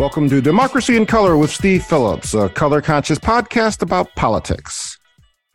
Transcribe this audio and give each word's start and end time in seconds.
Welcome 0.00 0.30
to 0.30 0.40
Democracy 0.40 0.96
in 0.96 1.04
Color 1.04 1.36
with 1.36 1.50
Steve 1.50 1.84
Phillips, 1.84 2.32
a 2.32 2.48
color 2.48 2.80
conscious 2.80 3.18
podcast 3.18 3.82
about 3.82 4.08
politics. 4.14 4.98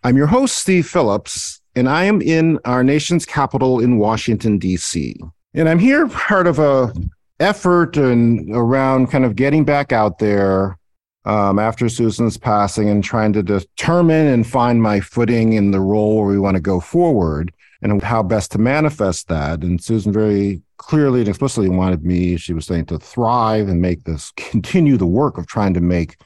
I'm 0.03 0.15
your 0.15 0.27
host, 0.27 0.57
Steve 0.57 0.88
Phillips, 0.88 1.61
and 1.75 1.89
I 1.89 2.03
am 2.03 2.21
in 2.21 2.59
our 2.63 2.84
nation's 2.84 3.25
capital 3.25 3.79
in 3.79 3.97
Washington, 3.97 4.59
D.C. 4.59 5.20
And 5.55 5.67
I'm 5.67 5.79
here 5.79 6.07
part 6.09 6.45
of 6.45 6.59
a 6.59 6.93
effort 7.39 7.97
and 7.97 8.55
around 8.55 9.07
kind 9.09 9.25
of 9.25 9.35
getting 9.35 9.66
back 9.66 9.91
out 9.91 10.20
there 10.20 10.77
um, 11.25 11.57
after 11.57 11.89
Susan's 11.89 12.38
passing 12.38 12.88
and 12.88 13.03
trying 13.03 13.34
to 13.34 13.41
determine 13.41 14.27
and 14.27 14.45
find 14.45 14.80
my 14.80 14.99
footing 14.99 15.53
in 15.53 15.71
the 15.71 15.81
role 15.81 16.17
where 16.17 16.27
we 16.27 16.38
want 16.38 16.53
to 16.53 16.62
go 16.62 16.80
forward 16.80 17.52
and 17.91 18.02
how 18.02 18.23
best 18.23 18.52
to 18.52 18.57
manifest 18.57 19.27
that. 19.27 19.62
And 19.62 19.81
Susan 19.81 20.12
very 20.12 20.62
clearly 20.77 21.20
and 21.20 21.30
explicitly 21.30 21.70
wanted 21.70 22.03
me, 22.03 22.35
she 22.38 22.53
was 22.53 22.66
saying, 22.66 22.88
to 22.88 22.98
thrive 22.98 23.67
and 23.67 23.80
make 23.81 24.03
this 24.03 24.31
continue 24.35 24.98
the 24.98 25.05
work 25.05 25.38
of 25.38 25.48
trying 25.48 25.73
to 25.75 25.81
make 25.81 26.17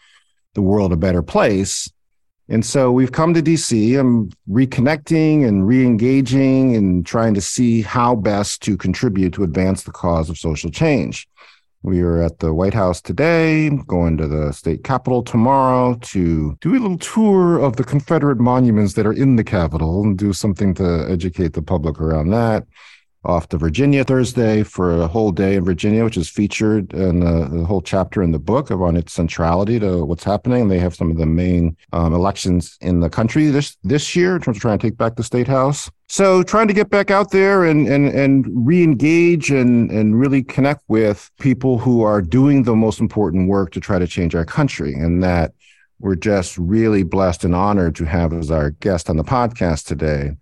the 0.53 0.61
world 0.61 0.93
a 0.93 0.97
better 0.97 1.21
place. 1.21 1.91
And 2.47 2.65
so 2.65 2.91
we've 2.91 3.11
come 3.11 3.33
to 3.33 3.43
DC. 3.43 3.99
I'm 3.99 4.31
reconnecting 4.49 5.47
and 5.47 5.67
re-engaging 5.67 6.75
and 6.75 7.05
trying 7.05 7.35
to 7.35 7.41
see 7.41 7.81
how 7.81 8.15
best 8.15 8.63
to 8.63 8.75
contribute 8.75 9.33
to 9.33 9.43
advance 9.43 9.83
the 9.83 9.91
cause 9.91 10.29
of 10.29 10.37
social 10.37 10.71
change. 10.71 11.27
We 11.81 12.01
are 12.01 12.21
at 12.21 12.39
the 12.39 12.53
White 12.53 12.73
House 12.73 12.99
today, 12.99 13.69
going 13.87 14.17
to 14.17 14.27
the 14.27 14.51
state 14.51 14.83
capitol 14.83 15.23
tomorrow 15.23 15.97
to 16.01 16.57
do 16.59 16.71
a 16.71 16.73
little 16.73 16.97
tour 16.97 17.57
of 17.57 17.77
the 17.77 17.85
Confederate 17.85 18.37
monuments 18.37 18.95
that 18.95 19.05
are 19.05 19.13
in 19.13 19.37
the 19.37 19.45
Capitol 19.45 20.03
and 20.03 20.17
do 20.17 20.33
something 20.33 20.73
to 20.73 21.07
educate 21.09 21.53
the 21.53 21.61
public 21.61 22.01
around 22.01 22.31
that. 22.31 22.67
Off 23.25 23.49
to 23.49 23.57
Virginia 23.57 24.05
Thursday 24.05 24.63
for 24.63 25.01
a 25.01 25.07
whole 25.07 25.33
day 25.33 25.55
in 25.55 25.65
Virginia, 25.65 26.05
which 26.05 26.15
is 26.15 26.29
featured 26.29 26.93
in 26.93 27.19
the, 27.19 27.65
whole 27.65 27.81
chapter 27.81 28.23
in 28.23 28.31
the 28.31 28.39
book 28.39 28.71
on 28.71 28.95
its 28.95 29.11
centrality 29.11 29.77
to 29.77 30.05
what's 30.05 30.23
happening. 30.23 30.69
They 30.69 30.79
have 30.79 30.95
some 30.95 31.11
of 31.11 31.17
the 31.17 31.25
main 31.25 31.75
um, 31.91 32.13
elections 32.13 32.77
in 32.79 33.01
the 33.01 33.09
country 33.09 33.47
this 33.47 33.75
this 33.83 34.15
year 34.15 34.37
in 34.37 34.41
terms 34.41 34.55
of 34.55 34.61
trying 34.61 34.79
to 34.79 34.87
take 34.87 34.97
back 34.97 35.17
the 35.17 35.23
state 35.23 35.49
house. 35.49 35.91
So 36.07 36.43
trying 36.43 36.69
to 36.69 36.73
get 36.73 36.89
back 36.89 37.11
out 37.11 37.31
there 37.31 37.65
and 37.65 37.89
and 37.89 38.07
and 38.07 38.45
re-engage 38.65 39.51
and 39.51 39.91
and 39.91 40.17
really 40.17 40.41
connect 40.41 40.83
with 40.87 41.29
people 41.41 41.77
who 41.77 42.03
are 42.03 42.21
doing 42.21 42.63
the 42.63 42.75
most 42.75 43.01
important 43.01 43.49
work 43.49 43.71
to 43.71 43.81
try 43.81 43.99
to 43.99 44.07
change 44.07 44.33
our 44.33 44.45
country. 44.45 44.93
And 44.93 45.21
that 45.23 45.53
we're 45.99 46.15
just 46.15 46.57
really 46.57 47.03
blessed 47.03 47.43
and 47.43 47.53
honored 47.53 47.95
to 47.97 48.05
have 48.05 48.31
as 48.31 48.49
our 48.49 48.69
guest 48.69 49.09
on 49.09 49.17
the 49.17 49.25
podcast 49.25 49.85
today 49.85 50.37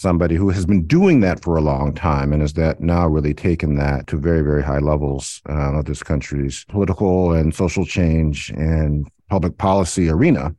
somebody 0.00 0.34
who 0.34 0.48
has 0.48 0.64
been 0.64 0.86
doing 0.86 1.20
that 1.20 1.42
for 1.42 1.56
a 1.56 1.60
long 1.60 1.94
time 1.94 2.32
and 2.32 2.40
has 2.40 2.54
that 2.54 2.80
now 2.80 3.06
really 3.06 3.34
taken 3.34 3.76
that 3.76 4.06
to 4.06 4.16
very 4.16 4.40
very 4.40 4.62
high 4.62 4.78
levels 4.78 5.42
uh, 5.48 5.78
of 5.78 5.84
this 5.84 6.02
country's 6.02 6.64
political 6.68 7.32
and 7.32 7.54
social 7.54 7.84
change 7.84 8.50
and 8.50 9.06
public 9.28 9.58
policy 9.58 10.08
arena 10.08 10.54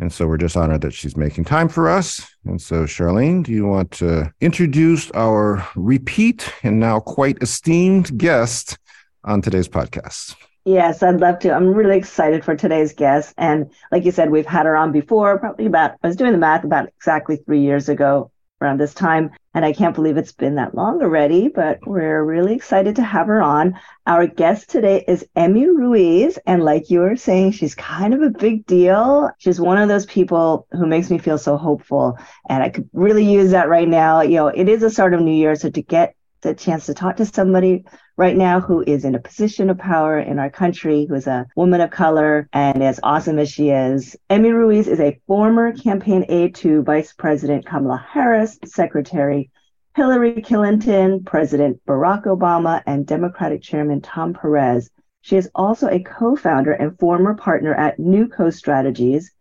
and 0.00 0.10
so 0.10 0.26
we're 0.26 0.38
just 0.38 0.56
honored 0.56 0.80
that 0.80 0.94
she's 0.94 1.14
making 1.14 1.44
time 1.44 1.68
for 1.68 1.90
us. 1.90 2.26
And 2.46 2.60
so, 2.60 2.84
Charlene, 2.84 3.44
do 3.44 3.52
you 3.52 3.66
want 3.66 3.90
to 3.92 4.32
introduce 4.40 5.10
our 5.10 5.66
repeat 5.76 6.50
and 6.62 6.80
now 6.80 7.00
quite 7.00 7.36
esteemed 7.42 8.16
guest 8.16 8.78
on 9.24 9.42
today's 9.42 9.68
podcast? 9.68 10.36
Yes, 10.64 11.02
I'd 11.02 11.20
love 11.20 11.38
to. 11.40 11.52
I'm 11.52 11.68
really 11.68 11.98
excited 11.98 12.46
for 12.46 12.56
today's 12.56 12.94
guest. 12.94 13.34
And 13.36 13.70
like 13.92 14.06
you 14.06 14.10
said, 14.10 14.30
we've 14.30 14.46
had 14.46 14.64
her 14.64 14.74
on 14.74 14.90
before, 14.90 15.38
probably 15.38 15.66
about, 15.66 15.96
I 16.02 16.06
was 16.06 16.16
doing 16.16 16.32
the 16.32 16.38
math 16.38 16.64
about 16.64 16.88
exactly 16.96 17.36
three 17.36 17.60
years 17.60 17.90
ago 17.90 18.30
around 18.60 18.78
this 18.78 18.94
time. 18.94 19.30
And 19.52 19.64
I 19.64 19.72
can't 19.72 19.94
believe 19.94 20.16
it's 20.16 20.32
been 20.32 20.54
that 20.56 20.74
long 20.74 21.02
already, 21.02 21.48
but 21.48 21.80
we're 21.84 22.22
really 22.22 22.54
excited 22.54 22.96
to 22.96 23.02
have 23.02 23.26
her 23.26 23.42
on. 23.42 23.74
Our 24.06 24.26
guest 24.26 24.70
today 24.70 25.04
is 25.08 25.26
Emmy 25.34 25.68
Ruiz. 25.68 26.38
And 26.46 26.64
like 26.64 26.88
you 26.88 27.00
were 27.00 27.16
saying, 27.16 27.52
she's 27.52 27.74
kind 27.74 28.14
of 28.14 28.22
a 28.22 28.30
big 28.30 28.64
deal. 28.66 29.30
She's 29.38 29.60
one 29.60 29.78
of 29.78 29.88
those 29.88 30.06
people 30.06 30.68
who 30.70 30.86
makes 30.86 31.10
me 31.10 31.18
feel 31.18 31.38
so 31.38 31.56
hopeful. 31.56 32.16
And 32.48 32.62
I 32.62 32.68
could 32.68 32.88
really 32.92 33.24
use 33.24 33.50
that 33.50 33.68
right 33.68 33.88
now. 33.88 34.20
You 34.20 34.36
know, 34.36 34.48
it 34.48 34.68
is 34.68 34.82
a 34.82 34.90
start 34.90 35.14
of 35.14 35.20
New 35.20 35.34
Year. 35.34 35.56
So 35.56 35.70
to 35.70 35.82
get 35.82 36.14
the 36.42 36.54
chance 36.54 36.86
to 36.86 36.94
talk 36.94 37.16
to 37.16 37.26
somebody 37.26 37.84
right 38.16 38.36
now 38.36 38.60
who 38.60 38.82
is 38.86 39.04
in 39.04 39.14
a 39.14 39.20
position 39.20 39.70
of 39.70 39.78
power 39.78 40.18
in 40.18 40.38
our 40.38 40.50
country, 40.50 41.06
who 41.08 41.14
is 41.14 41.26
a 41.26 41.46
woman 41.56 41.80
of 41.80 41.90
color 41.90 42.48
and 42.52 42.82
as 42.82 43.00
awesome 43.02 43.38
as 43.38 43.50
she 43.50 43.70
is. 43.70 44.16
Emmy 44.28 44.50
Ruiz 44.50 44.88
is 44.88 45.00
a 45.00 45.20
former 45.26 45.72
campaign 45.72 46.24
aide 46.28 46.54
to 46.56 46.82
Vice 46.82 47.12
President 47.12 47.66
Kamala 47.66 48.04
Harris, 48.08 48.58
Secretary 48.64 49.50
Hillary 49.96 50.40
Clinton, 50.40 51.24
President 51.24 51.80
Barack 51.86 52.24
Obama, 52.24 52.82
and 52.86 53.06
Democratic 53.06 53.60
Chairman 53.60 54.00
Tom 54.00 54.34
Perez. 54.34 54.88
She 55.22 55.36
is 55.36 55.50
also 55.54 55.88
a 55.88 56.02
co-founder 56.02 56.72
and 56.72 56.98
former 56.98 57.34
partner 57.34 57.74
at 57.74 57.98
Newco 57.98 58.52
Strategies, 58.54 59.32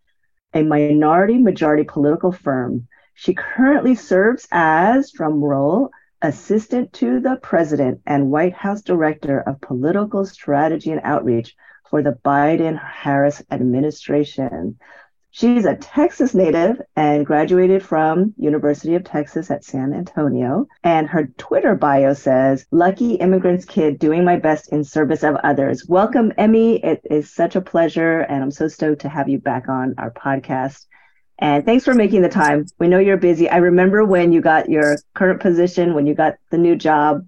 a 0.53 0.63
minority 0.63 1.37
majority 1.37 1.83
political 1.83 2.31
firm. 2.31 2.87
She 3.13 3.33
currently 3.33 3.95
serves 3.95 4.47
as, 4.51 5.11
drum 5.11 5.43
roll, 5.43 5.91
Assistant 6.21 6.91
to 6.93 7.19
the 7.19 7.37
President 7.41 8.01
and 8.05 8.29
White 8.29 8.53
House 8.53 8.81
Director 8.81 9.39
of 9.39 9.61
Political 9.61 10.25
Strategy 10.25 10.91
and 10.91 11.01
Outreach 11.03 11.55
for 11.89 12.01
the 12.01 12.17
Biden 12.23 12.77
Harris 12.77 13.41
administration. 13.49 14.77
She's 15.31 15.65
a 15.65 15.75
Texas 15.75 16.33
native 16.33 16.81
and 16.95 17.25
graduated 17.25 17.83
from 17.83 18.33
University 18.37 18.95
of 18.95 19.03
Texas 19.03 19.51
at 19.51 19.63
San 19.63 19.93
Antonio. 19.93 20.67
And 20.83 21.07
her 21.07 21.27
Twitter 21.37 21.75
bio 21.75 22.13
says, 22.13 22.65
lucky 22.71 23.13
immigrant's 23.13 23.65
kid 23.65 23.99
doing 23.99 24.25
my 24.25 24.37
best 24.37 24.73
in 24.73 24.83
service 24.83 25.23
of 25.23 25.35
others. 25.35 25.87
Welcome, 25.87 26.33
Emmy. 26.37 26.83
It 26.83 27.01
is 27.09 27.31
such 27.31 27.55
a 27.55 27.61
pleasure. 27.61 28.21
And 28.21 28.43
I'm 28.43 28.51
so 28.51 28.67
stoked 28.67 29.01
to 29.01 29.09
have 29.09 29.29
you 29.29 29.37
back 29.37 29.69
on 29.69 29.95
our 29.99 30.11
podcast. 30.11 30.87
And 31.39 31.65
thanks 31.65 31.85
for 31.85 31.93
making 31.93 32.21
the 32.21 32.29
time. 32.29 32.65
We 32.79 32.89
know 32.89 32.99
you're 32.99 33.17
busy. 33.17 33.49
I 33.49 33.57
remember 33.57 34.03
when 34.03 34.33
you 34.33 34.41
got 34.41 34.69
your 34.69 34.97
current 35.13 35.39
position, 35.39 35.93
when 35.93 36.05
you 36.05 36.13
got 36.13 36.35
the 36.51 36.57
new 36.57 36.75
job, 36.75 37.27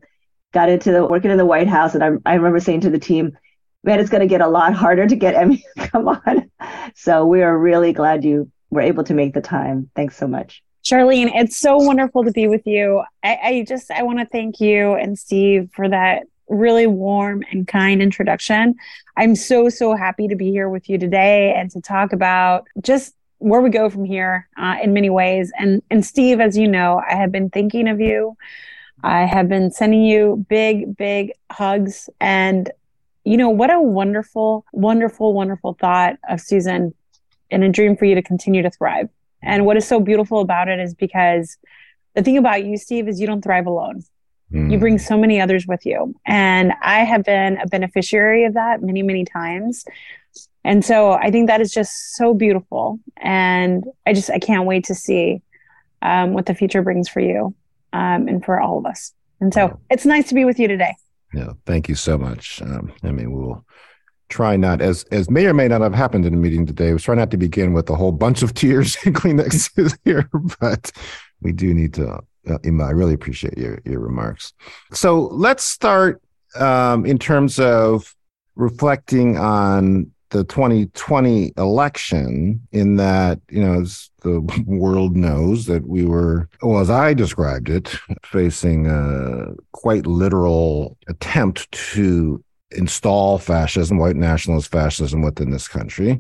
got 0.52 0.70
into 0.70 0.92
the 0.92 1.06
working 1.06 1.32
in 1.32 1.38
the 1.38 1.46
White 1.46 1.70
House, 1.70 1.96
and 1.96 2.04
I, 2.04 2.10
I 2.26 2.36
remember 2.36 2.60
saying 2.60 2.82
to 2.82 2.90
the 2.90 3.00
team, 3.00 3.38
"Man, 3.84 4.02
it's 4.02 4.10
going 4.10 4.22
to 4.22 4.28
get 4.28 4.42
a 4.42 4.48
lot 4.48 4.74
harder 4.74 5.08
to 5.08 5.16
get 5.16 5.36
Emmy 5.36 5.64
come 5.78 6.10
on." 6.10 6.52
So 6.94 7.26
we 7.26 7.42
are 7.42 7.58
really 7.58 7.94
glad 7.94 8.26
you 8.26 8.52
were 8.70 8.82
able 8.82 9.06
to 9.06 9.14
make 9.14 9.34
the 9.34 9.42
time. 9.42 9.90
Thanks 9.96 10.18
so 10.18 10.28
much. 10.28 10.62
Charlene, 10.84 11.32
it's 11.34 11.58
so 11.58 11.78
wonderful 11.78 12.24
to 12.26 12.32
be 12.32 12.48
with 12.48 12.66
you. 12.66 13.04
I, 13.24 13.40
I 13.44 13.66
just 13.66 13.92
I 13.92 14.04
want 14.04 14.20
to 14.20 14.26
thank 14.26 14.60
you 14.60 14.94
and 14.94 15.18
Steve 15.18 15.70
for 15.74 15.88
that 15.88 16.24
really 16.50 16.88
warm 16.88 17.44
and 17.52 17.66
kind 17.66 18.02
introduction. 18.02 18.76
I'm 19.16 19.36
so 19.36 19.70
so 19.70 19.96
happy 19.96 20.28
to 20.28 20.36
be 20.36 20.52
here 20.52 20.68
with 20.68 20.90
you 20.90 20.98
today 20.98 21.54
and 21.56 21.72
to 21.72 21.82
talk 21.82 22.12
about 22.12 22.68
just 22.82 23.14
where 23.42 23.62
we 23.62 23.70
go 23.70 23.90
from 23.90 24.06
here 24.06 24.48
uh, 24.58 24.78
in 24.82 24.94
many 24.94 25.10
ways. 25.10 25.52
And 25.58 25.82
and 25.90 26.06
Steve, 26.06 26.40
as 26.40 26.58
you 26.58 26.68
know, 26.68 27.02
I 27.10 27.16
have 27.16 27.32
been 27.32 27.50
thinking 27.50 27.88
of 27.88 28.00
you. 28.00 28.38
I 29.04 29.22
have 29.26 29.50
been 29.50 29.72
sending 29.72 30.04
you 30.04 30.46
big, 30.48 30.96
big 30.96 31.34
hugs. 31.52 32.10
And 32.20 32.72
you 33.24 33.38
know 33.38 33.50
what 33.50 33.72
a 33.72 33.82
wonderful, 33.82 34.66
wonderful, 34.74 35.34
wonderful 35.34 35.74
thought 35.74 36.18
of 36.30 36.40
Susan 36.40 36.94
and 37.50 37.64
a 37.64 37.70
dream 37.70 37.98
for 37.98 38.06
you 38.06 38.16
to 38.16 38.22
continue 38.22 38.62
to 38.62 38.70
thrive. 38.70 39.10
And 39.42 39.66
what 39.66 39.76
is 39.76 39.88
so 39.88 40.00
beautiful 40.00 40.40
about 40.40 40.68
it 40.68 40.80
is 40.80 40.94
because 40.94 41.58
the 42.14 42.22
thing 42.22 42.38
about 42.38 42.64
you, 42.64 42.78
Steve, 42.78 43.08
is 43.08 43.20
you 43.20 43.28
don't 43.28 43.42
thrive 43.42 43.66
alone. 43.66 44.04
Mm. 44.52 44.72
You 44.72 44.78
bring 44.78 45.00
so 45.00 45.18
many 45.18 45.42
others 45.42 45.66
with 45.66 45.86
you. 45.86 46.14
And 46.26 46.74
I 46.82 47.00
have 47.00 47.24
been 47.24 47.58
a 47.58 47.68
beneficiary 47.68 48.46
of 48.46 48.54
that 48.54 48.84
many, 48.84 49.02
many 49.02 49.26
times. 49.26 49.86
And 50.64 50.86
so 50.86 51.14
I 51.14 51.32
think 51.32 51.48
that 51.48 51.62
is 51.62 51.72
just 51.72 52.16
so 52.16 52.34
beautiful. 52.34 53.00
And 53.18 53.84
I 54.06 54.14
just, 54.14 54.30
I 54.30 54.40
can't 54.40 54.66
wait 54.66 54.86
to 54.86 54.96
see 54.96 55.42
um, 56.02 56.34
what 56.34 56.46
the 56.46 56.54
future 56.54 56.82
brings 56.82 57.10
for 57.10 57.20
you 57.20 57.56
um, 57.94 58.28
and 58.28 58.44
for 58.44 58.60
all 58.60 58.78
of 58.78 58.86
us. 58.86 59.14
And 59.40 59.54
so 59.54 59.80
it's 59.90 60.06
nice 60.06 60.30
to 60.30 60.36
be 60.36 60.46
with 60.46 60.60
you 60.60 60.68
today. 60.68 60.96
Yeah. 61.34 61.54
Thank 61.66 61.90
you 61.90 61.96
so 61.96 62.18
much. 62.18 62.62
Um, 62.62 62.94
I 63.04 63.12
mean, 63.12 63.32
we'll 63.32 63.66
try 64.30 64.56
not 64.56 64.82
as 64.82 65.04
as 65.12 65.30
may 65.30 65.46
or 65.46 65.54
may 65.54 65.68
not 65.68 65.82
have 65.82 65.94
happened 65.94 66.26
in 66.26 66.34
the 66.34 66.40
meeting 66.40 66.66
today. 66.66 66.94
We 66.94 67.00
try 67.00 67.16
not 67.16 67.32
to 67.32 67.38
begin 67.38 67.74
with 67.74 67.90
a 67.90 67.96
whole 67.96 68.12
bunch 68.12 68.44
of 68.44 68.54
tears 68.56 68.98
and 69.06 69.16
Kleenexes 69.16 69.98
here, 70.06 70.30
but 70.60 70.92
we 71.42 71.52
do 71.52 71.74
need 71.74 71.94
to. 71.96 72.22
Uh, 72.50 72.58
I 72.64 72.92
really 72.92 73.14
appreciate 73.14 73.58
your 73.58 73.82
your 73.86 74.00
remarks. 74.00 74.54
So 74.94 75.28
let's 75.28 75.64
start 75.64 76.22
um, 76.56 77.06
in 77.06 77.20
terms 77.20 77.60
of 77.60 78.16
reflecting 78.56 79.38
on 79.38 80.11
the 80.32 80.44
2020 80.46 81.54
election 81.58 82.66
in 82.72 82.96
that, 82.96 83.40
you 83.50 83.62
know, 83.62 83.82
as 83.82 84.10
the 84.22 84.42
world 84.66 85.16
knows 85.16 85.66
that 85.66 85.88
we 85.88 86.06
were, 86.06 86.50
well, 86.62 86.80
as 86.80 86.90
I 86.90 87.14
described 87.14 87.70
it, 87.70 87.96
facing 88.24 88.88
a 88.88 89.54
quite 89.74 90.08
literal 90.08 90.98
attempt 91.08 91.72
to 91.72 92.44
install 92.72 93.38
fascism, 93.38 93.98
white 93.98 94.16
nationalist 94.16 94.72
fascism 94.72 95.22
within 95.22 95.52
this 95.52 95.68
country. 95.68 96.20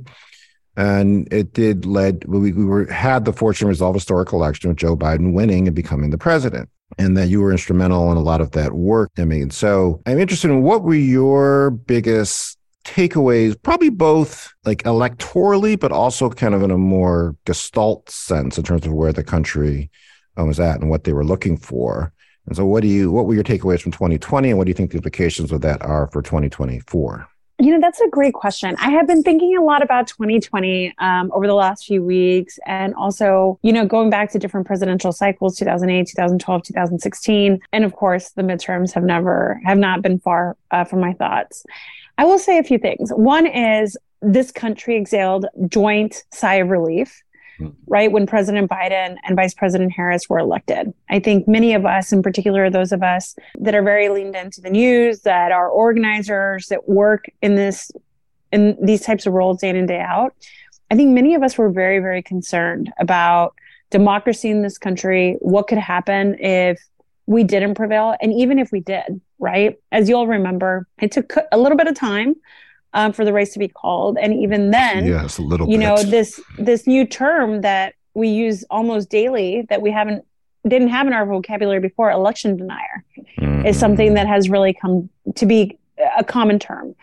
And 0.78 1.32
it 1.32 1.54
did 1.54 1.86
led, 1.86 2.26
we, 2.26 2.52
we 2.52 2.66
were, 2.66 2.86
had 2.92 3.26
the 3.26 3.34
fortune 3.34 3.68
resolve 3.68 3.96
a 3.96 4.00
historic 4.00 4.32
election 4.32 4.70
with 4.70 4.78
Joe 4.78 4.96
Biden 4.96 5.34
winning 5.34 5.68
and 5.68 5.76
becoming 5.76 6.12
the 6.12 6.18
president 6.18 6.70
and 6.98 7.18
that 7.18 7.28
you 7.28 7.42
were 7.42 7.52
instrumental 7.52 8.12
in 8.12 8.18
a 8.18 8.22
lot 8.22 8.42
of 8.42 8.52
that 8.52 8.74
work. 8.74 9.12
I 9.18 9.26
mean, 9.26 9.50
so 9.50 10.02
I'm 10.06 10.20
interested 10.20 10.52
in 10.52 10.62
what 10.62 10.84
were 10.84 10.94
your 10.94 11.72
biggest 11.72 12.58
takeaways, 12.84 13.62
probably 13.62 13.90
both 13.90 14.54
like 14.66 14.84
electorally, 14.84 15.80
but 15.80 15.92
also 15.92 16.30
kind 16.30 16.54
of 16.54 16.64
in 16.64 16.72
a 16.72 16.78
more 16.78 17.36
gestalt 17.46 18.10
sense 18.10 18.58
in 18.58 18.64
terms 18.64 18.86
of 18.86 18.94
where 18.94 19.14
the 19.14 19.24
country 19.24 19.90
um, 20.38 20.48
was 20.48 20.60
at 20.60 20.80
and 20.80 20.90
what 20.90 21.04
they 21.04 21.14
were 21.14 21.26
looking 21.26 21.58
for. 21.58 22.14
And 22.48 22.56
so, 22.56 22.66
what 22.66 22.82
do 22.82 22.88
you, 22.88 23.12
what 23.12 23.26
were 23.26 23.36
your 23.36 23.44
takeaways 23.44 23.82
from 23.82 23.92
2020, 23.92 24.50
and 24.50 24.58
what 24.58 24.66
do 24.66 24.70
you 24.70 24.74
think 24.74 24.92
the 24.92 24.98
implications 24.98 25.52
of 25.52 25.62
that 25.62 25.82
are 25.84 26.08
for 26.08 26.22
2024? 26.22 27.28
You 27.62 27.72
know, 27.74 27.80
that's 27.80 28.02
a 28.02 28.08
great 28.08 28.34
question. 28.34 28.76
I 28.80 28.90
have 28.90 29.06
been 29.06 29.22
thinking 29.22 29.56
a 29.56 29.62
lot 29.62 29.84
about 29.84 30.08
2020 30.08 30.96
um, 30.98 31.32
over 31.32 31.46
the 31.46 31.54
last 31.54 31.86
few 31.86 32.02
weeks. 32.02 32.58
And 32.66 32.96
also, 32.96 33.60
you 33.62 33.72
know, 33.72 33.86
going 33.86 34.10
back 34.10 34.32
to 34.32 34.40
different 34.40 34.66
presidential 34.66 35.12
cycles 35.12 35.60
2008, 35.60 36.08
2012, 36.08 36.64
2016. 36.64 37.60
And 37.72 37.84
of 37.84 37.94
course, 37.94 38.32
the 38.32 38.42
midterms 38.42 38.94
have 38.94 39.04
never, 39.04 39.62
have 39.64 39.78
not 39.78 40.02
been 40.02 40.18
far 40.18 40.58
uh, 40.72 40.86
from 40.86 41.02
my 41.02 41.14
thoughts. 41.14 41.64
I 42.22 42.24
will 42.24 42.38
say 42.38 42.60
a 42.60 42.64
few 42.64 42.78
things. 42.78 43.10
One 43.10 43.48
is 43.48 43.98
this 44.22 44.52
country 44.52 44.96
exhaled 44.96 45.48
joint 45.68 46.24
sigh 46.32 46.58
of 46.58 46.70
relief 46.70 47.20
hmm. 47.58 47.70
right 47.88 48.12
when 48.12 48.28
President 48.28 48.70
Biden 48.70 49.16
and 49.24 49.36
Vice 49.36 49.56
President 49.56 49.92
Harris 49.92 50.30
were 50.30 50.38
elected. 50.38 50.94
I 51.10 51.20
think 51.20 51.48
many 51.48 51.74
of 51.74 51.84
us, 51.84 52.12
in 52.12 52.22
particular 52.22 52.70
those 52.70 52.92
of 52.92 53.02
us 53.02 53.36
that 53.60 53.74
are 53.74 53.82
very 53.82 54.10
leaned 54.10 54.36
into 54.36 54.62
the 54.62 54.70
news, 54.70 55.22
that 55.22 55.52
are 55.52 55.68
organizers, 55.68 56.68
that 56.68 56.88
work 56.88 57.26
in 57.42 57.56
this 57.56 57.90
in 58.52 58.78
these 58.80 59.02
types 59.02 59.26
of 59.26 59.34
roles 59.34 59.60
day 59.60 59.70
in 59.70 59.76
and 59.76 59.88
day 59.88 60.00
out, 60.00 60.36
I 60.92 60.96
think 60.96 61.16
many 61.16 61.34
of 61.34 61.42
us 61.42 61.58
were 61.58 61.72
very, 61.72 61.98
very 61.98 62.22
concerned 62.22 62.94
about 63.00 63.56
democracy 63.90 64.52
in 64.52 64.62
this 64.62 64.78
country, 64.78 65.38
what 65.40 65.68
could 65.68 65.80
happen 65.80 66.36
if 66.40 66.80
we 67.26 67.44
didn't 67.44 67.74
prevail, 67.74 68.16
and 68.22 68.32
even 68.32 68.60
if 68.60 68.72
we 68.72 68.80
did, 68.82 69.22
right? 69.42 69.78
As 69.92 70.08
you'll 70.08 70.28
remember, 70.28 70.88
it 71.02 71.12
took 71.12 71.34
a 71.52 71.58
little 71.58 71.78
bit 71.78 71.88
of 71.88 71.96
time 71.96 72.36
um, 72.94 73.12
for 73.12 73.26
the 73.26 73.34
race 73.34 73.52
to 73.54 73.60
be 73.60 73.68
called. 73.68 74.18
And 74.18 74.34
even 74.34 74.72
then, 74.72 75.06
yes, 75.06 75.38
a 75.38 75.42
little. 75.42 75.68
You 75.68 75.78
bit. 75.78 75.84
know 75.84 76.04
this 76.04 76.40
this 76.58 76.88
new 76.88 77.06
term 77.06 77.62
that 77.62 77.96
we 78.14 78.30
use 78.30 78.64
almost 78.70 79.10
daily 79.10 79.66
that 79.70 79.82
we 79.82 79.92
haven't 79.92 80.24
didn't 80.68 80.90
have 80.90 81.08
in 81.08 81.14
our 81.14 81.26
vocabulary 81.26 81.80
before, 81.80 82.12
election 82.12 82.56
denier, 82.56 83.04
mm-hmm. 83.40 83.66
is 83.66 83.80
something 83.80 84.14
that 84.14 84.28
has 84.28 84.50
really 84.50 84.74
come 84.74 85.10
to 85.36 85.46
be 85.46 85.78
a 86.18 86.24
common 86.24 86.60
term. 86.60 86.96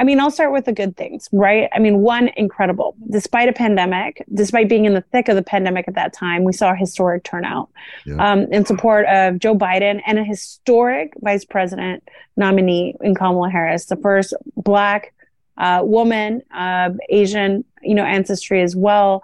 I 0.00 0.04
mean, 0.04 0.18
I'll 0.18 0.30
start 0.30 0.50
with 0.50 0.64
the 0.64 0.72
good 0.72 0.96
things, 0.96 1.28
right? 1.30 1.68
I 1.74 1.78
mean, 1.78 1.98
one, 1.98 2.28
incredible. 2.28 2.96
Despite 3.10 3.50
a 3.50 3.52
pandemic, 3.52 4.24
despite 4.32 4.66
being 4.66 4.86
in 4.86 4.94
the 4.94 5.02
thick 5.02 5.28
of 5.28 5.36
the 5.36 5.42
pandemic 5.42 5.86
at 5.88 5.94
that 5.94 6.14
time, 6.14 6.42
we 6.42 6.54
saw 6.54 6.72
a 6.72 6.74
historic 6.74 7.22
turnout 7.22 7.68
yeah. 8.06 8.14
um, 8.16 8.50
in 8.50 8.64
support 8.64 9.04
of 9.06 9.38
Joe 9.38 9.54
Biden 9.54 10.00
and 10.06 10.18
a 10.18 10.24
historic 10.24 11.12
vice 11.20 11.44
president 11.44 12.02
nominee 12.38 12.96
in 13.02 13.14
Kamala 13.14 13.50
Harris, 13.50 13.84
the 13.86 13.96
first 13.96 14.32
Black 14.56 15.12
uh, 15.58 15.82
woman 15.84 16.40
of 16.56 16.98
Asian, 17.10 17.62
you 17.82 17.94
know, 17.94 18.04
ancestry 18.04 18.62
as 18.62 18.74
well, 18.74 19.22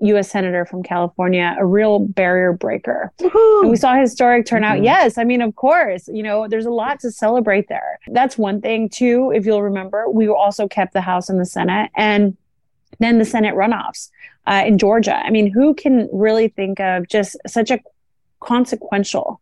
U.S. 0.00 0.30
senator 0.30 0.64
from 0.64 0.82
California, 0.82 1.56
a 1.58 1.64
real 1.64 1.98
barrier 1.98 2.52
breaker. 2.52 3.12
Woo-hoo. 3.20 3.62
And 3.62 3.70
we 3.70 3.76
saw 3.76 3.94
historic 3.94 4.46
turnout. 4.46 4.76
Mm-hmm. 4.76 4.84
Yes, 4.84 5.18
I 5.18 5.24
mean, 5.24 5.40
of 5.40 5.56
course, 5.56 6.08
you 6.08 6.22
know, 6.22 6.46
there's 6.48 6.66
a 6.66 6.70
lot 6.70 7.00
to 7.00 7.10
celebrate 7.10 7.68
there. 7.68 7.98
That's 8.08 8.36
one 8.36 8.60
thing. 8.60 8.88
too. 8.88 9.32
if 9.34 9.46
you'll 9.46 9.62
remember, 9.62 10.08
we 10.10 10.28
also 10.28 10.68
kept 10.68 10.92
the 10.92 11.00
House 11.00 11.28
and 11.28 11.40
the 11.40 11.46
Senate, 11.46 11.90
and 11.96 12.36
then 13.00 13.18
the 13.18 13.24
Senate 13.24 13.54
runoffs 13.54 14.10
uh, 14.46 14.62
in 14.66 14.78
Georgia. 14.78 15.16
I 15.16 15.30
mean, 15.30 15.50
who 15.50 15.74
can 15.74 16.08
really 16.12 16.48
think 16.48 16.80
of 16.80 17.08
just 17.08 17.36
such 17.46 17.70
a 17.70 17.80
consequential 18.40 19.40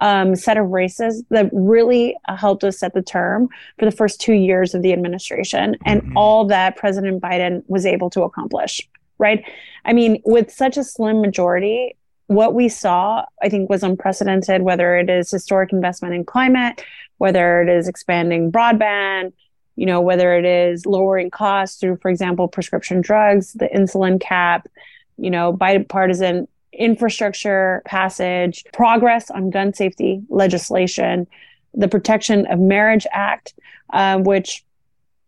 um, 0.00 0.36
set 0.36 0.56
of 0.56 0.68
races 0.70 1.22
that 1.30 1.50
really 1.52 2.16
uh, 2.28 2.36
helped 2.36 2.64
us 2.64 2.78
set 2.78 2.94
the 2.94 3.02
term 3.02 3.48
for 3.78 3.84
the 3.84 3.90
first 3.90 4.20
two 4.20 4.32
years 4.32 4.74
of 4.74 4.82
the 4.82 4.92
administration 4.92 5.76
and 5.84 6.02
mm-hmm. 6.02 6.16
all 6.16 6.44
that 6.46 6.76
President 6.76 7.20
Biden 7.20 7.62
was 7.66 7.84
able 7.84 8.08
to 8.10 8.22
accomplish. 8.22 8.88
Right. 9.18 9.44
I 9.84 9.92
mean, 9.92 10.22
with 10.24 10.50
such 10.50 10.76
a 10.76 10.84
slim 10.84 11.20
majority, 11.20 11.96
what 12.28 12.54
we 12.54 12.68
saw, 12.68 13.24
I 13.42 13.48
think, 13.48 13.68
was 13.68 13.82
unprecedented, 13.82 14.62
whether 14.62 14.96
it 14.96 15.08
is 15.10 15.30
historic 15.30 15.72
investment 15.72 16.14
in 16.14 16.24
climate, 16.24 16.84
whether 17.16 17.62
it 17.62 17.68
is 17.68 17.88
expanding 17.88 18.52
broadband, 18.52 19.32
you 19.76 19.86
know, 19.86 20.00
whether 20.00 20.34
it 20.34 20.44
is 20.44 20.86
lowering 20.86 21.30
costs 21.30 21.80
through, 21.80 21.96
for 21.96 22.10
example, 22.10 22.48
prescription 22.48 23.00
drugs, 23.00 23.54
the 23.54 23.68
insulin 23.68 24.20
cap, 24.20 24.68
you 25.16 25.30
know, 25.30 25.52
bipartisan 25.52 26.46
infrastructure 26.72 27.82
passage, 27.86 28.64
progress 28.72 29.30
on 29.30 29.50
gun 29.50 29.72
safety 29.72 30.22
legislation, 30.28 31.26
the 31.74 31.88
Protection 31.88 32.46
of 32.46 32.58
Marriage 32.58 33.06
Act, 33.12 33.54
uh, 33.92 34.18
which 34.18 34.64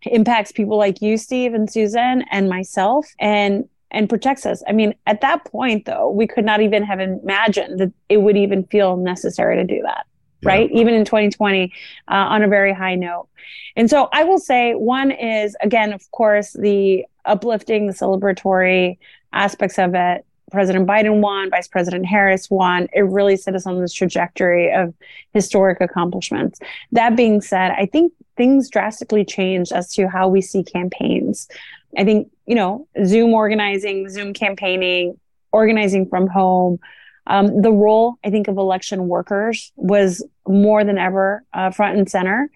impacts 0.03 0.53
people 0.53 0.77
like 0.77 1.01
you, 1.01 1.17
Steve, 1.17 1.55
and 1.55 1.71
Susan, 1.71 2.25
and 2.31 2.49
myself, 2.49 3.07
and 3.19 3.69
and 3.91 4.09
protects 4.09 4.47
us. 4.47 4.63
I 4.69 4.73
mean, 4.73 4.95
at 5.07 5.21
that 5.21 5.45
point, 5.45 5.87
though, 5.87 6.11
we 6.11 6.27
could 6.27 6.45
not 6.45 6.61
even 6.61 6.83
have 6.85 7.01
imagined 7.01 7.81
that 7.81 7.93
it 8.09 8.19
would 8.19 8.37
even 8.37 8.65
feel 8.65 8.97
necessary 8.97 9.57
to 9.57 9.65
do 9.65 9.83
that. 9.83 10.07
Yeah. 10.43 10.49
Right. 10.49 10.71
Even 10.73 10.95
in 10.95 11.05
2020, 11.05 11.73
uh, 12.09 12.15
on 12.15 12.43
a 12.43 12.49
very 12.49 12.73
high 12.73 12.95
note. 12.95 13.29
And 13.77 13.91
so 13.91 14.09
I 14.13 14.25
will 14.25 14.39
say 14.39 14.75
one 14.75 15.11
is, 15.11 15.55
again, 15.61 15.93
of 15.93 16.11
course, 16.13 16.53
the 16.53 17.05
uplifting, 17.25 17.87
the 17.87 17.93
celebratory 17.93 18.99
aspects 19.33 19.79
of 19.79 19.95
it. 19.95 20.25
President 20.51 20.87
Biden 20.87 21.21
won, 21.21 21.51
Vice 21.51 21.69
President 21.69 22.07
Harris 22.07 22.51
won. 22.51 22.89
It 22.93 23.03
really 23.03 23.37
set 23.37 23.55
us 23.55 23.67
on 23.67 23.81
this 23.81 23.93
trajectory 23.93 24.73
of 24.73 24.93
historic 25.33 25.81
accomplishments. 25.81 26.59
That 26.91 27.17
being 27.17 27.41
said, 27.41 27.71
I 27.73 27.87
think 27.87 28.13
things 28.37 28.69
drastically 28.69 29.25
changed 29.25 29.73
as 29.73 29.93
to 29.95 30.09
how 30.09 30.29
we 30.29 30.41
see 30.41 30.65
campaigns. 30.65 31.49
I 31.97 32.05
think, 32.05 32.31
you 32.47 32.55
know, 32.55 32.87
Zoom 33.05 33.33
organizing, 33.33 34.09
Zoom 34.09 34.33
campaigning, 34.33 35.19
organizing 35.53 36.09
from 36.09 36.29
home, 36.29 36.79
um, 37.27 37.63
the 37.63 37.73
role, 37.73 38.17
I 38.25 38.31
think, 38.31 38.49
of 38.49 38.57
election 38.57 39.09
workers 39.09 39.73
was 39.77 40.25
more 40.49 40.85
than 40.85 40.99
ever 40.99 41.45
uh, 41.53 41.71
front 41.71 41.99
and 41.99 42.11
center. 42.11 42.51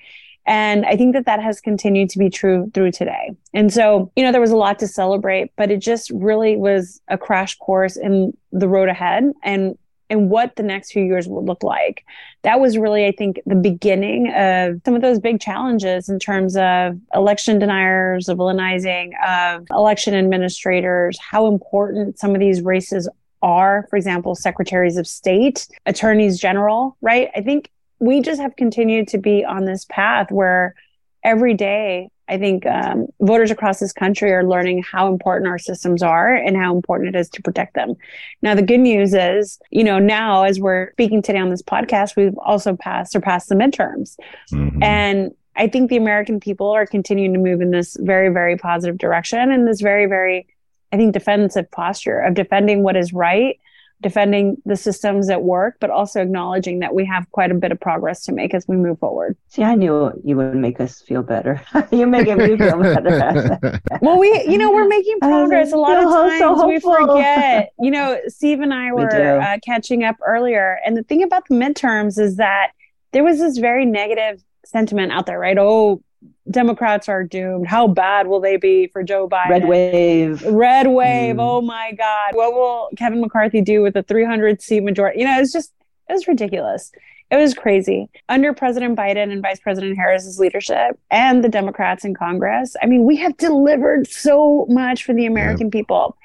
And 0.47 0.85
I 0.85 0.97
think 0.97 1.15
that 1.15 1.27
that 1.27 1.41
has 1.43 1.61
continued 1.61 2.11
to 2.11 2.19
be 2.19 2.29
true 2.29 2.71
through 2.75 2.93
today. 2.93 3.31
And 3.55 3.73
so, 3.73 4.13
you 4.15 4.23
know, 4.23 4.33
there 4.33 4.41
was 4.41 4.51
a 4.51 4.57
lot 4.57 4.79
to 4.81 4.89
celebrate, 4.89 5.53
but 5.57 5.71
it 5.71 5.79
just 5.79 6.11
really 6.11 6.57
was 6.57 7.01
a 7.09 7.17
crash 7.17 7.57
course 7.57 7.97
in 7.97 8.37
the 8.53 8.69
road 8.69 8.89
ahead 8.89 9.33
and 9.43 9.79
and 10.11 10.31
what 10.31 10.57
the 10.57 10.63
next 10.63 10.93
few 10.93 11.05
years 11.05 11.27
would 11.29 11.45
look 11.45 11.63
like. 11.63 12.05
That 12.43 12.61
was 12.61 12.77
really, 12.77 13.07
I 13.07 13.13
think, 13.13 13.41
the 13.47 13.55
beginning 13.55 14.33
of 14.35 14.81
some 14.85 14.95
of 14.95 15.03
those 15.03 15.19
big 15.19 15.41
challenges 15.41 16.09
in 16.09 16.19
terms 16.19 16.57
of 16.57 16.99
election 17.15 17.59
deniers, 17.59 18.29
of 18.29 18.39
villainizing, 18.39 19.13
of 19.27 19.67
election 19.71 20.15
administrators, 20.15 21.19
how 21.19 21.47
important 21.47 22.19
some 22.19 22.35
of 22.35 22.41
these 22.41 22.63
races 22.63 23.09
are, 23.43 23.87
for 23.91 23.97
example, 23.97 24.35
secretaries 24.35 24.97
of 24.97 25.07
state, 25.07 25.67
attorneys 25.87 26.39
general, 26.39 26.97
right? 27.01 27.31
I 27.35 27.41
think 27.41 27.71
we 27.99 28.21
just 28.21 28.41
have 28.41 28.57
continued 28.57 29.09
to 29.09 29.19
be 29.19 29.45
on 29.45 29.65
this 29.65 29.87
path 29.89 30.31
where 30.31 30.75
every 31.25 31.55
day 31.55 32.11
I 32.29 32.39
think 32.39 32.65
um, 32.67 33.07
voters 33.21 33.51
across 33.51 33.81
this 33.81 33.93
country 33.93 34.33
are 34.33 34.45
learning 34.45 34.83
how 34.83 35.09
important 35.09 35.49
our 35.49 35.59
systems 35.59 36.03
are 36.03 36.35
and 36.35 36.57
how 36.57 36.75
important 36.75 37.15
it 37.15 37.19
is 37.19 37.29
to 37.31 37.43
protect 37.43 37.75
them. 37.75 37.95
Now, 38.41 38.55
the 38.55 38.63
good 38.63 38.81
news 38.81 39.13
is, 39.13 39.59
you 39.71 39.85
know, 39.85 39.99
now 39.99 40.45
as 40.45 40.59
we're 40.59 40.93
speaking 40.93 41.21
today 41.21 41.39
on 41.39 41.51
this 41.51 41.63
podcast, 41.63 42.17
we've 42.17 42.37
also 42.39 42.77
passed 42.77 43.13
surpassed 43.13 43.51
the 43.51 43.55
midterms. 43.55 44.17
Mm-hmm. 44.53 44.83
And 44.83 45.35
I 45.57 45.69
think 45.69 45.91
the 45.91 45.99
American 45.99 46.41
people 46.41 46.71
are 46.71 46.87
continuing 46.87 47.35
to 47.35 47.39
move 47.39 47.61
in 47.61 47.71
this 47.71 47.97
very, 48.01 48.31
very 48.31 48.57
positive 48.57 48.97
direction 48.97 49.53
and 49.53 49.69
this 49.69 49.83
very, 49.83 50.07
very, 50.07 50.47
I 50.93 50.97
think, 50.97 51.13
defensive 51.13 51.71
posture 51.71 52.21
of 52.21 52.35
defending 52.35 52.83
what 52.83 52.97
is 52.97 53.13
right 53.13 53.61
defending 54.03 54.57
the 54.67 54.77
systems 54.77 55.29
that 55.29 55.43
work, 55.43 55.77
but 55.81 55.91
also 55.91 56.21
acknowledging 56.21 56.81
that 56.81 56.95
we 56.95 57.07
have 57.07 57.31
quite 57.31 57.51
a 57.51 57.55
bit 57.55 57.73
of 57.73 57.81
progress 57.81 58.25
to 58.25 58.33
make 58.33 58.55
as 58.55 58.67
we 58.69 58.77
move 58.77 58.99
forward. 58.99 59.37
See, 59.49 59.63
I 59.63 59.75
knew 59.75 60.13
you 60.23 60.37
would 60.37 60.57
make 60.57 60.81
us 60.81 61.01
feel 61.01 61.23
better. 61.23 61.61
you 61.91 62.07
make 62.07 62.27
me 62.27 62.57
feel 62.57 62.79
better. 62.83 63.81
well, 64.03 64.19
we, 64.19 64.29
you 64.47 64.59
know, 64.59 64.71
we're 64.71 64.89
making 64.89 65.19
progress. 65.21 65.73
A 65.73 65.77
lot 65.77 65.97
of 65.97 66.05
times 66.05 66.39
so 66.39 66.67
we 66.67 66.81
forget. 66.81 67.73
You 67.79 67.91
know, 67.91 68.19
Steve 68.29 68.61
and 68.61 68.75
I 68.75 68.93
were 68.93 69.09
we 69.11 69.19
uh, 69.19 69.59
catching 69.65 70.05
up 70.05 70.17
earlier, 70.27 70.79
and 70.85 70.97
the 70.97 71.03
thing 71.03 71.23
about 71.23 71.49
the 71.49 71.55
midterms 71.55 72.19
is 72.19 72.37
that 72.37 72.73
there 73.13 73.25
was 73.25 73.39
this 73.39 73.59
very 73.59 73.87
negative 73.87 74.43
sentiment 74.67 75.13
out 75.13 75.27
there, 75.27 75.39
right? 75.39 75.57
Oh, 75.59 76.03
Democrats 76.51 77.09
are 77.09 77.25
doomed. 77.25 77.67
How 77.67 77.87
bad 77.87 78.27
will 78.27 78.41
they 78.41 78.57
be 78.57 78.87
for 78.89 79.03
Joe 79.03 79.29
Biden? 79.29 79.49
Red 79.49 79.69
wave. 79.69 80.43
Red 80.43 80.87
wave. 80.89 81.37
Mm. 81.37 81.41
Oh 81.41 81.61
my 81.61 81.93
God. 81.93 82.35
What 82.35 82.53
will 82.53 82.91
Kevin 82.97 83.21
McCarthy 83.21 83.61
do 83.61 83.83
with 83.83 83.97
a 83.97 84.03
300 84.03 84.61
seat 84.61 84.81
majority? 84.81 85.21
You 85.21 85.27
know, 85.27 85.41
it's 85.41 85.53
just, 85.53 85.73
it 86.09 86.13
was 86.13 86.29
ridiculous. 86.29 86.93
It 87.31 87.37
was 87.37 87.55
crazy. 87.55 88.09
Under 88.29 88.53
President 88.53 88.97
Biden 88.97 89.33
and 89.33 89.41
Vice 89.41 89.59
President 89.59 89.97
Harris's 89.97 90.39
leadership 90.39 90.99
and 91.11 91.43
the 91.43 91.49
Democrats 91.49 92.05
in 92.05 92.15
Congress, 92.15 92.77
I 92.83 92.87
mean, 92.87 93.05
we 93.05 93.17
have 93.17 93.37
delivered 93.39 94.07
so 94.07 94.67
much 94.69 95.05
for 95.05 95.15
the 95.15 95.27
American 95.27 95.69
yeah. 95.69 95.81
people. 95.81 96.17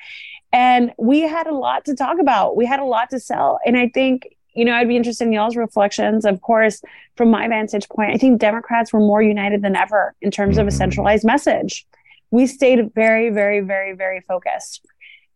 And 0.52 0.92
we 0.98 1.22
had 1.22 1.48
a 1.48 1.54
lot 1.54 1.86
to 1.86 1.96
talk 1.96 2.20
about. 2.20 2.58
We 2.58 2.66
had 2.66 2.80
a 2.80 2.86
lot 2.86 3.10
to 3.12 3.20
sell. 3.20 3.60
And 3.66 3.78
I 3.78 3.90
think 3.94 4.36
you 4.60 4.66
know, 4.66 4.74
I'd 4.74 4.90
be 4.90 4.98
interested 4.98 5.24
in 5.24 5.32
y'all's 5.32 5.56
reflections. 5.56 6.26
Of 6.26 6.42
course, 6.42 6.82
from 7.16 7.32
my 7.32 7.48
vantage 7.48 7.88
point, 7.88 8.12
I 8.14 8.18
think 8.18 8.42
Democrats 8.42 8.92
were 8.92 9.00
more 9.00 9.22
united 9.22 9.62
than 9.62 9.78
ever 9.78 10.14
in 10.22 10.32
terms 10.32 10.58
of 10.58 10.68
a 10.68 10.70
mm-hmm. 10.70 10.78
centralized 10.78 11.24
message. 11.24 11.88
We 12.30 12.46
stayed 12.46 12.94
very, 12.94 13.30
very, 13.30 13.62
very, 13.62 13.94
very 13.94 14.20
focused. 14.28 14.86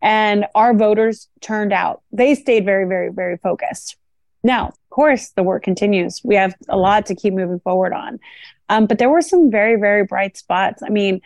And 0.02 0.44
our 0.54 0.74
voters 0.74 1.28
turned 1.40 1.72
out. 1.72 2.02
They 2.12 2.34
stayed 2.34 2.66
very, 2.66 2.86
very, 2.86 3.10
very 3.10 3.38
focused. 3.38 3.96
Now, 4.42 4.68
of 4.68 4.90
course, 4.90 5.30
the 5.30 5.42
work 5.42 5.62
continues. 5.62 6.20
We 6.22 6.34
have 6.34 6.54
a 6.68 6.76
lot 6.76 7.06
to 7.06 7.14
keep 7.14 7.32
moving 7.32 7.60
forward 7.60 7.94
on. 7.94 8.20
Um, 8.68 8.84
but 8.84 8.98
there 8.98 9.08
were 9.08 9.22
some 9.22 9.50
very, 9.50 9.80
very 9.80 10.04
bright 10.04 10.36
spots. 10.36 10.82
I 10.82 10.90
mean, 10.90 11.22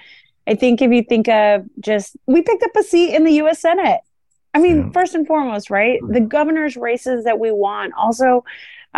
I 0.47 0.55
think 0.55 0.81
if 0.81 0.93
you 0.93 1.03
think 1.03 1.29
of 1.29 1.67
just, 1.81 2.17
we 2.27 2.43
picked 2.43 2.63
up 2.63 2.77
a 2.77 2.85
seat 2.85 3.15
in 3.15 3.25
the 3.25 3.33
US 3.43 3.61
Senate. 3.61 4.01
I 4.59 4.61
mean, 4.61 4.79
yeah. 4.79 4.91
first 4.91 5.15
and 5.15 5.25
foremost, 5.25 5.71
right? 5.71 6.01
The 6.09 6.21
governor's 6.21 6.77
races 6.77 7.23
that 7.23 7.39
we 7.39 7.53
want. 7.53 7.95
Also, 7.95 8.45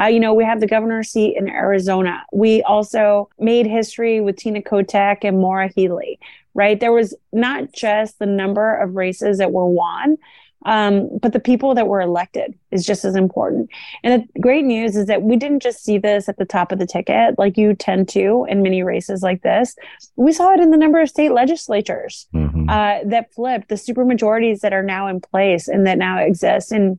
uh, 0.00 0.07
you 0.07 0.19
know, 0.19 0.33
we 0.33 0.43
have 0.43 0.59
the 0.59 0.67
governor's 0.67 1.11
seat 1.11 1.37
in 1.37 1.50
Arizona. 1.50 2.25
We 2.33 2.62
also 2.62 3.29
made 3.38 3.67
history 3.67 4.23
with 4.23 4.37
Tina 4.37 4.62
Kotek 4.62 5.19
and 5.23 5.38
Maura 5.38 5.69
Healey, 5.69 6.19
right? 6.55 6.81
There 6.81 6.93
was 6.93 7.14
not 7.31 7.73
just 7.73 8.19
the 8.19 8.25
number 8.25 8.75
of 8.75 8.97
races 8.97 9.37
that 9.37 9.52
were 9.52 9.67
won, 9.67 10.17
um, 10.67 11.09
but 11.21 11.33
the 11.33 11.40
people 11.40 11.75
that 11.75 11.87
were 11.87 12.00
elected 12.00 12.55
is 12.71 12.85
just 12.85 13.05
as 13.05 13.17
important. 13.17 13.71
And 14.05 14.23
the 14.23 14.40
great 14.40 14.64
news 14.64 14.97
is 14.97 15.07
that 15.07 15.23
we 15.23 15.37
didn't 15.37 15.62
just 15.62 15.83
see 15.83 15.99
this 15.99 16.29
at 16.29 16.37
the 16.37 16.45
top 16.45 16.71
of 16.71 16.79
the 16.79 16.87
ticket, 16.87 17.38
like 17.38 17.57
you 17.57 17.75
tend 17.75 18.09
to 18.11 18.47
in 18.49 18.62
many 18.62 18.83
races 18.83 19.23
like 19.23 19.43
this. 19.43 19.75
We 20.17 20.33
saw 20.33 20.52
it 20.52 20.61
in 20.61 20.71
the 20.71 20.76
number 20.76 21.00
of 21.00 21.09
state 21.09 21.33
legislatures 21.33 22.26
mm-hmm. 22.35 22.69
uh, 22.69 22.99
that 23.05 23.33
flipped, 23.33 23.69
the 23.69 23.76
super 23.76 24.05
majorities 24.05 24.61
that 24.61 24.73
are 24.73 24.83
now 24.83 25.07
in 25.07 25.21
place 25.21 25.67
and 25.67 25.87
that 25.87 25.99
now 25.99 26.19
exist 26.19 26.73
in 26.73 26.99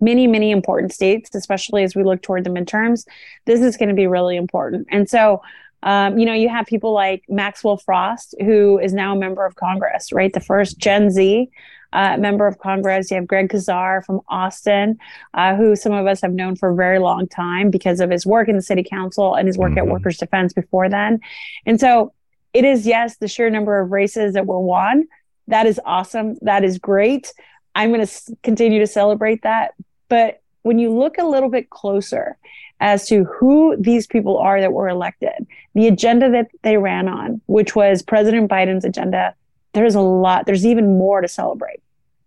many, 0.00 0.26
many 0.26 0.50
important 0.50 0.92
states, 0.92 1.34
especially 1.34 1.82
as 1.82 1.96
we 1.96 2.04
look 2.04 2.22
toward 2.22 2.44
the 2.44 2.50
midterms. 2.50 3.06
This 3.44 3.60
is 3.60 3.76
going 3.76 3.88
to 3.88 3.94
be 3.94 4.06
really 4.06 4.36
important. 4.36 4.86
And 4.90 5.08
so, 5.08 5.42
um, 5.82 6.18
you 6.18 6.26
know, 6.26 6.32
you 6.32 6.48
have 6.48 6.66
people 6.66 6.92
like 6.92 7.24
Maxwell 7.28 7.76
Frost, 7.76 8.34
who 8.40 8.78
is 8.78 8.92
now 8.94 9.14
a 9.14 9.18
member 9.18 9.44
of 9.44 9.56
Congress, 9.56 10.12
right? 10.12 10.32
The 10.32 10.40
first 10.40 10.78
Gen 10.78 11.10
Z 11.10 11.50
uh, 11.94 12.16
member 12.18 12.46
of 12.46 12.58
Congress. 12.58 13.10
You 13.10 13.16
have 13.16 13.26
Greg 13.26 13.48
Casar 13.48 14.02
from 14.04 14.20
Austin, 14.28 14.98
uh, 15.32 15.54
who 15.54 15.76
some 15.76 15.92
of 15.92 16.06
us 16.06 16.20
have 16.20 16.32
known 16.32 16.56
for 16.56 16.70
a 16.70 16.74
very 16.74 16.98
long 16.98 17.26
time 17.28 17.70
because 17.70 18.00
of 18.00 18.10
his 18.10 18.26
work 18.26 18.48
in 18.48 18.56
the 18.56 18.62
city 18.62 18.82
council 18.82 19.34
and 19.34 19.46
his 19.46 19.56
work 19.56 19.70
mm-hmm. 19.70 19.78
at 19.78 19.86
Workers 19.86 20.18
Defense 20.18 20.52
before 20.52 20.88
then. 20.88 21.20
And 21.64 21.80
so 21.80 22.12
it 22.52 22.64
is, 22.64 22.86
yes, 22.86 23.16
the 23.16 23.28
sheer 23.28 23.48
number 23.48 23.80
of 23.80 23.90
races 23.90 24.34
that 24.34 24.46
were 24.46 24.60
won. 24.60 25.06
That 25.48 25.66
is 25.66 25.80
awesome. 25.84 26.36
That 26.42 26.64
is 26.64 26.78
great. 26.78 27.32
I'm 27.74 27.90
going 27.90 28.00
to 28.00 28.04
s- 28.04 28.30
continue 28.42 28.80
to 28.80 28.86
celebrate 28.86 29.42
that. 29.42 29.74
But 30.08 30.42
when 30.62 30.78
you 30.78 30.92
look 30.92 31.18
a 31.18 31.24
little 31.24 31.48
bit 31.48 31.70
closer 31.70 32.36
as 32.80 33.06
to 33.08 33.24
who 33.24 33.76
these 33.78 34.06
people 34.06 34.38
are 34.38 34.60
that 34.60 34.72
were 34.72 34.88
elected, 34.88 35.46
the 35.74 35.86
agenda 35.86 36.30
that 36.30 36.48
they 36.62 36.76
ran 36.76 37.08
on, 37.08 37.40
which 37.46 37.76
was 37.76 38.02
President 38.02 38.50
Biden's 38.50 38.84
agenda, 38.84 39.34
there's 39.74 39.94
a 39.94 40.00
lot, 40.00 40.46
there's 40.46 40.64
even 40.64 40.98
more 40.98 41.20
to 41.20 41.28
celebrate 41.28 41.80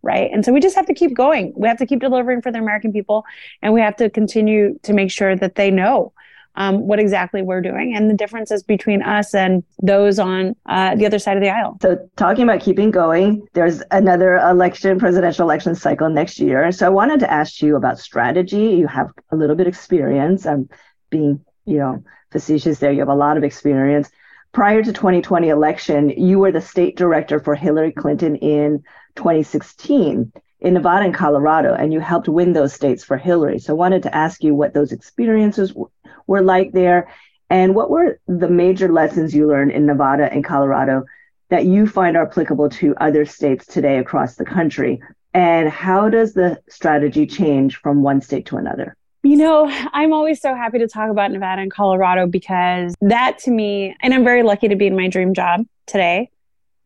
right? 0.03 0.29
And 0.31 0.45
so 0.45 0.53
we 0.53 0.61
just 0.61 0.75
have 0.75 0.85
to 0.85 0.93
keep 0.93 1.13
going. 1.13 1.53
We 1.55 1.67
have 1.67 1.79
to 1.79 1.85
keep 1.85 1.99
delivering 1.99 2.41
for 2.41 2.51
the 2.51 2.59
American 2.59 2.93
people, 2.93 3.25
and 3.61 3.73
we 3.73 3.81
have 3.81 3.95
to 3.97 4.09
continue 4.09 4.79
to 4.83 4.93
make 4.93 5.11
sure 5.11 5.35
that 5.35 5.55
they 5.55 5.69
know 5.69 6.13
um, 6.57 6.87
what 6.87 6.99
exactly 6.99 7.41
we're 7.41 7.61
doing 7.61 7.95
and 7.95 8.09
the 8.09 8.15
differences 8.15 8.63
between 8.63 9.03
us 9.03 9.35
and 9.35 9.63
those 9.81 10.17
on 10.17 10.55
uh, 10.65 10.95
the 10.95 11.05
other 11.05 11.19
side 11.19 11.37
of 11.37 11.43
the 11.43 11.49
aisle. 11.49 11.77
So, 11.81 12.09
talking 12.15 12.43
about 12.43 12.61
keeping 12.61 12.89
going, 12.89 13.47
there's 13.53 13.83
another 13.91 14.37
election, 14.37 14.97
presidential 14.97 15.43
election 15.43 15.75
cycle 15.75 16.09
next 16.09 16.39
year. 16.39 16.71
So, 16.71 16.85
I 16.87 16.89
wanted 16.89 17.19
to 17.21 17.31
ask 17.31 17.61
you 17.61 17.75
about 17.75 17.99
strategy. 17.99 18.75
You 18.75 18.87
have 18.87 19.11
a 19.31 19.35
little 19.35 19.55
bit 19.55 19.67
experience. 19.67 20.45
I'm 20.45 20.67
being, 21.09 21.43
you 21.65 21.77
know, 21.77 22.03
facetious 22.31 22.79
there. 22.79 22.91
You 22.91 22.99
have 22.99 23.09
a 23.09 23.15
lot 23.15 23.37
of 23.37 23.43
experience. 23.43 24.09
Prior 24.57 24.81
to 24.81 24.91
2020 24.91 25.49
election, 25.49 26.09
you 26.09 26.39
were 26.39 26.51
the 26.51 26.61
state 26.61 26.97
director 26.97 27.39
for 27.39 27.53
Hillary 27.53 27.91
Clinton 27.91 28.37
in 28.37 28.83
2016 29.15 30.31
in 30.61 30.73
Nevada 30.73 31.05
and 31.05 31.13
Colorado, 31.13 31.75
and 31.75 31.93
you 31.93 31.99
helped 31.99 32.27
win 32.27 32.53
those 32.53 32.73
states 32.73 33.03
for 33.03 33.17
Hillary. 33.17 33.59
So 33.59 33.73
I 33.73 33.75
wanted 33.75 34.01
to 34.01 34.15
ask 34.15 34.43
you 34.43 34.55
what 34.55 34.73
those 34.73 34.91
experiences 34.91 35.69
w- 35.69 35.91
were 36.25 36.41
like 36.41 36.71
there, 36.71 37.07
and 37.51 37.75
what 37.75 37.91
were 37.91 38.19
the 38.25 38.49
major 38.49 38.91
lessons 38.91 39.35
you 39.35 39.47
learned 39.47 39.73
in 39.73 39.85
Nevada 39.85 40.27
and 40.33 40.43
Colorado 40.43 41.05
that 41.49 41.65
you 41.65 41.85
find 41.85 42.17
are 42.17 42.25
applicable 42.25 42.69
to 42.69 42.95
other 42.97 43.27
states 43.27 43.67
today 43.67 43.99
across 43.99 44.37
the 44.37 44.45
country? 44.45 44.99
And 45.35 45.69
how 45.69 46.09
does 46.09 46.33
the 46.33 46.59
strategy 46.67 47.27
change 47.27 47.75
from 47.77 48.01
one 48.01 48.21
state 48.21 48.47
to 48.47 48.57
another? 48.57 48.97
You 49.23 49.35
know, 49.35 49.67
I'm 49.93 50.13
always 50.13 50.39
so 50.41 50.55
happy 50.55 50.79
to 50.79 50.87
talk 50.87 51.09
about 51.09 51.31
Nevada 51.31 51.61
and 51.61 51.71
Colorado 51.71 52.27
because 52.27 52.95
that 53.01 53.39
to 53.39 53.51
me, 53.51 53.95
and 54.01 54.13
I'm 54.13 54.23
very 54.23 54.43
lucky 54.43 54.67
to 54.67 54.75
be 54.75 54.87
in 54.87 54.95
my 54.95 55.07
dream 55.07 55.33
job 55.33 55.65
today. 55.85 56.29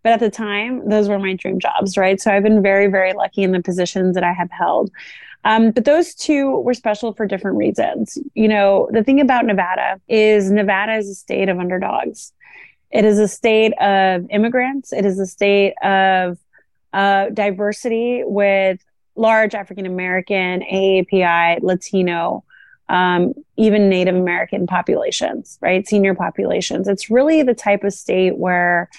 But 0.03 0.13
at 0.13 0.19
the 0.19 0.31
time, 0.31 0.89
those 0.89 1.07
were 1.07 1.19
my 1.19 1.35
dream 1.35 1.59
jobs, 1.59 1.95
right? 1.95 2.19
So 2.19 2.31
I've 2.31 2.41
been 2.41 2.63
very, 2.63 2.87
very 2.87 3.13
lucky 3.13 3.43
in 3.43 3.51
the 3.51 3.61
positions 3.61 4.15
that 4.15 4.23
I 4.23 4.33
have 4.33 4.49
held. 4.49 4.89
Um, 5.43 5.71
but 5.71 5.85
those 5.85 6.15
two 6.15 6.59
were 6.61 6.73
special 6.73 7.13
for 7.13 7.25
different 7.25 7.57
reasons. 7.57 8.17
You 8.33 8.47
know, 8.47 8.89
the 8.91 9.03
thing 9.03 9.19
about 9.21 9.45
Nevada 9.45 9.99
is 10.07 10.49
Nevada 10.51 10.95
is 10.95 11.09
a 11.09 11.15
state 11.15 11.49
of 11.49 11.59
underdogs. 11.59 12.33
It 12.91 13.05
is 13.05 13.19
a 13.19 13.27
state 13.27 13.73
of 13.79 14.25
immigrants. 14.29 14.93
It 14.93 15.05
is 15.05 15.19
a 15.19 15.25
state 15.25 15.73
of 15.83 16.37
uh, 16.93 17.29
diversity 17.29 18.23
with 18.25 18.83
large 19.21 19.53
African 19.53 19.85
American, 19.85 20.61
AAPI, 20.61 21.61
Latino, 21.61 22.43
um, 22.89 23.33
even 23.55 23.87
Native 23.87 24.15
American 24.15 24.67
populations, 24.67 25.57
right? 25.61 25.87
Senior 25.87 26.15
populations. 26.15 26.87
It's 26.87 27.09
really 27.09 27.43
the 27.43 27.53
type 27.53 27.83
of 27.83 27.93
state 27.93 28.37
where 28.37 28.89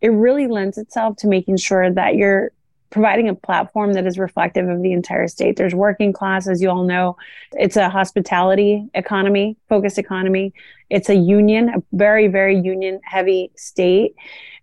it 0.00 0.08
really 0.08 0.48
lends 0.48 0.78
itself 0.78 1.16
to 1.18 1.28
making 1.28 1.58
sure 1.58 1.92
that 1.92 2.16
you're 2.16 2.50
providing 2.90 3.28
a 3.28 3.34
platform 3.34 3.92
that 3.92 4.06
is 4.06 4.18
reflective 4.18 4.68
of 4.68 4.82
the 4.82 4.92
entire 4.92 5.28
state. 5.28 5.56
There's 5.56 5.74
working 5.74 6.12
class, 6.12 6.48
as 6.48 6.62
you 6.62 6.70
all 6.70 6.84
know. 6.84 7.16
It's 7.52 7.76
a 7.76 7.90
hospitality 7.90 8.88
economy, 8.94 9.56
focused 9.68 9.98
economy. 9.98 10.54
It's 10.88 11.08
a 11.08 11.14
union, 11.14 11.68
a 11.68 11.82
very, 11.92 12.28
very 12.28 12.58
union 12.58 13.00
heavy 13.04 13.50
state. 13.56 14.14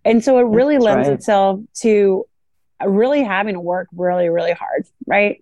And 0.04 0.24
so 0.24 0.38
it 0.38 0.42
really 0.42 0.76
That's 0.76 0.84
lends 0.84 1.08
right. 1.08 1.14
itself 1.14 1.60
to 1.82 2.26
really 2.86 3.22
having 3.22 3.54
to 3.54 3.60
work 3.60 3.88
really, 3.94 4.28
really 4.28 4.52
hard, 4.52 4.86
right? 5.06 5.40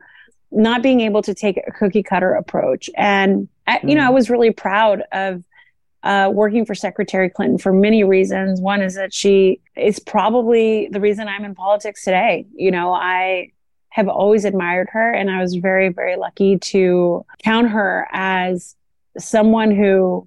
Not 0.51 0.83
being 0.83 1.01
able 1.01 1.23
to 1.23 1.35
take 1.35 1.59
a 1.67 1.73
cookie 1.73 2.03
cutter 2.03 2.35
approach. 2.35 2.91
And, 2.97 3.49
mm. 3.69 3.89
you 3.89 3.95
know, 3.95 4.07
I 4.07 4.11
mm. 4.11 4.15
was 4.15 4.31
really 4.31 4.51
proud 4.51 5.03
of 5.13 5.43
uh, 6.03 6.31
working 6.33 6.67
for 6.67 6.75
Secretary 6.75 7.31
Clinton 7.31 7.59
for 7.59 7.73
many 7.73 8.05
reasons. 8.05 8.61
One 8.61 8.83
is 8.83 8.95
that 8.97 9.15
she 9.15 9.61
is 9.77 9.99
probably 9.99 10.89
the 10.91 11.01
reason 11.01 11.29
I'm 11.29 11.45
in 11.45 11.55
politics 11.55 12.05
today. 12.05 12.47
You 12.55 12.71
know, 12.71 12.93
I 12.93 13.53
have 13.91 14.09
always 14.09 14.45
admired 14.45 14.89
her, 14.93 15.13
and 15.13 15.31
I 15.31 15.41
was 15.41 15.55
very, 15.55 15.91
very 15.91 16.17
lucky 16.17 16.59
to 16.59 17.25
count 17.45 17.71
her 17.71 18.09
as 18.11 18.75
someone 19.19 19.71
who 19.71 20.27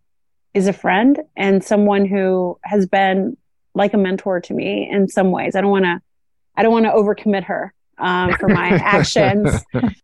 is 0.54 0.68
a 0.68 0.74
friend 0.74 1.20
and 1.36 1.64
someone 1.64 2.06
who 2.06 2.58
has 2.64 2.86
been 2.86 3.36
like 3.74 3.94
a 3.94 3.98
mentor 3.98 4.40
to 4.40 4.54
me 4.54 4.90
in 4.90 5.10
some 5.10 5.32
ways. 5.32 5.56
I 5.56 5.62
don't 5.62 5.72
want 5.72 5.86
to, 5.86 6.02
I 6.58 6.64
don't 6.64 6.72
want 6.72 6.86
to 6.86 6.92
overcommit 6.92 7.44
her 7.46 7.74
um, 7.98 8.34
for 8.34 8.50
my 8.50 8.70
actions. 8.84 9.50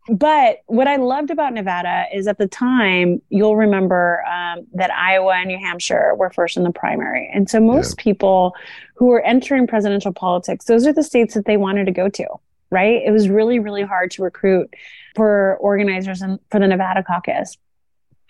But 0.10 0.58
what 0.68 0.88
I 0.88 0.98
loved 0.98 1.30
about 1.30 1.54
Nevada 1.54 2.06
is 2.14 2.28
at 2.28 2.38
the 2.38 2.48
time, 2.48 3.22
you'll 3.30 3.56
remember 3.56 4.24
um, 4.26 4.68
that 4.74 4.92
Iowa 4.92 5.34
and 5.36 5.48
New 5.48 5.58
Hampshire 5.58 6.14
were 6.16 6.30
first 6.30 6.58
in 6.58 6.64
the 6.64 6.72
primary. 6.72 7.30
And 7.34 7.50
so 7.50 7.60
most 7.60 7.96
yeah. 7.98 8.04
people 8.04 8.56
who 8.96 9.08
were 9.08 9.22
entering 9.22 9.68
presidential 9.68 10.14
politics, 10.14 10.66
those 10.66 10.86
are 10.86 10.94
the 10.94 11.04
states 11.04 11.34
that 11.34 11.46
they 11.46 11.58
wanted 11.58 11.86
to 11.86 11.92
go 11.92 12.10
to, 12.10 12.26
right? 12.70 13.02
It 13.06 13.12
was 13.12 13.30
really, 13.30 13.60
really 13.60 13.84
hard 13.84 14.12
to 14.12 14.24
recruit 14.24 14.74
for 15.16 15.58
organizers 15.58 16.22
and 16.22 16.40
for 16.50 16.60
the 16.60 16.68
Nevada 16.68 17.04
caucus. 17.04 17.58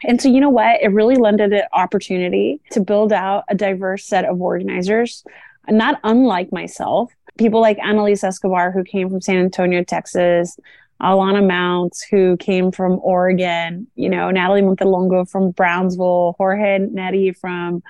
And 0.03 0.19
so, 0.19 0.29
you 0.29 0.39
know 0.39 0.49
what? 0.49 0.81
It 0.81 0.87
really 0.87 1.15
lended 1.15 1.53
an 1.53 1.63
opportunity 1.73 2.59
to 2.71 2.79
build 2.79 3.13
out 3.13 3.43
a 3.49 3.55
diverse 3.55 4.03
set 4.05 4.25
of 4.25 4.41
organizers, 4.41 5.23
not 5.69 5.99
unlike 6.03 6.51
myself, 6.51 7.13
people 7.41 7.59
like 7.59 7.79
Annalise 7.79 8.23
Escobar, 8.23 8.71
who 8.71 8.83
came 8.83 9.09
from 9.09 9.19
San 9.19 9.37
Antonio, 9.37 9.83
Texas, 9.83 10.57
Alana 11.01 11.45
Mounts, 11.45 12.03
who 12.03 12.37
came 12.37 12.71
from 12.71 12.99
Oregon, 13.01 13.87
you 13.95 14.09
know, 14.09 14.29
Natalie 14.29 14.61
Montelongo 14.61 15.27
from 15.27 15.51
Brownsville, 15.51 16.35
Jorge 16.37 16.77
Neri 16.79 17.33
from 17.33 17.81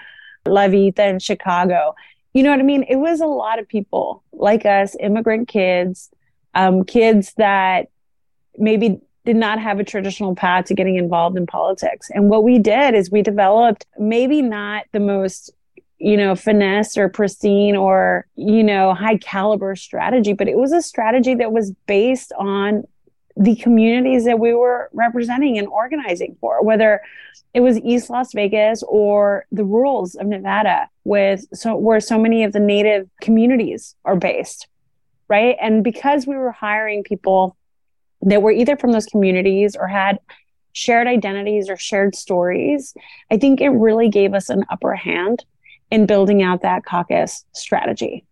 La 0.45 0.67
Villita 0.67 1.09
in 1.09 1.19
Chicago. 1.19 1.93
You 2.33 2.43
know 2.43 2.51
what 2.51 2.61
I 2.61 2.63
mean? 2.63 2.83
It 2.83 2.95
was 2.95 3.19
a 3.19 3.25
lot 3.25 3.59
of 3.59 3.67
people 3.67 4.23
like 4.31 4.65
us, 4.65 4.95
immigrant 4.99 5.49
kids, 5.49 6.09
um, 6.55 6.85
kids 6.85 7.33
that 7.35 7.89
maybe 8.57 9.01
did 9.25 9.35
not 9.35 9.59
have 9.59 9.79
a 9.79 9.83
traditional 9.83 10.33
path 10.33 10.65
to 10.65 10.73
getting 10.73 10.95
involved 10.95 11.37
in 11.37 11.45
politics. 11.45 12.09
And 12.09 12.29
what 12.29 12.45
we 12.45 12.57
did 12.57 12.95
is 12.95 13.11
we 13.11 13.21
developed 13.21 13.85
maybe 13.99 14.41
not 14.41 14.85
the 14.93 14.99
most 15.01 15.51
you 16.01 16.17
know, 16.17 16.35
finesse 16.35 16.97
or 16.97 17.09
pristine 17.09 17.75
or, 17.75 18.25
you 18.35 18.63
know, 18.63 18.93
high 18.93 19.17
caliber 19.17 19.75
strategy, 19.75 20.33
but 20.33 20.47
it 20.47 20.57
was 20.57 20.71
a 20.71 20.81
strategy 20.81 21.35
that 21.35 21.51
was 21.51 21.71
based 21.85 22.33
on 22.39 22.83
the 23.37 23.55
communities 23.57 24.25
that 24.25 24.39
we 24.39 24.53
were 24.53 24.89
representing 24.93 25.59
and 25.59 25.67
organizing 25.67 26.35
for, 26.41 26.63
whether 26.63 27.01
it 27.53 27.59
was 27.59 27.79
East 27.81 28.09
Las 28.09 28.33
Vegas 28.33 28.83
or 28.87 29.45
the 29.51 29.63
rurals 29.63 30.15
of 30.15 30.25
Nevada, 30.25 30.89
with 31.03 31.45
so 31.53 31.75
where 31.75 31.99
so 31.99 32.17
many 32.17 32.43
of 32.43 32.51
the 32.51 32.59
native 32.59 33.07
communities 33.21 33.95
are 34.03 34.15
based, 34.15 34.67
right? 35.27 35.55
And 35.61 35.83
because 35.83 36.25
we 36.25 36.35
were 36.35 36.51
hiring 36.51 37.03
people 37.03 37.55
that 38.23 38.41
were 38.41 38.51
either 38.51 38.75
from 38.75 38.91
those 38.91 39.05
communities 39.05 39.75
or 39.75 39.87
had 39.87 40.19
shared 40.73 41.05
identities 41.05 41.69
or 41.69 41.77
shared 41.77 42.15
stories, 42.15 42.95
I 43.29 43.37
think 43.37 43.61
it 43.61 43.69
really 43.69 44.09
gave 44.09 44.33
us 44.33 44.49
an 44.49 44.65
upper 44.69 44.95
hand 44.95 45.45
in 45.91 46.05
building 46.05 46.41
out 46.41 46.61
that 46.61 46.85
caucus 46.85 47.45
strategy 47.53 48.25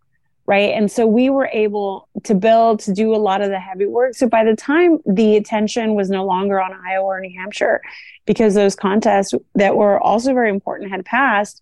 right? 0.49 0.73
And 0.73 0.91
so 0.91 1.05
we 1.05 1.29
were 1.29 1.47
able 1.53 2.09
to 2.23 2.33
build, 2.33 2.79
to 2.79 2.91
do 2.91 3.13
a 3.13 3.17
lot 3.17 3.41
of 3.41 3.51
the 3.51 3.59
heavy 3.59 3.85
work. 3.85 4.15
So 4.15 4.27
by 4.27 4.43
the 4.43 4.55
time 4.55 4.97
the 5.05 5.35
attention 5.35 5.93
was 5.93 6.09
no 6.09 6.25
longer 6.25 6.59
on 6.59 6.73
Iowa 6.73 7.05
or 7.05 7.19
New 7.19 7.37
Hampshire, 7.37 7.83
because 8.25 8.55
those 8.55 8.75
contests 8.75 9.35
that 9.53 9.75
were 9.75 9.99
also 9.99 10.33
very 10.33 10.49
important 10.49 10.89
had 10.89 11.05
passed, 11.05 11.61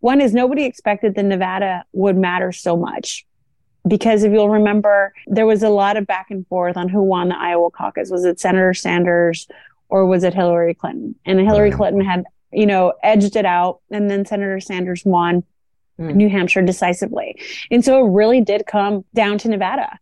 one 0.00 0.20
is 0.20 0.34
nobody 0.34 0.64
expected 0.64 1.14
that 1.14 1.22
Nevada 1.22 1.86
would 1.94 2.18
matter 2.18 2.52
so 2.52 2.76
much. 2.76 3.24
Because 3.88 4.24
if 4.24 4.30
you'll 4.30 4.50
remember, 4.50 5.14
there 5.26 5.46
was 5.46 5.62
a 5.62 5.70
lot 5.70 5.96
of 5.96 6.06
back 6.06 6.26
and 6.30 6.46
forth 6.48 6.76
on 6.76 6.90
who 6.90 7.02
won 7.02 7.30
the 7.30 7.38
Iowa 7.38 7.70
caucus. 7.70 8.10
Was 8.10 8.26
it 8.26 8.38
Senator 8.38 8.74
Sanders 8.74 9.48
or 9.88 10.04
was 10.04 10.22
it 10.22 10.34
Hillary 10.34 10.74
Clinton? 10.74 11.14
And 11.24 11.40
Hillary 11.40 11.70
mm-hmm. 11.70 11.78
Clinton 11.78 12.04
had, 12.04 12.24
you 12.52 12.66
know, 12.66 12.94
edged 13.02 13.36
it 13.36 13.44
out, 13.44 13.80
and 13.90 14.10
then 14.10 14.24
Senator 14.24 14.60
Sanders 14.60 15.04
won 15.04 15.44
mm. 15.98 16.14
New 16.14 16.28
Hampshire 16.28 16.62
decisively. 16.62 17.40
And 17.70 17.84
so 17.84 18.06
it 18.06 18.10
really 18.10 18.40
did 18.40 18.66
come 18.66 19.04
down 19.14 19.38
to 19.38 19.48
Nevada. 19.48 19.98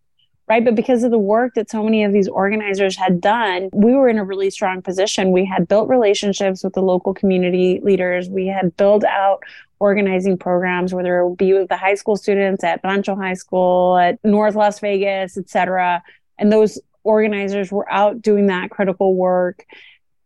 Right. 0.48 0.64
But 0.64 0.76
because 0.76 1.02
of 1.02 1.10
the 1.10 1.18
work 1.18 1.54
that 1.54 1.68
so 1.68 1.82
many 1.82 2.04
of 2.04 2.12
these 2.12 2.28
organizers 2.28 2.96
had 2.96 3.20
done, 3.20 3.68
we 3.72 3.94
were 3.94 4.08
in 4.08 4.16
a 4.16 4.24
really 4.24 4.48
strong 4.48 4.80
position. 4.80 5.32
We 5.32 5.44
had 5.44 5.66
built 5.66 5.88
relationships 5.88 6.62
with 6.62 6.74
the 6.74 6.82
local 6.82 7.12
community 7.14 7.80
leaders. 7.82 8.28
We 8.28 8.46
had 8.46 8.76
built 8.76 9.02
out 9.02 9.42
organizing 9.80 10.38
programs, 10.38 10.94
whether 10.94 11.18
it 11.18 11.36
be 11.36 11.52
with 11.52 11.68
the 11.68 11.76
high 11.76 11.96
school 11.96 12.14
students 12.14 12.62
at 12.62 12.80
Rancho 12.84 13.16
High 13.16 13.34
School, 13.34 13.96
at 13.96 14.24
North 14.24 14.54
Las 14.54 14.78
Vegas, 14.78 15.36
et 15.36 15.50
cetera. 15.50 16.00
And 16.38 16.52
those 16.52 16.78
organizers 17.02 17.72
were 17.72 17.92
out 17.92 18.22
doing 18.22 18.46
that 18.46 18.70
critical 18.70 19.16
work. 19.16 19.66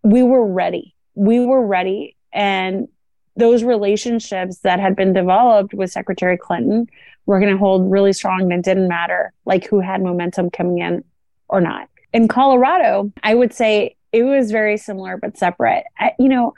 We 0.02 0.22
were 0.22 0.46
ready. 0.46 0.94
We 1.14 1.40
were 1.40 1.64
ready. 1.64 2.16
And 2.32 2.88
those 3.36 3.62
relationships 3.64 4.58
that 4.58 4.80
had 4.80 4.96
been 4.96 5.12
developed 5.12 5.74
with 5.74 5.90
Secretary 5.90 6.36
Clinton 6.36 6.88
were 7.26 7.40
going 7.40 7.52
to 7.52 7.58
hold 7.58 7.90
really 7.90 8.12
strong 8.12 8.42
and 8.42 8.52
it 8.52 8.64
didn't 8.64 8.88
matter 8.88 9.32
like 9.44 9.66
who 9.66 9.80
had 9.80 10.02
momentum 10.02 10.50
coming 10.50 10.78
in 10.78 11.04
or 11.48 11.60
not. 11.60 11.88
In 12.12 12.28
Colorado, 12.28 13.12
I 13.22 13.34
would 13.34 13.52
say 13.52 13.96
it 14.12 14.24
was 14.24 14.50
very 14.50 14.76
similar 14.76 15.16
but 15.16 15.38
separate. 15.38 15.84
I, 15.98 16.12
you 16.18 16.28
know, 16.28 16.54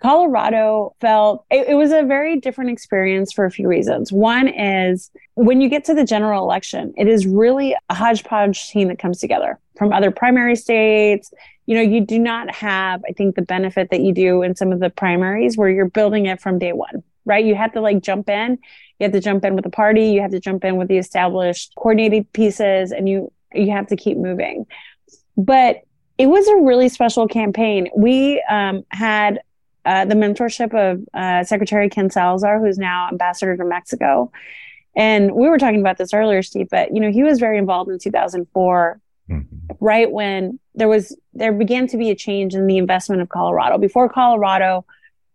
Colorado 0.00 0.94
felt 1.00 1.44
it, 1.50 1.68
it, 1.68 1.74
was 1.74 1.90
a 1.90 2.02
very 2.02 2.38
different 2.38 2.70
experience 2.70 3.32
for 3.32 3.44
a 3.44 3.50
few 3.50 3.66
reasons. 3.66 4.12
One 4.12 4.46
is 4.46 5.10
when 5.34 5.60
you 5.60 5.68
get 5.68 5.84
to 5.86 5.94
the 5.94 6.04
general 6.04 6.44
election, 6.44 6.94
it 6.96 7.08
is 7.08 7.26
really 7.26 7.74
a 7.88 7.94
hodgepodge 7.94 8.70
team 8.70 8.88
that 8.88 8.98
comes 8.98 9.18
together 9.18 9.58
from 9.76 9.92
other 9.92 10.12
primary 10.12 10.54
states. 10.54 11.32
You 11.68 11.74
know, 11.74 11.82
you 11.82 12.00
do 12.00 12.18
not 12.18 12.50
have, 12.54 13.02
I 13.06 13.12
think, 13.12 13.36
the 13.36 13.42
benefit 13.42 13.90
that 13.90 14.00
you 14.00 14.14
do 14.14 14.42
in 14.42 14.56
some 14.56 14.72
of 14.72 14.80
the 14.80 14.88
primaries 14.88 15.58
where 15.58 15.68
you're 15.68 15.90
building 15.90 16.24
it 16.24 16.40
from 16.40 16.58
day 16.58 16.72
one, 16.72 17.02
right? 17.26 17.44
You 17.44 17.54
have 17.56 17.72
to 17.72 17.82
like 17.82 18.00
jump 18.00 18.30
in. 18.30 18.58
You 18.98 19.04
have 19.04 19.12
to 19.12 19.20
jump 19.20 19.44
in 19.44 19.54
with 19.54 19.64
the 19.64 19.70
party. 19.70 20.06
You 20.06 20.22
have 20.22 20.30
to 20.30 20.40
jump 20.40 20.64
in 20.64 20.78
with 20.78 20.88
the 20.88 20.96
established 20.96 21.74
coordinated 21.76 22.32
pieces, 22.32 22.90
and 22.90 23.06
you 23.06 23.30
you 23.52 23.70
have 23.72 23.86
to 23.88 23.96
keep 23.96 24.16
moving. 24.16 24.64
But 25.36 25.82
it 26.16 26.26
was 26.28 26.48
a 26.48 26.56
really 26.56 26.88
special 26.88 27.28
campaign. 27.28 27.90
We 27.94 28.42
um, 28.48 28.86
had 28.88 29.40
uh, 29.84 30.06
the 30.06 30.14
mentorship 30.14 30.72
of 30.72 31.06
uh, 31.12 31.44
Secretary 31.44 31.90
Ken 31.90 32.08
Salazar, 32.08 32.60
who's 32.60 32.78
now 32.78 33.08
ambassador 33.08 33.58
to 33.58 33.64
Mexico. 33.66 34.32
And 34.96 35.32
we 35.32 35.50
were 35.50 35.58
talking 35.58 35.80
about 35.80 35.98
this 35.98 36.14
earlier, 36.14 36.42
Steve, 36.42 36.68
but 36.70 36.94
you 36.94 37.00
know, 37.00 37.12
he 37.12 37.22
was 37.22 37.38
very 37.38 37.58
involved 37.58 37.90
in 37.90 37.98
2004, 37.98 39.00
mm-hmm. 39.30 39.74
right 39.80 40.10
when 40.10 40.58
there 40.78 40.88
was 40.88 41.16
there 41.34 41.52
began 41.52 41.86
to 41.88 41.96
be 41.96 42.10
a 42.10 42.14
change 42.14 42.54
in 42.54 42.66
the 42.66 42.78
investment 42.78 43.20
of 43.20 43.28
Colorado. 43.28 43.78
Before 43.78 44.08
Colorado, 44.08 44.84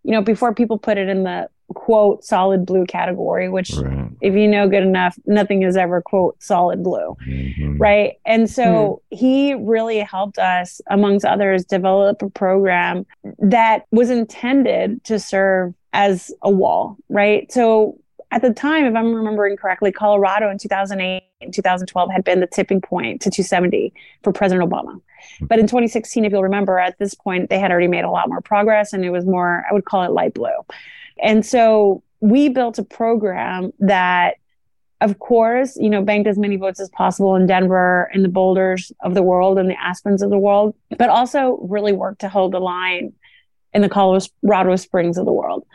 you 0.03 0.11
know, 0.11 0.21
before 0.21 0.53
people 0.53 0.77
put 0.77 0.97
it 0.97 1.09
in 1.09 1.23
the 1.23 1.49
quote 1.75 2.23
solid 2.23 2.65
blue 2.67 2.85
category 2.85 3.49
which 3.49 3.71
right. 3.71 4.09
if 4.21 4.35
you 4.35 4.47
know 4.47 4.67
good 4.67 4.83
enough 4.83 5.17
nothing 5.25 5.63
is 5.63 5.75
ever 5.75 6.01
quote 6.01 6.35
solid 6.43 6.83
blue 6.83 7.15
mm-hmm. 7.25 7.77
right 7.77 8.19
and 8.25 8.47
so 8.47 9.01
mm-hmm. 9.11 9.15
he 9.15 9.53
really 9.55 9.99
helped 9.99 10.37
us 10.37 10.81
amongst 10.91 11.25
others 11.25 11.65
develop 11.65 12.21
a 12.21 12.29
program 12.29 13.05
that 13.39 13.85
was 13.91 14.11
intended 14.11 15.03
to 15.03 15.17
serve 15.17 15.73
as 15.93 16.31
a 16.43 16.49
wall 16.49 16.97
right 17.09 17.51
so 17.51 17.97
at 18.33 18.41
the 18.41 18.53
time 18.53 18.85
if 18.85 18.95
i'm 18.95 19.13
remembering 19.13 19.55
correctly 19.55 19.91
colorado 19.91 20.49
in 20.49 20.57
2008 20.57 21.23
and 21.41 21.53
2012 21.53 22.11
had 22.11 22.23
been 22.23 22.39
the 22.39 22.47
tipping 22.47 22.81
point 22.81 23.21
to 23.21 23.29
270 23.29 23.93
for 24.23 24.33
president 24.33 24.69
obama 24.69 24.99
hmm. 25.39 25.45
but 25.45 25.59
in 25.59 25.65
2016 25.65 26.25
if 26.25 26.31
you'll 26.31 26.43
remember 26.43 26.77
at 26.79 26.97
this 26.99 27.13
point 27.13 27.49
they 27.49 27.59
had 27.59 27.71
already 27.71 27.87
made 27.87 28.03
a 28.03 28.09
lot 28.09 28.27
more 28.27 28.41
progress 28.41 28.93
and 28.93 29.05
it 29.05 29.09
was 29.09 29.25
more 29.25 29.65
i 29.69 29.73
would 29.73 29.85
call 29.85 30.03
it 30.03 30.11
light 30.11 30.33
blue 30.33 30.65
and 31.21 31.45
so 31.45 32.03
we 32.23 32.47
built 32.47 32.79
a 32.79 32.83
program 32.83 33.73
that, 33.79 34.35
of 35.01 35.19
course, 35.19 35.75
you 35.75 35.89
know, 35.89 36.01
banked 36.01 36.27
as 36.27 36.37
many 36.37 36.55
votes 36.55 36.79
as 36.79 36.89
possible 36.89 37.35
in 37.35 37.45
Denver 37.45 38.09
in 38.13 38.21
the 38.21 38.29
Boulders 38.29 38.93
of 39.01 39.13
the 39.13 39.21
world 39.21 39.59
and 39.59 39.69
the 39.69 39.75
Aspens 39.75 40.21
of 40.21 40.29
the 40.29 40.37
world, 40.37 40.73
but 40.97 41.09
also 41.09 41.59
really 41.69 41.91
worked 41.91 42.21
to 42.21 42.29
hold 42.29 42.53
the 42.53 42.59
line 42.59 43.11
in 43.73 43.81
the 43.81 43.89
Colorado 43.89 44.75
Springs 44.77 45.17
of 45.17 45.25
the 45.25 45.33
world. 45.33 45.65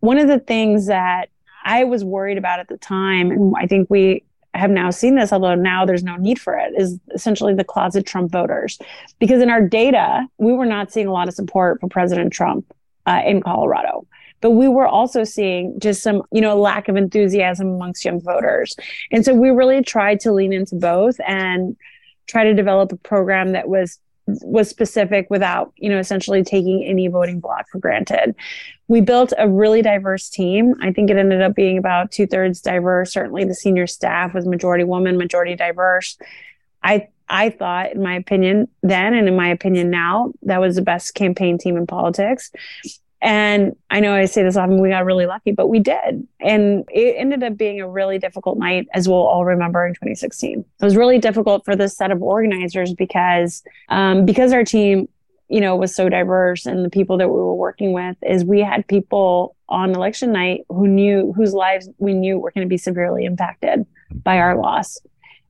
One 0.00 0.16
of 0.16 0.28
the 0.28 0.38
things 0.38 0.86
that 0.86 1.28
I 1.64 1.84
was 1.84 2.04
worried 2.04 2.38
about 2.38 2.60
at 2.60 2.68
the 2.68 2.76
time, 2.76 3.30
and 3.30 3.54
I 3.58 3.66
think 3.66 3.88
we 3.90 4.24
have 4.54 4.70
now 4.70 4.90
seen 4.90 5.16
this, 5.16 5.32
although 5.32 5.54
now 5.54 5.86
there's 5.86 6.04
no 6.04 6.16
need 6.16 6.38
for 6.38 6.56
it, 6.56 6.74
is 6.76 6.98
essentially 7.14 7.54
the 7.54 7.64
closet 7.64 8.04
Trump 8.06 8.30
voters. 8.30 8.78
Because 9.18 9.40
in 9.42 9.48
our 9.48 9.66
data, 9.66 10.26
we 10.38 10.52
were 10.52 10.66
not 10.66 10.92
seeing 10.92 11.06
a 11.06 11.12
lot 11.12 11.28
of 11.28 11.34
support 11.34 11.80
for 11.80 11.88
President 11.88 12.32
Trump 12.32 12.66
uh, 13.06 13.22
in 13.24 13.42
Colorado 13.42 14.06
but 14.42 14.50
we 14.50 14.68
were 14.68 14.86
also 14.86 15.24
seeing 15.24 15.78
just 15.80 16.02
some, 16.02 16.20
you 16.32 16.42
know, 16.42 16.60
lack 16.60 16.88
of 16.88 16.96
enthusiasm 16.96 17.68
amongst 17.68 18.04
young 18.04 18.20
voters. 18.20 18.76
And 19.10 19.24
so 19.24 19.32
we 19.32 19.50
really 19.50 19.82
tried 19.82 20.20
to 20.20 20.32
lean 20.32 20.52
into 20.52 20.74
both 20.74 21.18
and 21.26 21.76
try 22.26 22.44
to 22.44 22.52
develop 22.52 22.92
a 22.92 22.96
program 22.96 23.52
that 23.52 23.68
was 23.68 23.98
was 24.26 24.68
specific 24.68 25.28
without 25.30 25.72
you 25.76 25.88
know 25.88 25.98
essentially 25.98 26.42
taking 26.42 26.84
any 26.84 27.08
voting 27.08 27.40
block 27.40 27.68
for 27.68 27.78
granted. 27.78 28.34
We 28.88 29.00
built 29.00 29.32
a 29.38 29.48
really 29.48 29.82
diverse 29.82 30.28
team. 30.28 30.74
I 30.80 30.92
think 30.92 31.10
it 31.10 31.16
ended 31.16 31.40
up 31.40 31.54
being 31.54 31.78
about 31.78 32.10
two-thirds 32.10 32.60
diverse. 32.60 33.12
Certainly 33.12 33.44
the 33.44 33.54
senior 33.54 33.86
staff 33.86 34.34
was 34.34 34.46
majority 34.46 34.84
woman 34.84 35.16
majority 35.16 35.56
diverse. 35.56 36.18
I 36.82 37.08
i 37.28 37.50
thought 37.50 37.92
in 37.92 38.02
my 38.02 38.14
opinion 38.16 38.68
then 38.82 39.14
and 39.14 39.28
in 39.28 39.36
my 39.36 39.48
opinion 39.48 39.90
now 39.90 40.32
that 40.42 40.60
was 40.60 40.76
the 40.76 40.82
best 40.82 41.14
campaign 41.14 41.56
team 41.56 41.76
in 41.76 41.86
politics 41.86 42.50
and 43.22 43.76
I 43.88 44.00
know 44.00 44.14
I 44.14 44.24
say 44.24 44.42
this 44.42 44.56
often, 44.56 44.80
we 44.80 44.88
got 44.88 45.04
really 45.04 45.26
lucky, 45.26 45.52
but 45.52 45.68
we 45.68 45.78
did. 45.78 46.26
And 46.40 46.84
it 46.92 47.14
ended 47.16 47.44
up 47.44 47.56
being 47.56 47.80
a 47.80 47.88
really 47.88 48.18
difficult 48.18 48.58
night, 48.58 48.88
as 48.94 49.08
we'll 49.08 49.18
all 49.18 49.44
remember 49.44 49.86
in 49.86 49.94
2016. 49.94 50.58
It 50.58 50.84
was 50.84 50.96
really 50.96 51.20
difficult 51.20 51.64
for 51.64 51.76
this 51.76 51.96
set 51.96 52.10
of 52.10 52.20
organizers 52.20 52.92
because, 52.94 53.62
um, 53.90 54.26
because 54.26 54.52
our 54.52 54.64
team, 54.64 55.08
you 55.48 55.60
know, 55.60 55.76
was 55.76 55.94
so 55.94 56.08
diverse 56.08 56.66
and 56.66 56.84
the 56.84 56.90
people 56.90 57.16
that 57.18 57.28
we 57.28 57.36
were 57.36 57.54
working 57.54 57.92
with 57.92 58.16
is 58.22 58.44
we 58.44 58.60
had 58.60 58.88
people 58.88 59.54
on 59.68 59.94
election 59.94 60.32
night 60.32 60.62
who 60.68 60.88
knew, 60.88 61.32
whose 61.36 61.54
lives 61.54 61.88
we 61.98 62.14
knew 62.14 62.40
were 62.40 62.50
going 62.50 62.66
to 62.66 62.68
be 62.68 62.76
severely 62.76 63.24
impacted 63.24 63.86
by 64.24 64.38
our 64.38 64.56
loss. 64.56 64.98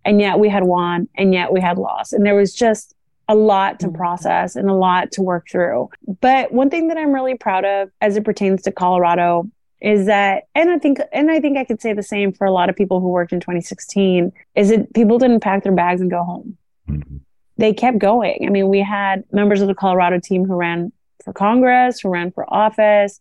And 0.05 0.21
yet 0.21 0.39
we 0.39 0.51
had 0.51 0.65
won 0.65 1.09
and 1.17 1.33
yet 1.33 1.51
we 1.51 1.61
had 1.63 1.79
lost. 1.79 2.13
And 2.13 2.27
there 2.27 2.35
was 2.35 2.53
just, 2.53 2.95
a 3.29 3.35
lot 3.35 3.81
to 3.81 3.87
mm-hmm. 3.87 3.97
process 3.97 4.57
and 4.57 4.69
a 4.69 4.75
lot 4.75 5.13
to 5.13 5.23
work 5.23 5.47
through. 5.51 5.89
But 6.21 6.53
one 6.53 6.71
thing 6.71 6.89
that 6.89 6.97
I'm 6.97 7.13
really 7.13 7.37
proud 7.37 7.65
of 7.65 7.91
as 8.01 8.17
it 8.17 8.25
pertains 8.25 8.63
to 8.63 8.73
Colorado 8.73 9.49
is 9.81 10.07
that 10.07 10.45
and 10.55 10.71
I 10.71 10.79
think 10.79 11.01
and 11.13 11.31
I 11.31 11.41
think 11.41 11.59
I 11.59 11.65
could 11.65 11.81
say 11.81 11.93
the 11.93 12.03
same 12.03 12.33
for 12.33 12.47
a 12.47 12.53
lot 12.53 12.71
of 12.71 12.77
people 12.77 13.01
who 13.01 13.09
worked 13.09 13.33
in 13.33 13.41
2016 13.41 14.33
is 14.55 14.69
that 14.71 14.95
people 14.95 15.19
didn't 15.19 15.41
pack 15.41 15.65
their 15.65 15.73
bags 15.73 16.01
and 16.01 16.11
go 16.11 16.23
home. 16.23 16.57
Mm-hmm. 16.89 17.17
They 17.59 17.75
kept 17.75 17.99
going. 17.99 18.45
I 18.47 18.51
mean, 18.51 18.69
we 18.69 18.81
had 18.81 19.25
members 19.33 19.61
of 19.61 19.69
the 19.69 19.75
Colorado 19.75 20.19
team 20.21 20.45
who 20.45 20.55
ran 20.55 20.93
for 21.25 21.33
Congress, 21.33 22.01
who 22.01 22.09
ran 22.09 22.33
for 22.33 22.53
office. 22.53 23.21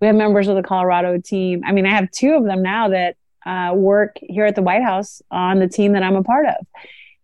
We 0.00 0.06
have 0.06 0.16
members 0.16 0.48
of 0.48 0.56
the 0.56 0.62
Colorado 0.62 1.18
team. 1.18 1.62
I 1.64 1.72
mean, 1.72 1.86
I 1.86 1.90
have 1.90 2.10
two 2.10 2.34
of 2.34 2.44
them 2.44 2.62
now 2.62 2.88
that 2.88 3.16
uh, 3.44 3.74
work 3.74 4.16
here 4.20 4.46
at 4.46 4.54
the 4.54 4.62
White 4.62 4.82
House 4.82 5.22
on 5.30 5.58
the 5.58 5.68
team 5.68 5.92
that 5.92 6.02
I'm 6.02 6.16
a 6.16 6.22
part 6.22 6.46
of. 6.46 6.66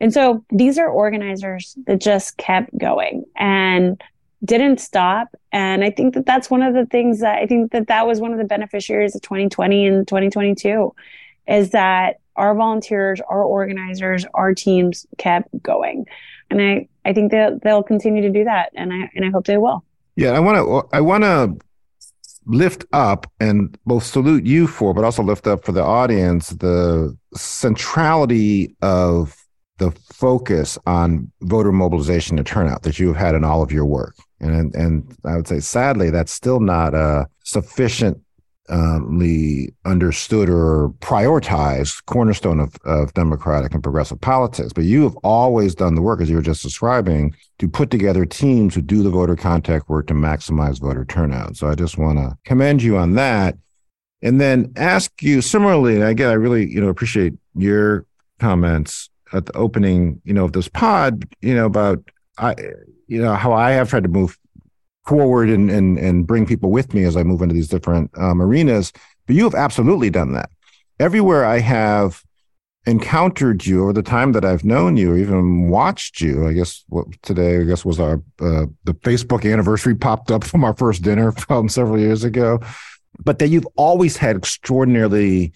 And 0.01 0.13
so 0.13 0.45
these 0.51 0.79
are 0.79 0.89
organizers 0.89 1.77
that 1.87 2.01
just 2.01 2.37
kept 2.37 2.77
going 2.79 3.25
and 3.37 4.01
didn't 4.45 4.81
stop. 4.81 5.29
And 5.53 5.83
I 5.83 5.91
think 5.91 6.15
that 6.15 6.27
that's 6.27 6.51
one 6.51 6.63
of 6.63 6.75
the 6.75 6.87
things 6.87 7.21
that 7.21 7.39
I 7.39 7.47
think 7.47 7.73
that 7.73 7.89
that 7.89 8.07
was 8.07 8.21
one 8.21 8.33
of 8.33 8.39
the 8.39 8.45
beneficiaries 8.45 9.17
of 9.17 9.23
2020 9.23 9.87
and 9.87 10.07
2022 10.07 10.95
is 11.49 11.71
that 11.71 12.21
our 12.37 12.55
volunteers, 12.55 13.21
our 13.29 13.43
organizers, 13.43 14.25
our 14.35 14.55
teams 14.55 15.07
kept 15.17 15.49
going. 15.63 16.07
And 16.51 16.63
I, 16.63 16.89
I 17.05 17.13
think 17.13 17.33
that 17.33 17.63
they'll 17.63 17.83
continue 17.83 18.23
to 18.23 18.31
do 18.31 18.45
that. 18.45 18.71
And 18.75 18.93
I, 18.93 19.11
and 19.15 19.25
I 19.25 19.31
hope 19.31 19.47
they 19.47 19.59
will. 19.59 19.85
Yeah. 20.15 20.33
I 20.33 20.41
want 20.41 20.57
to, 20.57 20.97
I 20.97 21.01
want 21.01 21.25
to 21.25 21.59
lift 22.47 22.85
up 22.93 23.31
and 23.41 23.77
both 23.85 24.05
salute 24.05 24.47
you 24.47 24.67
for, 24.67 24.95
but 24.95 25.05
also 25.05 25.23
lift 25.23 25.47
up 25.47 25.65
for 25.65 25.73
the 25.73 25.83
audience, 25.83 26.51
the 26.51 27.17
centrality 27.35 28.77
of 28.81 29.38
the 29.79 29.91
focus 30.12 30.79
on 30.87 31.31
voter 31.43 31.73
mobilization 31.73 32.38
and 32.38 32.47
turnout 32.47 32.83
that 32.83 32.99
you've 32.99 33.17
had 33.17 33.35
in 33.35 33.45
all 33.45 33.62
of 33.62 33.73
your 33.73 33.87
work. 33.87 34.14
And, 34.41 34.75
and 34.75 35.17
I 35.25 35.37
would 35.37 35.49
say, 35.49 35.61
sadly, 35.61 36.11
that's 36.11 36.33
still 36.33 36.61
not 36.61 36.95
uh, 36.95 37.25
a 37.25 37.27
sufficient 37.45 38.19
understood 39.85 40.49
or 40.51 40.91
prioritized 41.01 42.05
cornerstone 42.05 42.61
of, 42.61 42.77
of 42.85 43.12
democratic 43.14 43.73
and 43.73 43.83
progressive 43.83 44.21
politics. 44.21 44.73
But 44.73 44.85
you 44.85 45.03
have 45.05 45.17
always 45.25 45.75
done 45.75 45.95
the 45.95 46.03
work, 46.03 46.21
as 46.21 46.29
you 46.29 46.37
were 46.37 46.43
just 46.43 46.62
describing, 46.62 47.35
to 47.59 47.69
put 47.69 47.91
together 47.91 48.27
teams 48.27 48.75
who 48.75 48.83
do 48.83 49.03
the 49.03 49.11
voter 49.11 49.37
contact 49.37 49.88
work 49.88 50.07
to 50.09 50.14
maximize 50.14 50.81
voter 50.81 51.05
turnout. 51.05 51.57
So 51.57 51.69
I 51.69 51.75
just 51.75 51.99
want 51.99 52.19
to 52.19 52.37
commend 52.45 52.83
you 52.83 52.97
on 52.99 53.14
that. 53.14 53.57
And 54.21 54.41
then 54.41 54.73
ask 54.77 55.23
you 55.23 55.41
similarly, 55.41 56.01
again, 56.01 56.29
I 56.29 56.35
really, 56.35 56.69
you 56.69 56.81
know, 56.81 56.88
appreciate 56.88 57.35
your 57.55 58.05
comments 58.41 59.11
at 59.33 59.47
the 59.47 59.57
opening, 59.57 60.21
you 60.25 60.33
know, 60.33 60.45
of 60.45 60.53
this 60.53 60.69
pod, 60.69 61.25
you 61.41 61.55
know, 61.55 61.67
about 61.67 62.03
I, 62.38 62.55
you 63.07 63.21
know, 63.21 63.35
how 63.35 63.53
I 63.53 63.73
have 63.73 63.91
tried 63.91 64.05
to 64.05 64.09
move 64.09 64.38
forward 65.07 65.49
and 65.49 65.71
and 65.71 65.99
and 65.99 66.27
bring 66.27 66.47
people 66.47 66.71
with 66.71 66.95
me 66.95 67.05
as 67.05 67.17
I 67.17 67.23
move 67.23 67.43
into 67.43 67.55
these 67.55 67.69
different 67.69 68.11
um, 68.19 68.41
arenas. 68.41 68.93
But 69.27 69.37
you 69.37 69.45
have 69.45 69.55
absolutely 69.55 70.11
done 70.11 70.33
that. 70.33 70.51
Everywhere 71.01 71.45
I 71.45 71.61
have 71.61 72.23
encountered 72.87 73.67
you 73.67 73.83
over 73.83 73.93
the 73.93 74.03
time 74.03 74.33
that 74.33 74.45
I've 74.45 74.64
known 74.64 74.97
you, 74.97 75.12
or 75.12 75.19
even 75.19 75.69
watched 75.69 76.21
you. 76.21 76.47
I 76.47 76.53
guess 76.53 76.85
what 76.88 77.07
today, 77.23 77.59
I 77.59 77.64
guess, 77.64 77.85
was 77.85 78.01
our 78.01 78.23
uh, 78.41 78.67
the 78.85 78.95
Facebook 79.03 79.51
anniversary 79.51 79.95
popped 79.95 80.31
up 80.31 80.45
from 80.51 80.64
our 80.64 80.75
first 80.77 81.03
dinner 81.03 81.33
from 81.33 81.69
several 81.69 81.99
years 81.99 82.25
ago. 82.25 82.61
But 83.25 83.38
that 83.41 83.49
you've 83.49 83.67
always 83.77 84.17
had 84.17 84.37
extraordinarily 84.37 85.53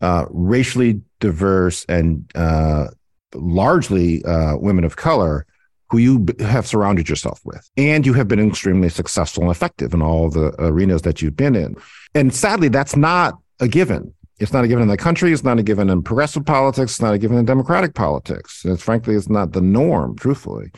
uh, 0.00 0.26
racially 0.30 1.00
diverse 1.20 1.84
and 1.88 2.30
uh, 2.34 2.88
largely 3.34 4.24
uh, 4.24 4.56
women 4.56 4.84
of 4.84 4.96
color 4.96 5.46
who 5.90 5.98
you 5.98 6.26
have 6.40 6.66
surrounded 6.66 7.08
yourself 7.08 7.40
with. 7.44 7.68
And 7.76 8.06
you 8.06 8.14
have 8.14 8.26
been 8.26 8.40
extremely 8.40 8.88
successful 8.88 9.44
and 9.44 9.50
effective 9.50 9.94
in 9.94 10.02
all 10.02 10.30
the 10.30 10.54
arenas 10.58 11.02
that 11.02 11.22
you've 11.22 11.36
been 11.36 11.54
in. 11.54 11.76
And 12.14 12.34
sadly, 12.34 12.68
that's 12.68 12.96
not 12.96 13.38
a 13.60 13.68
given. 13.68 14.14
It's 14.40 14.52
not 14.52 14.64
a 14.64 14.68
given 14.68 14.82
in 14.82 14.88
the 14.88 14.96
country. 14.96 15.32
It's 15.32 15.44
not 15.44 15.58
a 15.58 15.62
given 15.62 15.88
in 15.90 16.02
progressive 16.02 16.44
politics. 16.44 16.92
It's 16.92 17.00
not 17.00 17.14
a 17.14 17.18
given 17.18 17.38
in 17.38 17.44
democratic 17.44 17.94
politics. 17.94 18.64
It's 18.64 18.82
frankly, 18.82 19.14
it's 19.14 19.28
not 19.28 19.52
the 19.52 19.60
norm, 19.60 20.16
truthfully. 20.16 20.72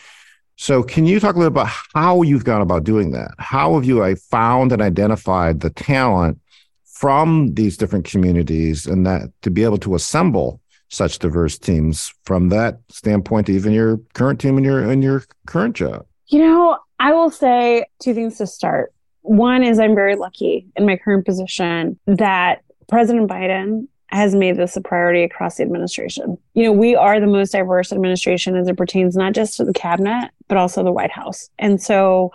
So, 0.56 0.82
can 0.82 1.06
you 1.06 1.20
talk 1.20 1.34
a 1.34 1.38
little 1.38 1.50
bit 1.50 1.62
about 1.62 1.74
how 1.94 2.22
you've 2.22 2.44
gone 2.44 2.62
about 2.62 2.84
doing 2.84 3.12
that? 3.12 3.30
How 3.38 3.74
have 3.74 3.84
you 3.84 4.16
found 4.16 4.72
and 4.72 4.80
identified 4.80 5.60
the 5.60 5.70
talent 5.70 6.40
from 6.84 7.54
these 7.54 7.76
different 7.76 8.06
communities 8.06 8.86
and 8.86 9.06
that 9.06 9.30
to 9.42 9.50
be 9.50 9.64
able 9.64 9.78
to 9.78 9.94
assemble 9.94 10.60
such 10.88 11.18
diverse 11.18 11.58
teams 11.58 12.12
from 12.24 12.48
that 12.50 12.78
standpoint, 12.88 13.48
even 13.48 13.72
your 13.72 13.98
current 14.14 14.40
team 14.40 14.56
and 14.56 14.64
your 14.64 14.80
and 14.80 15.02
your 15.02 15.24
current 15.46 15.76
job? 15.76 16.06
You 16.28 16.40
know, 16.40 16.78
I 16.98 17.12
will 17.12 17.30
say 17.30 17.86
two 18.00 18.14
things 18.14 18.38
to 18.38 18.46
start. 18.46 18.92
One 19.22 19.62
is 19.62 19.78
I'm 19.78 19.94
very 19.94 20.16
lucky 20.16 20.66
in 20.76 20.86
my 20.86 20.96
current 20.96 21.26
position 21.26 21.98
that 22.06 22.62
President 22.88 23.28
Biden 23.28 23.88
has 24.08 24.34
made 24.34 24.56
this 24.56 24.76
a 24.76 24.80
priority 24.80 25.24
across 25.24 25.56
the 25.56 25.64
administration. 25.64 26.38
You 26.54 26.64
know, 26.64 26.72
we 26.72 26.94
are 26.94 27.18
the 27.18 27.26
most 27.26 27.50
diverse 27.50 27.92
administration 27.92 28.54
as 28.54 28.68
it 28.68 28.76
pertains 28.76 29.16
not 29.16 29.34
just 29.34 29.56
to 29.56 29.64
the 29.64 29.72
cabinet, 29.72 30.30
but 30.48 30.58
also 30.58 30.84
the 30.84 30.92
White 30.92 31.10
House. 31.10 31.50
And 31.58 31.82
so 31.82 32.32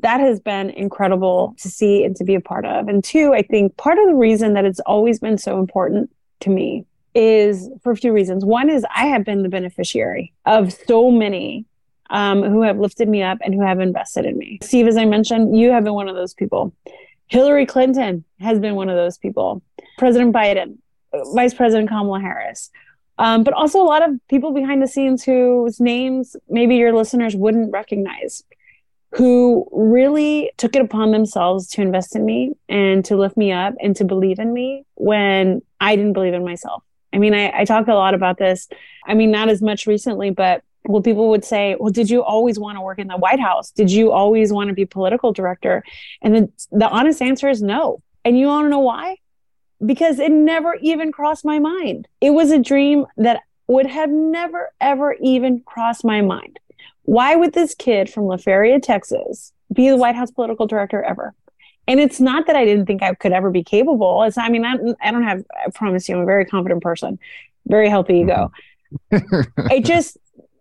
that 0.00 0.20
has 0.20 0.38
been 0.38 0.70
incredible 0.70 1.56
to 1.58 1.68
see 1.68 2.04
and 2.04 2.14
to 2.16 2.24
be 2.24 2.34
a 2.34 2.40
part 2.40 2.66
of. 2.66 2.88
And 2.88 3.02
two, 3.02 3.32
I 3.32 3.42
think 3.42 3.76
part 3.76 3.98
of 3.98 4.06
the 4.06 4.14
reason 4.14 4.54
that 4.54 4.64
it's 4.64 4.80
always 4.80 5.18
been 5.18 5.38
so 5.38 5.58
important 5.58 6.10
to 6.40 6.50
me 6.50 6.84
is 7.14 7.68
for 7.82 7.92
a 7.92 7.96
few 7.96 8.12
reasons. 8.12 8.44
One 8.44 8.70
is 8.70 8.84
I 8.94 9.06
have 9.06 9.24
been 9.24 9.42
the 9.42 9.48
beneficiary 9.48 10.32
of 10.44 10.72
so 10.72 11.10
many 11.10 11.64
um, 12.10 12.42
who 12.42 12.62
have 12.62 12.78
lifted 12.78 13.08
me 13.08 13.22
up 13.22 13.38
and 13.42 13.54
who 13.54 13.62
have 13.62 13.80
invested 13.80 14.24
in 14.24 14.38
me. 14.38 14.58
Steve, 14.62 14.86
as 14.86 14.96
I 14.96 15.04
mentioned, 15.04 15.58
you 15.58 15.70
have 15.70 15.84
been 15.84 15.94
one 15.94 16.08
of 16.08 16.14
those 16.14 16.34
people. 16.34 16.72
Hillary 17.26 17.66
Clinton 17.66 18.24
has 18.40 18.58
been 18.58 18.74
one 18.74 18.88
of 18.88 18.96
those 18.96 19.18
people. 19.18 19.62
President 19.98 20.34
Biden, 20.34 20.78
Vice 21.34 21.54
President 21.54 21.88
Kamala 21.88 22.20
Harris, 22.20 22.70
um, 23.18 23.42
but 23.42 23.52
also 23.52 23.80
a 23.80 23.84
lot 23.84 24.08
of 24.08 24.18
people 24.28 24.52
behind 24.52 24.80
the 24.80 24.86
scenes 24.86 25.24
whose 25.24 25.80
names 25.80 26.36
maybe 26.48 26.76
your 26.76 26.94
listeners 26.94 27.34
wouldn't 27.34 27.72
recognize, 27.72 28.44
who 29.12 29.68
really 29.72 30.52
took 30.56 30.76
it 30.76 30.82
upon 30.82 31.10
themselves 31.10 31.68
to 31.70 31.82
invest 31.82 32.14
in 32.14 32.24
me 32.24 32.52
and 32.68 33.04
to 33.06 33.16
lift 33.16 33.36
me 33.36 33.52
up 33.52 33.74
and 33.82 33.96
to 33.96 34.04
believe 34.04 34.38
in 34.38 34.52
me 34.52 34.84
when 34.94 35.60
I 35.80 35.96
didn't 35.96 36.12
believe 36.12 36.34
in 36.34 36.44
myself. 36.44 36.84
I 37.12 37.18
mean, 37.18 37.34
I, 37.34 37.60
I 37.60 37.64
talk 37.64 37.88
a 37.88 37.94
lot 37.94 38.14
about 38.14 38.38
this. 38.38 38.68
I 39.06 39.14
mean, 39.14 39.30
not 39.30 39.48
as 39.48 39.62
much 39.62 39.86
recently, 39.86 40.30
but 40.30 40.62
well, 40.84 41.02
people 41.02 41.28
would 41.30 41.44
say, 41.44 41.76
well, 41.78 41.92
did 41.92 42.08
you 42.08 42.22
always 42.22 42.58
want 42.58 42.76
to 42.76 42.80
work 42.80 42.98
in 42.98 43.08
the 43.08 43.16
White 43.16 43.40
House? 43.40 43.70
Did 43.70 43.90
you 43.90 44.10
always 44.12 44.52
want 44.52 44.68
to 44.68 44.74
be 44.74 44.86
political 44.86 45.32
director? 45.32 45.84
And 46.22 46.34
then 46.34 46.52
the 46.70 46.88
honest 46.88 47.20
answer 47.20 47.48
is 47.48 47.62
no. 47.62 48.02
And 48.24 48.38
you 48.38 48.46
want 48.46 48.66
to 48.66 48.70
know 48.70 48.80
why? 48.80 49.16
Because 49.84 50.18
it 50.18 50.32
never 50.32 50.76
even 50.80 51.12
crossed 51.12 51.44
my 51.44 51.58
mind. 51.58 52.08
It 52.20 52.30
was 52.30 52.50
a 52.50 52.58
dream 52.58 53.06
that 53.16 53.42
would 53.66 53.86
have 53.86 54.10
never, 54.10 54.70
ever 54.80 55.14
even 55.20 55.60
crossed 55.60 56.04
my 56.04 56.22
mind. 56.22 56.58
Why 57.02 57.36
would 57.36 57.52
this 57.52 57.74
kid 57.74 58.10
from 58.10 58.24
La 58.24 58.36
Feria, 58.36 58.80
Texas, 58.80 59.52
be 59.72 59.88
the 59.88 59.96
White 59.96 60.14
House 60.14 60.30
political 60.30 60.66
director 60.66 61.02
ever? 61.02 61.34
And 61.88 61.98
it's 61.98 62.20
not 62.20 62.46
that 62.46 62.54
I 62.54 62.66
didn't 62.66 62.84
think 62.84 63.02
I 63.02 63.14
could 63.14 63.32
ever 63.32 63.50
be 63.50 63.64
capable. 63.64 64.22
It's, 64.22 64.36
I 64.36 64.50
mean, 64.50 64.64
I, 64.64 64.76
I 65.00 65.10
don't 65.10 65.22
have, 65.22 65.42
I 65.66 65.70
promise 65.70 66.06
you, 66.06 66.14
I'm 66.14 66.20
a 66.20 66.26
very 66.26 66.44
confident 66.44 66.82
person, 66.82 67.18
very 67.66 67.88
healthy 67.88 68.18
ego. 68.18 68.52
Mm-hmm. 69.10 69.66
it 69.70 69.86
just 69.86 70.18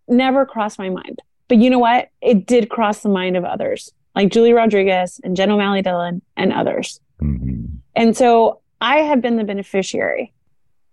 never 0.07 0.45
crossed 0.45 0.79
my 0.79 0.89
mind. 0.89 1.19
But 1.49 1.57
you 1.57 1.69
know 1.69 1.79
what? 1.79 2.09
It 2.21 2.45
did 2.45 2.69
cross 2.69 3.01
the 3.01 3.09
mind 3.09 3.35
of 3.35 3.43
others, 3.43 3.91
like 4.15 4.31
Julie 4.31 4.53
Rodriguez 4.53 5.19
and 5.21 5.35
Jen 5.35 5.51
O'Malley 5.51 5.81
Dillon 5.81 6.21
and 6.37 6.53
others. 6.53 7.01
Mm-hmm. 7.21 7.65
And 7.95 8.15
so 8.15 8.61
I 8.79 8.99
have 8.99 9.21
been 9.21 9.35
the 9.35 9.43
beneficiary 9.43 10.33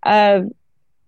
of 0.03 0.51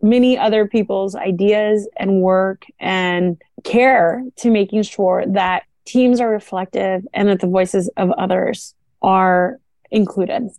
many 0.00 0.38
other 0.38 0.68
people's 0.68 1.16
ideas 1.16 1.88
and 1.96 2.20
work 2.20 2.64
and 2.78 3.42
care 3.64 4.22
to 4.36 4.50
making 4.50 4.82
sure 4.82 5.24
that 5.26 5.64
teams 5.84 6.20
are 6.20 6.30
reflective 6.30 7.04
and 7.12 7.28
that 7.28 7.40
the 7.40 7.48
voices 7.48 7.88
of 7.96 8.12
others 8.12 8.74
are 9.06 9.58
included 9.90 10.50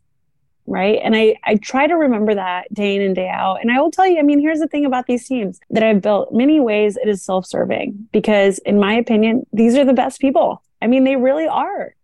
right? 0.67 0.99
And 1.01 1.15
i 1.15 1.35
i 1.45 1.55
try 1.55 1.87
to 1.87 1.95
remember 1.95 2.35
that 2.35 2.71
day 2.73 2.95
in 2.95 3.01
and 3.01 3.15
day 3.15 3.29
out. 3.29 3.61
And 3.61 3.71
i 3.71 3.79
will 3.81 3.89
tell 3.89 4.05
you 4.05 4.19
i 4.19 4.21
mean 4.21 4.39
here's 4.39 4.59
the 4.59 4.67
thing 4.67 4.85
about 4.85 5.07
these 5.07 5.25
teams 5.25 5.59
that 5.71 5.81
i've 5.81 6.01
built 6.01 6.33
many 6.33 6.59
ways 6.59 6.97
it 6.97 7.07
is 7.07 7.23
self-serving 7.23 8.07
because 8.11 8.59
in 8.59 8.79
my 8.79 8.93
opinion 8.93 9.47
these 9.53 9.75
are 9.75 9.85
the 9.85 9.93
best 9.93 10.19
people. 10.19 10.61
I 10.81 10.87
mean 10.87 11.05
they 11.05 11.15
really 11.15 11.47
are. 11.47 11.95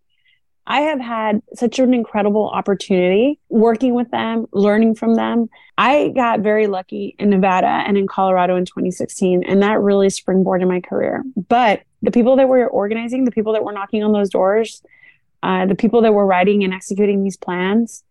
I 0.66 0.80
have 0.80 0.98
had 0.98 1.42
such 1.54 1.78
an 1.78 1.92
incredible 1.92 2.48
opportunity 2.48 3.38
working 3.50 3.92
with 3.92 4.10
them 4.10 4.46
learning 4.52 4.94
from 4.94 5.14
them. 5.14 5.50
I 5.76 6.08
got 6.08 6.40
very 6.40 6.66
lucky 6.66 7.14
in 7.18 7.28
nevada 7.28 7.66
and 7.86 7.98
in 7.98 8.06
colorado 8.06 8.56
in 8.56 8.64
2016 8.64 9.44
and 9.44 9.62
that 9.62 9.78
really 9.80 10.08
springboarded 10.08 10.66
my 10.66 10.80
career. 10.80 11.22
But 11.48 11.82
the 12.00 12.10
people 12.10 12.36
that 12.36 12.48
were 12.48 12.66
organizing 12.66 13.26
the 13.26 13.30
people 13.30 13.52
that 13.52 13.62
were 13.62 13.72
knocking 13.72 14.02
on 14.02 14.12
those 14.12 14.30
doors 14.30 14.82
uh, 15.44 15.66
the 15.66 15.74
people 15.74 16.00
that 16.00 16.14
were 16.14 16.24
writing 16.24 16.64
and 16.64 16.72
executing 16.72 17.22
these 17.22 17.36
plans, 17.36 18.02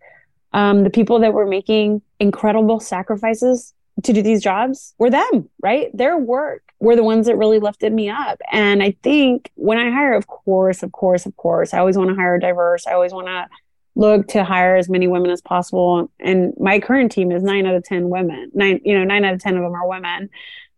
um, 0.54 0.84
the 0.84 0.92
people 0.92 1.20
that 1.20 1.34
were 1.34 1.48
making 1.48 2.04
incredible 2.20 2.80
sacrifices 2.80 3.74
to 4.04 4.14
do 4.14 4.22
these 4.22 4.44
jobs 4.44 4.94
were 5.00 5.10
them, 5.10 5.50
right? 5.62 5.90
Their 5.98 6.16
work 6.16 6.62
were 6.80 6.96
the 6.96 7.04
ones 7.04 7.26
that 7.26 7.36
really 7.36 7.58
lifted 7.58 7.92
me 7.92 8.08
up. 8.08 8.40
And 8.52 8.84
I 8.84 8.96
think 9.02 9.52
when 9.56 9.80
I 9.80 9.90
hire, 9.90 10.14
of 10.14 10.28
course, 10.28 10.84
of 10.84 10.92
course, 10.92 11.26
of 11.26 11.36
course, 11.36 11.74
I 11.74 11.80
always 11.80 11.98
want 11.98 12.12
to 12.12 12.16
hire 12.16 12.38
diverse. 12.38 12.86
I 12.86 12.94
always 12.94 13.14
want 13.14 13.28
to 13.28 13.48
look 13.96 14.28
to 14.28 14.44
hire 14.44 14.76
as 14.76 14.88
many 14.88 15.08
women 15.08 15.32
as 15.32 15.42
possible. 15.42 16.12
And 16.20 16.54
my 16.60 16.80
current 16.80 17.12
team 17.12 17.32
is 17.32 17.42
nine 17.42 17.66
out 17.66 17.74
of 17.76 17.84
10 17.84 18.10
women, 18.10 18.52
nine, 18.54 18.80
you 18.84 18.98
know, 18.98 19.06
nine 19.06 19.26
out 19.26 19.34
of 19.34 19.42
10 19.42 19.58
of 19.58 19.64
them 19.64 19.74
are 19.74 19.88
women, 19.88 20.30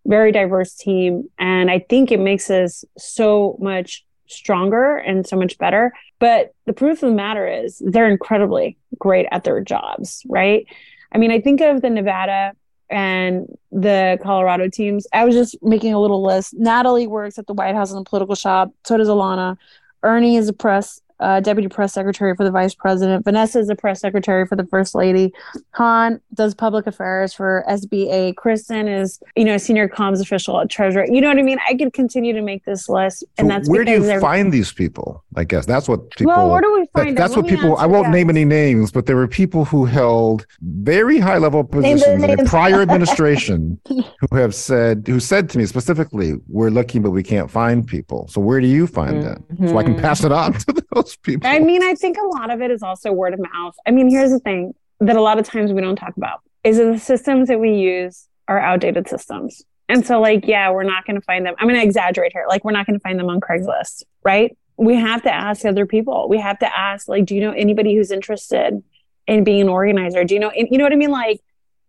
very 0.05 0.31
diverse 0.31 0.73
team. 0.73 1.29
And 1.37 1.69
I 1.69 1.79
think 1.79 2.13
it 2.13 2.19
makes 2.19 2.49
us 2.49 2.85
so 2.97 3.57
much 3.59 4.05
stronger 4.27 4.97
and 4.97 5.25
so 5.25 5.35
much 5.35 5.57
better. 5.57 5.93
But 6.19 6.53
the 6.65 6.73
proof 6.73 7.03
of 7.03 7.09
the 7.09 7.15
matter 7.15 7.47
is 7.47 7.81
they're 7.85 8.09
incredibly 8.09 8.77
great 8.97 9.27
at 9.31 9.43
their 9.43 9.61
jobs, 9.61 10.23
right? 10.27 10.65
I 11.11 11.17
mean, 11.17 11.31
I 11.31 11.41
think 11.41 11.61
of 11.61 11.81
the 11.81 11.89
Nevada 11.89 12.53
and 12.89 13.47
the 13.71 14.17
Colorado 14.21 14.69
teams. 14.69 15.07
I 15.13 15.25
was 15.25 15.35
just 15.35 15.57
making 15.61 15.93
a 15.93 15.99
little 15.99 16.23
list. 16.23 16.53
Natalie 16.57 17.07
works 17.07 17.37
at 17.37 17.47
the 17.47 17.53
White 17.53 17.75
House 17.75 17.91
in 17.91 17.97
the 17.97 18.03
political 18.03 18.35
shop. 18.35 18.71
So 18.85 18.97
does 18.97 19.07
Alana. 19.07 19.57
Ernie 20.03 20.37
is 20.37 20.47
a 20.47 20.53
press 20.53 21.01
uh, 21.19 21.39
deputy 21.39 21.67
press 21.67 21.93
secretary 21.93 22.35
for 22.35 22.43
the 22.43 22.51
vice 22.51 22.73
president. 22.75 23.23
Vanessa 23.23 23.59
is 23.59 23.67
the 23.67 23.75
press 23.75 23.99
secretary 24.01 24.45
for 24.45 24.55
the 24.55 24.65
first 24.65 24.95
lady. 24.95 25.33
Han 25.71 26.19
does 26.33 26.53
public 26.53 26.87
affairs 26.87 27.33
for 27.33 27.63
SBA. 27.69 28.35
Kristen 28.35 28.87
is, 28.87 29.19
you 29.35 29.45
know, 29.45 29.55
a 29.55 29.59
senior 29.59 29.87
comms 29.87 30.21
official 30.21 30.59
at 30.59 30.69
Treasury. 30.69 31.07
You 31.11 31.21
know 31.21 31.27
what 31.29 31.37
I 31.37 31.41
mean? 31.41 31.57
I 31.67 31.75
could 31.75 31.93
continue 31.93 32.33
to 32.33 32.41
make 32.41 32.65
this 32.65 32.89
list, 32.89 33.23
and 33.37 33.47
So 33.47 33.53
that's 33.53 33.69
where 33.69 33.83
do 33.85 33.91
you 33.91 34.19
find 34.19 34.51
these 34.51 34.73
people? 34.73 35.23
I 35.35 35.43
guess 35.43 35.65
that's 35.65 35.87
what 35.87 36.09
people. 36.11 36.33
Well, 36.33 36.49
where 36.51 36.61
do 36.61 36.73
we 36.73 36.85
find 36.93 37.09
that- 37.17 37.21
that's 37.21 37.35
what 37.35 37.47
people. 37.47 37.77
I 37.77 37.85
won't 37.85 38.07
that. 38.07 38.11
name 38.11 38.29
any 38.29 38.45
names, 38.45 38.91
but 38.91 39.05
there 39.05 39.15
were 39.15 39.27
people 39.27 39.65
who 39.65 39.85
held 39.85 40.45
very 40.61 41.19
high 41.19 41.37
level 41.37 41.63
positions 41.63 42.23
in 42.23 42.39
a 42.39 42.43
prior 42.45 42.81
administration 42.81 43.79
who 43.87 44.35
have 44.37 44.53
said 44.55 45.03
who 45.07 45.19
said 45.19 45.49
to 45.51 45.57
me 45.57 45.65
specifically, 45.65 46.33
"We're 46.47 46.69
looking, 46.69 47.01
but 47.01 47.11
we 47.11 47.23
can't 47.23 47.49
find 47.49 47.85
people." 47.87 48.27
So 48.27 48.41
where 48.41 48.59
do 48.61 48.67
you 48.67 48.87
find 48.87 49.23
that? 49.23 49.37
So 49.69 49.77
I 49.77 49.83
can 49.83 49.95
Mhm. 49.95 50.01
pass 50.01 50.23
it 50.23 50.31
on 50.31 50.53
to 50.53 50.83
those 50.93 51.14
people. 51.17 51.49
I 51.49 51.59
mean, 51.59 51.83
I 51.83 51.95
think 51.95 52.17
a 52.17 52.25
lot 52.25 52.51
of 52.51 52.61
it 52.61 52.71
is 52.71 52.83
also 52.83 53.11
word 53.11 53.33
of 53.33 53.39
mouth. 53.39 53.75
I 53.85 53.91
mean, 53.91 54.09
here's 54.09 54.31
the 54.31 54.39
thing 54.39 54.73
that 54.99 55.15
a 55.15 55.21
lot 55.21 55.39
of 55.39 55.45
times 55.45 55.71
we 55.73 55.81
don't 55.81 55.95
talk 55.95 56.15
about 56.17 56.41
is 56.63 56.77
that 56.77 56.85
the 56.85 56.99
systems 56.99 57.47
that 57.49 57.59
we 57.59 57.73
use 57.73 58.27
are 58.47 58.59
outdated 58.59 59.07
systems. 59.07 59.63
And 59.87 60.05
so, 60.05 60.19
like, 60.19 60.47
yeah, 60.47 60.71
we're 60.71 60.83
not 60.83 61.05
going 61.05 61.15
to 61.15 61.21
find 61.21 61.45
them. 61.45 61.53
I'm 61.59 61.67
going 61.67 61.79
to 61.79 61.85
exaggerate 61.85 62.33
here. 62.33 62.45
Like, 62.47 62.63
we're 62.63 62.71
not 62.71 62.87
going 62.87 62.97
to 62.97 63.03
find 63.03 63.19
them 63.19 63.29
on 63.29 63.39
Craigslist, 63.39 64.03
right? 64.23 64.57
We 64.77 64.95
have 64.95 65.21
to 65.23 65.33
ask 65.33 65.63
other 65.63 65.85
people. 65.85 66.27
We 66.27 66.39
have 66.39 66.57
to 66.59 66.77
ask, 66.77 67.07
like, 67.07 67.25
do 67.25 67.35
you 67.35 67.41
know 67.41 67.51
anybody 67.51 67.95
who's 67.95 68.11
interested 68.11 68.83
in 69.27 69.43
being 69.43 69.61
an 69.61 69.69
organizer? 69.69 70.23
Do 70.23 70.33
you 70.33 70.39
know, 70.39 70.51
you 70.55 70.77
know 70.77 70.83
what 70.83 70.93
I 70.93 70.97
mean? 70.97 71.11
Like, 71.11 71.41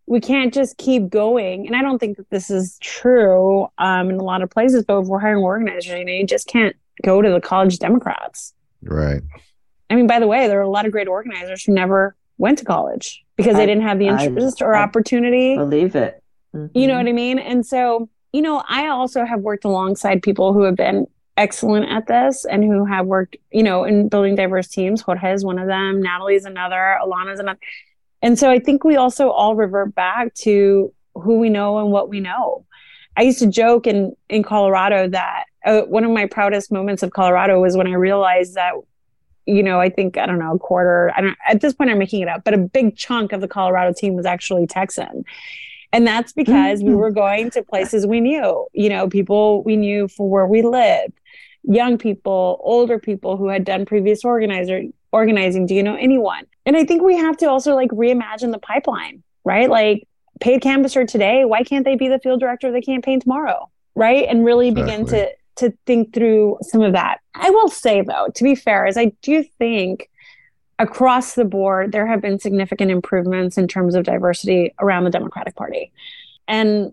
we 0.06 0.20
can't 0.20 0.54
just 0.54 0.76
keep 0.76 1.08
going. 1.08 1.66
And 1.66 1.74
I 1.74 1.82
don't 1.82 1.98
think 1.98 2.16
that 2.18 2.30
this 2.30 2.50
is 2.50 2.78
true 2.80 3.66
um, 3.78 4.10
in 4.10 4.16
a 4.16 4.22
lot 4.22 4.42
of 4.42 4.50
places, 4.50 4.84
but 4.84 5.00
if 5.00 5.06
we're 5.08 5.18
hiring 5.18 5.42
organizers, 5.42 5.98
you 5.98 6.04
know, 6.04 6.12
you 6.12 6.26
just 6.26 6.46
can't 6.46 6.76
go 7.02 7.20
to 7.20 7.30
the 7.30 7.40
college 7.40 7.78
Democrats. 7.78 8.54
Right. 8.82 9.22
I 9.90 9.94
mean, 9.94 10.06
by 10.06 10.18
the 10.18 10.26
way, 10.26 10.48
there 10.48 10.58
are 10.58 10.62
a 10.62 10.68
lot 10.68 10.84
of 10.86 10.92
great 10.92 11.08
organizers 11.08 11.62
who 11.64 11.72
never 11.72 12.16
went 12.38 12.58
to 12.58 12.64
college 12.64 13.24
because 13.36 13.56
they 13.56 13.66
didn't 13.66 13.84
have 13.84 13.98
the 13.98 14.08
I- 14.08 14.24
interest 14.24 14.60
or 14.60 14.74
I 14.74 14.82
opportunity. 14.82 15.56
Believe 15.56 15.94
it. 15.94 16.22
You 16.74 16.86
know 16.86 16.94
Mhm. 16.94 16.98
what 16.98 17.08
I 17.08 17.12
mean? 17.12 17.38
And 17.38 17.64
so, 17.64 18.08
you 18.32 18.42
know, 18.42 18.62
I 18.68 18.88
also 18.88 19.24
have 19.24 19.40
worked 19.40 19.64
alongside 19.64 20.22
people 20.22 20.52
who 20.52 20.62
have 20.62 20.74
been 20.76 21.06
excellent 21.36 21.90
at 21.90 22.06
this 22.06 22.44
and 22.44 22.64
who 22.64 22.84
have 22.86 23.06
worked, 23.06 23.36
you 23.52 23.62
know, 23.62 23.84
in 23.84 24.08
building 24.08 24.34
diverse 24.34 24.68
teams. 24.68 25.02
Jorge 25.02 25.32
is 25.32 25.44
one 25.44 25.58
of 25.58 25.66
them, 25.68 26.00
Natalie's 26.02 26.44
another, 26.46 26.98
Alana's 27.02 27.40
another. 27.40 27.58
And 28.22 28.38
so 28.38 28.50
I 28.50 28.58
think 28.58 28.84
we 28.84 28.96
also 28.96 29.30
all 29.30 29.54
revert 29.54 29.94
back 29.94 30.34
to 30.34 30.92
who 31.14 31.38
we 31.38 31.48
know 31.48 31.78
and 31.78 31.90
what 31.92 32.08
we 32.08 32.20
know. 32.20 32.65
I 33.16 33.22
used 33.22 33.38
to 33.40 33.46
joke 33.46 33.86
in 33.86 34.14
in 34.28 34.42
Colorado 34.42 35.08
that 35.08 35.44
uh, 35.64 35.82
one 35.82 36.04
of 36.04 36.10
my 36.10 36.26
proudest 36.26 36.70
moments 36.70 37.02
of 37.02 37.10
Colorado 37.10 37.60
was 37.60 37.76
when 37.76 37.86
I 37.86 37.94
realized 37.94 38.54
that 38.54 38.74
you 39.48 39.62
know, 39.62 39.80
I 39.80 39.88
think 39.90 40.18
I 40.18 40.26
don't 40.26 40.40
know, 40.40 40.54
a 40.54 40.58
quarter. 40.58 41.12
I 41.16 41.20
don't. 41.20 41.36
At 41.48 41.60
this 41.60 41.72
point, 41.72 41.88
I'm 41.88 41.98
making 41.98 42.20
it 42.20 42.28
up, 42.28 42.42
but 42.44 42.52
a 42.52 42.58
big 42.58 42.96
chunk 42.96 43.32
of 43.32 43.40
the 43.40 43.46
Colorado 43.48 43.92
team 43.92 44.14
was 44.14 44.26
actually 44.26 44.66
Texan, 44.66 45.24
and 45.92 46.04
that's 46.04 46.32
because 46.32 46.82
we 46.82 46.90
Mhm. 46.90 46.96
were 46.98 47.12
going 47.12 47.50
to 47.50 47.62
places 47.62 48.06
we 48.08 48.20
knew. 48.20 48.66
You 48.72 48.88
know, 48.88 49.08
people 49.08 49.62
we 49.62 49.76
knew 49.76 50.08
for 50.08 50.28
where 50.28 50.46
we 50.46 50.62
lived, 50.62 51.12
young 51.62 51.96
people, 51.96 52.60
older 52.64 52.98
people 52.98 53.36
who 53.36 53.46
had 53.46 53.64
done 53.64 53.86
previous 53.86 54.24
organizer 54.24 54.82
organizing. 55.12 55.64
Do 55.66 55.76
you 55.76 55.82
know 55.84 55.94
anyone? 55.94 56.44
And 56.66 56.76
I 56.76 56.84
think 56.84 57.02
we 57.02 57.16
have 57.16 57.36
to 57.36 57.48
also 57.48 57.76
like 57.76 57.90
reimagine 57.90 58.50
the 58.50 58.58
pipeline, 58.58 59.22
right? 59.44 59.70
Like 59.70 60.08
paid 60.40 60.62
canvasser 60.62 61.06
today, 61.06 61.44
why 61.44 61.62
can't 61.62 61.84
they 61.84 61.96
be 61.96 62.08
the 62.08 62.18
field 62.18 62.40
director 62.40 62.68
of 62.68 62.74
the 62.74 62.82
campaign 62.82 63.20
tomorrow, 63.20 63.70
right? 63.94 64.26
And 64.28 64.44
really 64.44 64.70
begin 64.70 65.06
to 65.06 65.30
to 65.56 65.72
think 65.86 66.12
through 66.12 66.58
some 66.60 66.82
of 66.82 66.92
that. 66.92 67.20
I 67.34 67.48
will 67.48 67.68
say 67.68 68.02
though, 68.02 68.28
to 68.34 68.44
be 68.44 68.54
fair, 68.54 68.86
is 68.86 68.96
I 68.96 69.12
do 69.22 69.42
think 69.42 70.10
across 70.78 71.34
the 71.34 71.46
board 71.46 71.92
there 71.92 72.06
have 72.06 72.20
been 72.20 72.38
significant 72.38 72.90
improvements 72.90 73.56
in 73.56 73.66
terms 73.66 73.94
of 73.94 74.04
diversity 74.04 74.74
around 74.78 75.04
the 75.04 75.10
Democratic 75.10 75.56
Party. 75.56 75.92
And 76.46 76.92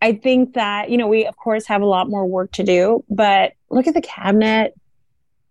I 0.00 0.12
think 0.12 0.54
that, 0.54 0.90
you 0.90 0.96
know, 0.96 1.08
we 1.08 1.26
of 1.26 1.36
course 1.36 1.66
have 1.66 1.82
a 1.82 1.86
lot 1.86 2.08
more 2.08 2.24
work 2.26 2.52
to 2.52 2.62
do, 2.62 3.04
but 3.10 3.54
look 3.70 3.86
at 3.86 3.94
the 3.94 4.02
cabinet, 4.02 4.74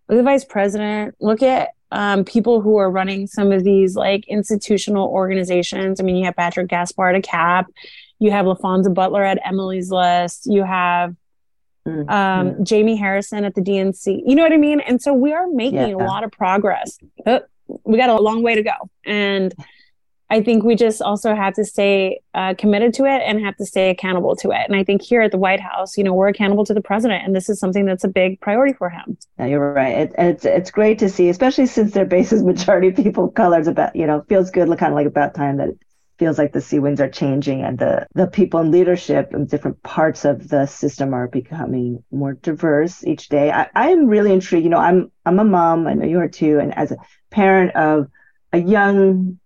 look 0.07 0.15
at 0.15 0.19
the 0.19 0.23
vice 0.23 0.45
president, 0.45 1.15
look 1.19 1.41
at 1.41 1.71
um, 1.93 2.25
people 2.25 2.59
who 2.59 2.77
are 2.77 2.89
running 2.91 3.27
some 3.27 3.51
of 3.51 3.63
these 3.63 3.95
like 3.95 4.27
institutional 4.27 5.07
organizations. 5.07 5.99
I 5.99 6.03
mean, 6.03 6.15
you 6.15 6.25
have 6.25 6.35
Patrick 6.35 6.67
Gaspard 6.67 7.15
at 7.15 7.19
a 7.19 7.21
CAP, 7.21 7.67
you 8.19 8.31
have 8.31 8.45
Laphonza 8.45 8.93
Butler 8.93 9.23
at 9.23 9.39
Emily's 9.45 9.91
List, 9.91 10.45
you 10.45 10.63
have 10.63 11.15
Mhm. 11.87 12.09
um, 12.09 12.63
Jamie 12.63 12.95
Harrison 12.95 13.43
at 13.43 13.55
the 13.55 13.61
DNC. 13.61 14.23
You 14.25 14.35
know 14.35 14.43
what 14.43 14.53
I 14.53 14.57
mean? 14.57 14.79
And 14.79 15.01
so 15.01 15.13
we 15.13 15.33
are 15.33 15.47
making 15.47 15.93
a 15.93 15.97
lot 15.97 16.23
of 16.23 16.31
progress. 16.31 16.97
But 17.25 17.47
we 17.83 17.97
got 17.97 18.09
a 18.09 18.15
long 18.21 18.41
way 18.41 18.55
to 18.55 18.63
go. 18.63 18.71
And 19.05 19.53
I 20.33 20.41
think 20.41 20.63
we 20.63 20.73
just 20.73 20.99
also 20.99 21.35
have 21.35 21.53
to 21.53 21.63
stay 21.63 22.19
uh, 22.33 22.55
committed 22.57 22.91
to 22.95 23.05
it 23.05 23.21
and 23.23 23.39
have 23.45 23.55
to 23.57 23.67
stay 23.67 23.91
accountable 23.91 24.35
to 24.37 24.49
it. 24.49 24.61
And 24.67 24.75
I 24.75 24.83
think 24.83 25.03
here 25.03 25.21
at 25.21 25.29
the 25.29 25.37
White 25.37 25.59
House, 25.59 25.95
you 25.95 26.03
know, 26.03 26.11
we're 26.11 26.27
accountable 26.27 26.65
to 26.65 26.73
the 26.73 26.81
president, 26.81 27.23
and 27.23 27.35
this 27.35 27.49
is 27.49 27.59
something 27.59 27.85
that's 27.85 28.03
a 28.03 28.07
big 28.07 28.41
priority 28.41 28.73
for 28.73 28.89
him. 28.89 29.15
Yeah, 29.37 29.45
you're 29.45 29.73
right. 29.73 29.95
It, 29.95 30.15
it's 30.17 30.43
it's 30.43 30.71
great 30.71 30.97
to 30.99 31.09
see, 31.09 31.29
especially 31.29 31.67
since 31.67 31.91
their 31.91 32.05
base 32.05 32.33
is 32.33 32.41
majority 32.43 32.91
people 32.91 33.25
of 33.25 33.35
color. 33.35 33.59
It's 33.59 33.67
about 33.67 33.95
you 33.95 34.07
know 34.07 34.25
feels 34.27 34.49
good, 34.49 34.67
kind 34.79 34.91
of 34.91 34.95
like 34.95 35.05
about 35.05 35.35
time 35.35 35.57
that 35.57 35.69
it 35.69 35.77
feels 36.17 36.39
like 36.39 36.51
the 36.51 36.61
sea 36.61 36.79
winds 36.79 36.99
are 36.99 37.09
changing 37.09 37.61
and 37.61 37.77
the 37.77 38.07
the 38.15 38.25
people 38.25 38.59
in 38.59 38.71
leadership 38.71 39.35
in 39.35 39.45
different 39.45 39.83
parts 39.83 40.25
of 40.25 40.49
the 40.49 40.65
system 40.65 41.13
are 41.13 41.27
becoming 41.27 42.03
more 42.09 42.33
diverse 42.33 43.05
each 43.05 43.29
day. 43.29 43.51
I, 43.51 43.69
I 43.75 43.89
am 43.89 44.07
really 44.07 44.33
intrigued. 44.33 44.63
You 44.63 44.71
know, 44.71 44.79
I'm 44.79 45.11
I'm 45.27 45.37
a 45.37 45.43
mom. 45.43 45.85
I 45.85 45.93
know 45.93 46.07
you 46.07 46.19
are 46.21 46.27
too, 46.27 46.57
and 46.57 46.75
as 46.75 46.91
a 46.91 46.97
parent 47.29 47.75
of 47.75 48.07
a 48.51 48.57
young 48.57 49.39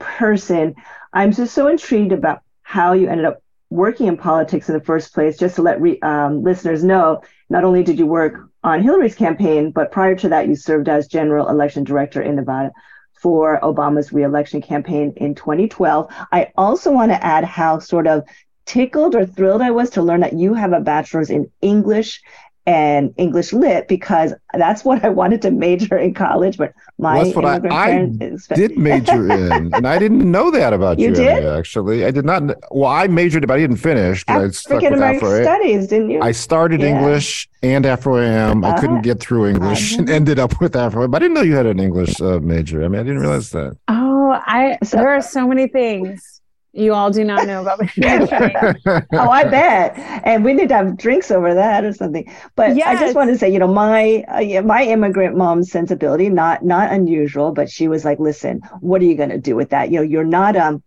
person, 0.00 0.74
I'm 1.12 1.32
just 1.32 1.54
so 1.54 1.68
intrigued 1.68 2.12
about 2.12 2.42
how 2.62 2.92
you 2.92 3.08
ended 3.08 3.26
up 3.26 3.42
working 3.70 4.08
in 4.08 4.16
politics 4.16 4.68
in 4.68 4.74
the 4.74 4.84
first 4.84 5.14
place. 5.14 5.38
Just 5.38 5.56
to 5.56 5.62
let 5.62 5.80
re, 5.80 6.00
um, 6.00 6.42
listeners 6.42 6.82
know, 6.82 7.22
not 7.48 7.62
only 7.62 7.84
did 7.84 7.98
you 7.98 8.06
work 8.06 8.48
on 8.64 8.82
Hillary's 8.82 9.14
campaign, 9.14 9.70
but 9.70 9.92
prior 9.92 10.16
to 10.16 10.28
that, 10.30 10.48
you 10.48 10.56
served 10.56 10.88
as 10.88 11.06
general 11.06 11.48
election 11.48 11.84
director 11.84 12.20
in 12.20 12.36
Nevada 12.36 12.72
for 13.12 13.60
Obama's 13.60 14.12
reelection 14.12 14.60
campaign 14.60 15.12
in 15.16 15.34
2012. 15.34 16.12
I 16.32 16.52
also 16.56 16.90
want 16.90 17.12
to 17.12 17.24
add 17.24 17.44
how 17.44 17.78
sort 17.78 18.06
of 18.06 18.24
tickled 18.64 19.14
or 19.14 19.26
thrilled 19.26 19.62
I 19.62 19.70
was 19.70 19.90
to 19.90 20.02
learn 20.02 20.20
that 20.20 20.32
you 20.32 20.54
have 20.54 20.72
a 20.72 20.80
bachelor's 20.80 21.30
in 21.30 21.50
English 21.60 22.22
and 22.70 23.12
English 23.16 23.52
lit 23.52 23.88
because 23.88 24.32
that's 24.54 24.84
what 24.84 25.04
I 25.04 25.08
wanted 25.08 25.42
to 25.42 25.50
major 25.50 25.96
in 26.06 26.14
college. 26.14 26.56
But 26.56 26.72
my 26.98 27.14
Well, 27.16 27.24
that's 27.24 27.36
what 27.36 27.44
I- 27.44 27.50
immigrant 27.56 27.74
I 27.74 27.86
parents 27.90 28.46
Did 28.46 28.78
major 28.78 29.22
in, 29.32 29.74
and 29.76 29.86
I 29.94 29.98
didn't 29.98 30.30
know 30.30 30.50
that 30.52 30.72
about 30.72 30.98
You 31.00 31.08
you. 31.08 31.14
did? 31.14 31.44
Emmy, 31.44 31.58
Actually, 31.58 31.98
I 32.08 32.10
did 32.12 32.24
not. 32.24 32.42
Well, 32.70 32.90
I 33.02 33.06
majored, 33.08 33.46
but 33.48 33.54
I 33.54 33.60
didn't 33.64 33.82
finish. 33.90 34.22
'cause 34.24 34.42
I 34.42 34.48
stuck 34.50 34.82
with 34.82 34.92
American 34.92 35.26
Afro. 35.28 35.42
studies, 35.42 35.88
didn't 35.88 36.10
you? 36.10 36.20
I 36.22 36.32
started 36.32 36.80
Yeah. 36.80 36.90
English 36.92 37.48
and 37.62 37.84
Afro 37.86 38.18
Am. 38.18 38.64
I 38.64 38.68
Uh-huh. 38.68 38.80
couldn't 38.80 39.02
get 39.02 39.18
through 39.20 39.42
English 39.48 39.96
and 39.98 40.08
Uh-huh. 40.08 40.16
ended 40.20 40.38
up 40.38 40.60
with 40.60 40.76
Afro. 40.76 41.08
But 41.08 41.16
I 41.18 41.20
didn't 41.24 41.34
know 41.34 41.42
you 41.42 41.56
had 41.56 41.66
an 41.66 41.80
English 41.80 42.20
uh, 42.20 42.38
major. 42.40 42.84
I 42.84 42.88
mean, 42.88 43.00
I 43.00 43.04
didn't 43.04 43.20
realize 43.26 43.50
that. 43.50 43.76
Oh, 43.88 44.30
I 44.58 44.78
So- 44.84 44.96
there 44.98 45.08
are 45.16 45.22
so 45.22 45.46
many 45.48 45.66
things 45.66 46.39
you 46.72 46.94
all 46.94 47.10
do 47.10 47.24
not 47.24 47.46
know 47.46 47.62
about 47.62 47.80
me. 47.80 47.88
oh, 47.98 49.30
I 49.30 49.44
bet. 49.44 49.98
And 50.24 50.44
we 50.44 50.52
need 50.52 50.68
to 50.68 50.76
have 50.76 50.96
drinks 50.96 51.30
over 51.30 51.54
that 51.54 51.84
or 51.84 51.92
something. 51.92 52.32
But 52.54 52.70
I 52.70 53.00
just 53.00 53.16
want 53.16 53.30
to 53.30 53.38
say, 53.38 53.52
you 53.52 53.58
know, 53.58 53.72
my 53.72 54.24
uh, 54.28 54.62
my 54.62 54.84
immigrant 54.84 55.36
mom's 55.36 55.70
sensibility, 55.70 56.28
not 56.28 56.64
not 56.64 56.92
unusual, 56.92 57.52
but 57.52 57.68
she 57.68 57.88
was 57.88 58.04
like, 58.04 58.20
listen, 58.20 58.60
what 58.80 59.02
are 59.02 59.06
you 59.06 59.16
going 59.16 59.30
to 59.30 59.38
do 59.38 59.56
with 59.56 59.70
that? 59.70 59.90
You 59.90 59.96
know, 59.98 60.02
you're 60.02 60.24
not 60.24 60.56
um 60.56 60.82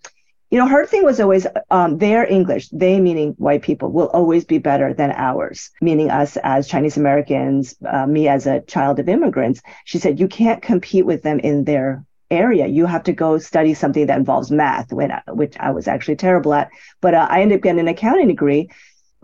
you 0.53 0.59
know, 0.59 0.67
her 0.67 0.85
thing 0.85 1.03
was 1.03 1.19
always 1.19 1.47
um, 1.71 1.97
their 1.97 2.31
English, 2.31 2.69
they 2.69 2.99
meaning 3.01 3.31
white 3.39 3.63
people, 3.63 3.91
will 3.91 4.09
always 4.09 4.45
be 4.45 4.59
better 4.59 4.93
than 4.93 5.09
ours, 5.09 5.71
meaning 5.81 6.11
us 6.11 6.37
as 6.43 6.67
Chinese 6.67 6.95
Americans, 6.95 7.75
uh, 7.83 8.05
me 8.05 8.27
as 8.27 8.45
a 8.45 8.61
child 8.61 8.99
of 8.99 9.09
immigrants. 9.09 9.61
She 9.85 9.97
said, 9.97 10.19
you 10.19 10.27
can't 10.27 10.61
compete 10.61 11.07
with 11.07 11.23
them 11.23 11.39
in 11.39 11.63
their 11.63 12.05
area. 12.33 12.67
You 12.67 12.85
have 12.85 13.03
to 13.03 13.13
go 13.13 13.37
study 13.37 13.73
something 13.73 14.07
that 14.07 14.17
involves 14.17 14.51
math, 14.51 14.91
when, 14.91 15.11
which 15.29 15.57
I 15.59 15.71
was 15.71 15.87
actually 15.87 16.17
terrible 16.17 16.53
at. 16.53 16.69
But 17.01 17.13
uh, 17.13 17.27
I 17.29 17.41
ended 17.41 17.59
up 17.59 17.63
getting 17.63 17.79
an 17.79 17.87
accounting 17.87 18.27
degree. 18.27 18.69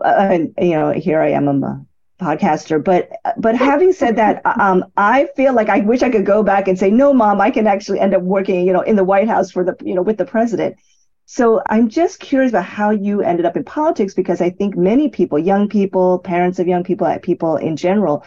Uh, 0.02 0.28
and, 0.30 0.54
you 0.58 0.70
know, 0.70 0.92
here 0.92 1.20
I 1.20 1.30
am, 1.30 1.48
I'm 1.48 1.62
a 1.62 1.84
podcaster. 2.20 2.82
But 2.82 3.10
but 3.36 3.56
having 3.56 3.92
said 3.92 4.16
that, 4.16 4.42
um, 4.60 4.84
I 4.96 5.28
feel 5.36 5.52
like 5.54 5.68
I 5.68 5.80
wish 5.80 6.02
I 6.02 6.10
could 6.10 6.26
go 6.26 6.42
back 6.42 6.68
and 6.68 6.78
say, 6.78 6.90
no, 6.90 7.12
mom, 7.12 7.40
I 7.40 7.50
can 7.50 7.66
actually 7.66 8.00
end 8.00 8.14
up 8.14 8.22
working, 8.22 8.66
you 8.66 8.72
know, 8.72 8.82
in 8.82 8.96
the 8.96 9.04
White 9.04 9.28
House 9.28 9.50
for 9.50 9.64
the, 9.64 9.76
you 9.84 9.94
know, 9.94 10.02
with 10.02 10.18
the 10.18 10.26
president. 10.26 10.76
So 11.26 11.62
I'm 11.66 11.88
just 11.88 12.18
curious 12.18 12.50
about 12.50 12.64
how 12.64 12.90
you 12.90 13.22
ended 13.22 13.46
up 13.46 13.56
in 13.56 13.62
politics 13.62 14.14
because 14.14 14.40
I 14.40 14.50
think 14.50 14.76
many 14.76 15.08
people, 15.08 15.38
young 15.38 15.68
people, 15.68 16.18
parents 16.18 16.58
of 16.58 16.66
young 16.66 16.82
people, 16.82 17.16
people 17.22 17.56
in 17.56 17.76
general, 17.76 18.24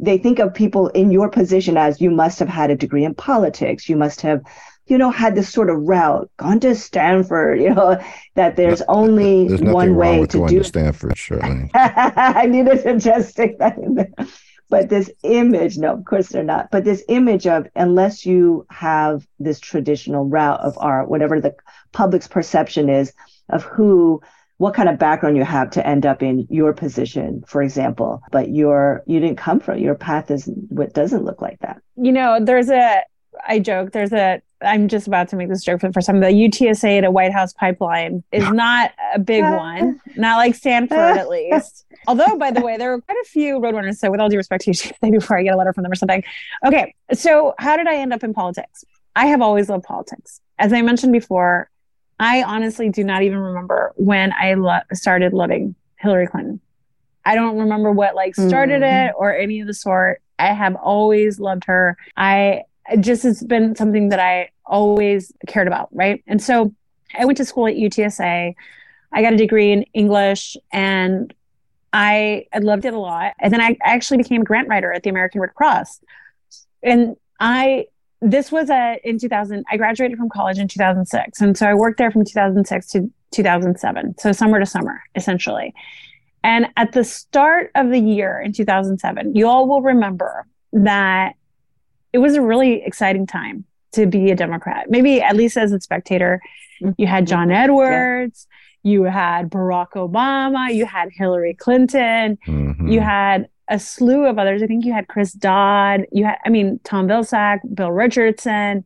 they 0.00 0.18
think 0.18 0.38
of 0.38 0.54
people 0.54 0.88
in 0.88 1.10
your 1.10 1.28
position 1.28 1.76
as 1.76 2.00
you 2.00 2.10
must 2.10 2.38
have 2.38 2.48
had 2.48 2.70
a 2.70 2.76
degree 2.76 3.04
in 3.04 3.14
politics. 3.14 3.88
You 3.88 3.96
must 3.96 4.22
have, 4.22 4.42
you 4.86 4.96
know, 4.96 5.10
had 5.10 5.34
this 5.34 5.52
sort 5.52 5.68
of 5.68 5.76
route, 5.76 6.30
gone 6.38 6.58
to 6.60 6.74
Stanford, 6.74 7.60
you 7.62 7.74
know, 7.74 8.00
that 8.34 8.56
there's 8.56 8.82
only 8.88 9.48
There's 9.48 9.60
one 9.60 9.96
way 9.96 10.26
to 10.26 10.48
do 10.48 10.58
to 10.58 10.64
Stanford, 10.64 11.16
surely. 11.18 11.70
I 11.74 12.46
needed 12.46 12.82
to 12.82 12.98
just 12.98 13.30
stick 13.30 13.58
that 13.58 13.76
in 13.76 13.94
there. 13.94 14.12
but 14.70 14.88
this 14.88 15.10
image, 15.22 15.76
no, 15.76 15.92
of 15.92 16.04
course 16.06 16.28
they're 16.28 16.42
not. 16.42 16.70
But 16.70 16.84
this 16.84 17.04
image 17.08 17.46
of 17.46 17.68
unless 17.76 18.24
you 18.24 18.66
have 18.70 19.26
this 19.38 19.60
traditional 19.60 20.24
route 20.24 20.60
of 20.60 20.78
art, 20.78 21.10
whatever 21.10 21.40
the 21.40 21.54
public's 21.92 22.28
perception 22.28 22.88
is 22.88 23.12
of 23.50 23.64
who 23.64 24.22
what 24.60 24.74
kind 24.74 24.90
of 24.90 24.98
background 24.98 25.38
you 25.38 25.44
have 25.44 25.70
to 25.70 25.86
end 25.86 26.04
up 26.04 26.22
in 26.22 26.46
your 26.50 26.74
position, 26.74 27.42
for 27.46 27.62
example. 27.62 28.22
But 28.30 28.50
your 28.50 29.02
you 29.06 29.18
didn't 29.18 29.38
come 29.38 29.58
from 29.58 29.78
your 29.78 29.94
path 29.94 30.30
is 30.30 30.50
what 30.68 30.92
doesn't 30.92 31.24
look 31.24 31.40
like 31.40 31.58
that. 31.60 31.80
You 31.96 32.12
know, 32.12 32.38
there's 32.38 32.68
a 32.68 33.00
I 33.48 33.58
joke, 33.58 33.92
there's 33.92 34.12
a 34.12 34.42
I'm 34.60 34.88
just 34.88 35.06
about 35.06 35.28
to 35.30 35.36
make 35.36 35.48
this 35.48 35.64
joke 35.64 35.80
for 35.80 35.86
the 35.86 35.94
first 35.94 36.06
time. 36.06 36.20
The 36.20 36.26
UTSA 36.26 37.00
to 37.00 37.10
White 37.10 37.32
House 37.32 37.54
pipeline 37.54 38.22
is 38.32 38.50
not 38.50 38.92
a 39.14 39.18
big 39.18 39.44
one, 39.44 39.98
not 40.16 40.36
like 40.36 40.54
Stanford 40.54 40.98
at 40.98 41.28
least. 41.30 41.86
Although, 42.06 42.36
by 42.36 42.50
the 42.50 42.60
way, 42.60 42.76
there 42.76 42.90
were 42.90 43.00
quite 43.00 43.16
a 43.16 43.28
few 43.28 43.58
roadrunners. 43.60 43.96
So, 43.96 44.10
with 44.10 44.20
all 44.20 44.28
due 44.28 44.36
respect 44.36 44.64
to 44.64 44.72
you, 44.72 45.10
before 45.10 45.38
I 45.38 45.42
get 45.42 45.54
a 45.54 45.56
letter 45.56 45.72
from 45.72 45.84
them 45.84 45.92
or 45.92 45.94
something. 45.96 46.22
Okay, 46.66 46.94
so 47.14 47.54
how 47.58 47.78
did 47.78 47.86
I 47.86 47.96
end 47.96 48.12
up 48.12 48.22
in 48.22 48.34
politics? 48.34 48.84
I 49.16 49.24
have 49.28 49.40
always 49.40 49.70
loved 49.70 49.84
politics. 49.84 50.42
As 50.58 50.74
I 50.74 50.82
mentioned 50.82 51.14
before, 51.14 51.70
I 52.20 52.42
honestly 52.42 52.90
do 52.90 53.02
not 53.02 53.22
even 53.22 53.38
remember 53.38 53.92
when 53.96 54.32
I 54.38 54.52
lo- 54.54 54.80
started 54.92 55.32
loving 55.32 55.74
Hillary 55.96 56.26
Clinton. 56.26 56.60
I 57.24 57.34
don't 57.34 57.58
remember 57.58 57.90
what 57.90 58.14
like 58.14 58.34
started 58.34 58.82
mm. 58.82 59.08
it 59.08 59.14
or 59.16 59.34
any 59.34 59.60
of 59.60 59.66
the 59.66 59.74
sort. 59.74 60.20
I 60.38 60.52
have 60.52 60.76
always 60.76 61.40
loved 61.40 61.64
her. 61.64 61.96
I 62.18 62.64
just 63.00 63.22
has 63.22 63.42
been 63.42 63.74
something 63.74 64.10
that 64.10 64.20
I 64.20 64.50
always 64.66 65.32
cared 65.46 65.66
about, 65.66 65.88
right? 65.92 66.22
And 66.26 66.42
so 66.42 66.74
I 67.18 67.24
went 67.24 67.38
to 67.38 67.44
school 67.46 67.66
at 67.66 67.74
UTSA. 67.74 68.54
I 69.12 69.22
got 69.22 69.32
a 69.32 69.36
degree 69.38 69.72
in 69.72 69.82
English 69.94 70.58
and 70.72 71.32
I, 71.92 72.46
I 72.52 72.58
loved 72.58 72.84
it 72.84 72.92
a 72.92 72.98
lot. 72.98 73.32
And 73.40 73.52
then 73.52 73.62
I 73.62 73.78
actually 73.82 74.18
became 74.18 74.42
a 74.42 74.44
grant 74.44 74.68
writer 74.68 74.92
at 74.92 75.02
the 75.02 75.10
American 75.10 75.40
Red 75.40 75.54
Cross. 75.54 76.00
And 76.82 77.16
I 77.38 77.86
this 78.20 78.52
was 78.52 78.68
a 78.70 79.00
in 79.04 79.18
2000 79.18 79.64
i 79.70 79.76
graduated 79.76 80.18
from 80.18 80.28
college 80.28 80.58
in 80.58 80.68
2006 80.68 81.40
and 81.40 81.56
so 81.56 81.66
i 81.66 81.74
worked 81.74 81.98
there 81.98 82.10
from 82.10 82.24
2006 82.24 82.86
to 82.88 83.10
2007 83.32 84.14
so 84.18 84.32
summer 84.32 84.58
to 84.58 84.66
summer 84.66 85.02
essentially 85.14 85.74
and 86.42 86.66
at 86.76 86.92
the 86.92 87.04
start 87.04 87.70
of 87.74 87.90
the 87.90 87.98
year 87.98 88.40
in 88.40 88.52
2007 88.52 89.34
you 89.34 89.46
all 89.46 89.66
will 89.66 89.82
remember 89.82 90.46
that 90.72 91.34
it 92.12 92.18
was 92.18 92.34
a 92.34 92.42
really 92.42 92.82
exciting 92.84 93.26
time 93.26 93.64
to 93.92 94.06
be 94.06 94.30
a 94.30 94.36
democrat 94.36 94.90
maybe 94.90 95.22
at 95.22 95.34
least 95.34 95.56
as 95.56 95.72
a 95.72 95.80
spectator 95.80 96.40
you 96.98 97.06
had 97.06 97.26
john 97.26 97.48
mm-hmm. 97.48 97.56
edwards 97.56 98.46
yeah. 98.82 98.92
you 98.92 99.02
had 99.04 99.48
barack 99.48 99.92
obama 99.92 100.72
you 100.74 100.84
had 100.84 101.08
hillary 101.12 101.54
clinton 101.54 102.36
mm-hmm. 102.46 102.88
you 102.88 103.00
had 103.00 103.48
a 103.70 103.78
slew 103.78 104.26
of 104.26 104.38
others. 104.38 104.62
I 104.62 104.66
think 104.66 104.84
you 104.84 104.92
had 104.92 105.08
Chris 105.08 105.32
Dodd. 105.32 106.04
You 106.12 106.24
had, 106.24 106.36
I 106.44 106.50
mean, 106.50 106.80
Tom 106.84 107.06
Vilsack, 107.06 107.60
Bill 107.72 107.90
Richardson. 107.90 108.84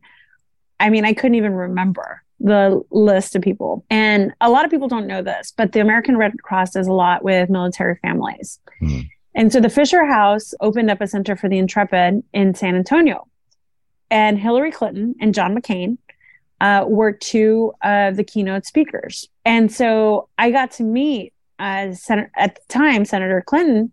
I 0.79 0.89
mean, 0.89 1.03
I 1.03 1.13
couldn't 1.13 1.35
even 1.35 1.53
remember 1.53 2.21
the 2.39 2.81
list 2.91 3.35
of 3.35 3.41
people. 3.41 3.83
And 3.89 4.33
a 4.41 4.49
lot 4.49 4.63
of 4.63 4.71
people 4.71 4.87
don't 4.87 5.07
know 5.07 5.21
this, 5.21 5.53
but 5.55 5.71
the 5.71 5.79
American 5.79 6.17
Red 6.17 6.41
Cross 6.43 6.71
does 6.71 6.87
a 6.87 6.93
lot 6.93 7.23
with 7.23 7.49
military 7.49 7.95
families. 8.01 8.59
Mm-hmm. 8.81 9.01
And 9.33 9.51
so 9.51 9.59
the 9.59 9.69
Fisher 9.69 10.05
House 10.05 10.53
opened 10.61 10.91
up 10.91 11.01
a 11.01 11.07
center 11.07 11.35
for 11.35 11.49
the 11.49 11.57
Intrepid 11.57 12.23
in 12.31 12.53
San 12.53 12.75
Antonio. 12.75 13.27
And 14.11 14.37
Hillary 14.37 14.71
Clinton 14.71 15.15
and 15.19 15.33
John 15.33 15.57
McCain 15.57 15.97
uh, 16.61 16.85
were 16.87 17.11
two 17.11 17.73
of 17.83 18.15
the 18.15 18.23
keynote 18.23 18.65
speakers. 18.65 19.27
And 19.43 19.71
so 19.71 20.29
I 20.37 20.51
got 20.51 20.71
to 20.73 20.83
meet 20.83 21.33
uh, 21.57 21.93
Sen- 21.93 22.29
at 22.35 22.55
the 22.55 22.61
time 22.69 23.03
Senator 23.05 23.41
Clinton 23.45 23.91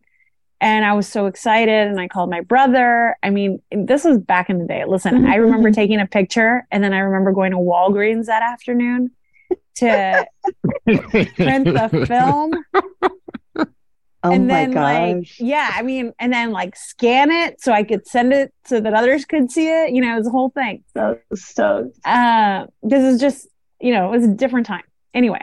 and 0.62 0.85
I 0.85 0.92
was 0.92 1.09
so 1.09 1.27
excited 1.27 1.88
and 1.88 2.01
I 2.01 2.07
called 2.07 2.31
my 2.31 2.40
brother. 2.40 3.16
I 3.20 3.31
mean, 3.31 3.61
this 3.72 4.05
was 4.05 4.18
back 4.18 4.48
in 4.48 4.59
the 4.59 4.64
day. 4.64 4.85
Listen, 4.87 5.27
I 5.27 5.35
remember 5.35 5.72
taking 5.72 6.01
a 6.01 6.07
picture 6.07 6.66
and 6.70 6.83
then 6.85 6.92
I 6.94 7.01
remember 7.01 7.33
going 7.33 7.51
to 7.51 7.59
Walgreens 7.59 8.27
that 8.27 8.42
afternoon 8.42 9.11
to 9.77 10.25
print 10.87 11.64
the 11.64 12.07
film. 12.09 12.64
Oh 14.25 14.31
and 14.31 14.46
my 14.46 14.55
then 14.55 14.70
gosh. 14.70 15.18
like 15.18 15.40
yeah, 15.40 15.70
I 15.75 15.83
mean, 15.83 16.12
and 16.20 16.33
then 16.33 16.53
like 16.53 16.77
scan 16.77 17.33
it 17.33 17.61
so 17.61 17.72
I 17.72 17.83
could 17.83 18.07
send 18.07 18.33
it 18.33 18.55
so 18.64 18.79
that 18.79 18.94
others 18.94 19.25
could 19.25 19.51
see 19.51 19.66
it. 19.66 19.90
You 19.90 20.01
know, 20.01 20.14
it 20.14 20.18
was 20.18 20.29
a 20.29 20.31
whole 20.31 20.51
thing. 20.51 20.85
So 20.94 21.18
stoked. 21.35 21.98
Uh 22.07 22.66
this 22.85 23.03
is 23.03 23.20
just, 23.20 23.48
you 23.81 23.92
know, 23.92 24.07
it 24.07 24.16
was 24.16 24.25
a 24.25 24.33
different 24.33 24.66
time. 24.66 24.85
Anyway, 25.12 25.40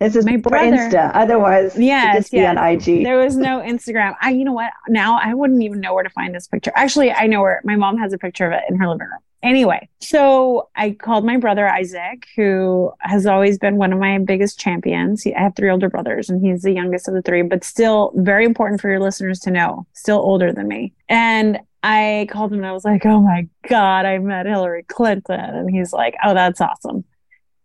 this 0.00 0.16
is 0.16 0.24
my 0.24 0.36
brother, 0.36 0.76
Insta. 0.76 1.10
Otherwise, 1.14 1.78
yes, 1.78 2.16
just 2.16 2.32
yes. 2.32 2.42
be 2.42 2.46
on 2.46 2.58
IG. 2.58 3.04
There 3.04 3.18
was 3.18 3.36
no 3.36 3.60
Instagram. 3.60 4.14
I, 4.20 4.30
you 4.30 4.44
know 4.44 4.52
what? 4.52 4.72
Now 4.88 5.18
I 5.22 5.34
wouldn't 5.34 5.62
even 5.62 5.80
know 5.80 5.94
where 5.94 6.02
to 6.02 6.10
find 6.10 6.34
this 6.34 6.46
picture. 6.46 6.72
Actually, 6.74 7.12
I 7.12 7.26
know 7.26 7.40
where. 7.40 7.60
My 7.64 7.76
mom 7.76 7.96
has 7.98 8.12
a 8.12 8.18
picture 8.18 8.46
of 8.46 8.52
it 8.52 8.62
in 8.68 8.76
her 8.76 8.88
living 8.88 9.06
room. 9.06 9.20
Anyway, 9.42 9.88
so 10.00 10.70
I 10.74 10.92
called 10.92 11.24
my 11.24 11.36
brother 11.36 11.68
Isaac, 11.68 12.26
who 12.34 12.90
has 13.00 13.26
always 13.26 13.58
been 13.58 13.76
one 13.76 13.92
of 13.92 13.98
my 13.98 14.18
biggest 14.18 14.58
champions. 14.58 15.22
He, 15.22 15.34
I 15.34 15.42
have 15.42 15.54
three 15.54 15.70
older 15.70 15.90
brothers, 15.90 16.30
and 16.30 16.44
he's 16.44 16.62
the 16.62 16.72
youngest 16.72 17.08
of 17.08 17.14
the 17.14 17.20
three, 17.20 17.42
but 17.42 17.62
still 17.62 18.10
very 18.16 18.46
important 18.46 18.80
for 18.80 18.88
your 18.88 19.00
listeners 19.00 19.40
to 19.40 19.50
know. 19.50 19.86
Still 19.92 20.18
older 20.18 20.52
than 20.52 20.66
me, 20.66 20.94
and 21.08 21.60
I 21.82 22.26
called 22.30 22.52
him 22.52 22.60
and 22.60 22.66
I 22.66 22.72
was 22.72 22.86
like, 22.86 23.04
"Oh 23.04 23.20
my 23.20 23.46
god, 23.68 24.06
I 24.06 24.18
met 24.18 24.46
Hillary 24.46 24.84
Clinton," 24.84 25.38
and 25.38 25.70
he's 25.70 25.92
like, 25.92 26.14
"Oh, 26.24 26.32
that's 26.32 26.62
awesome." 26.62 27.04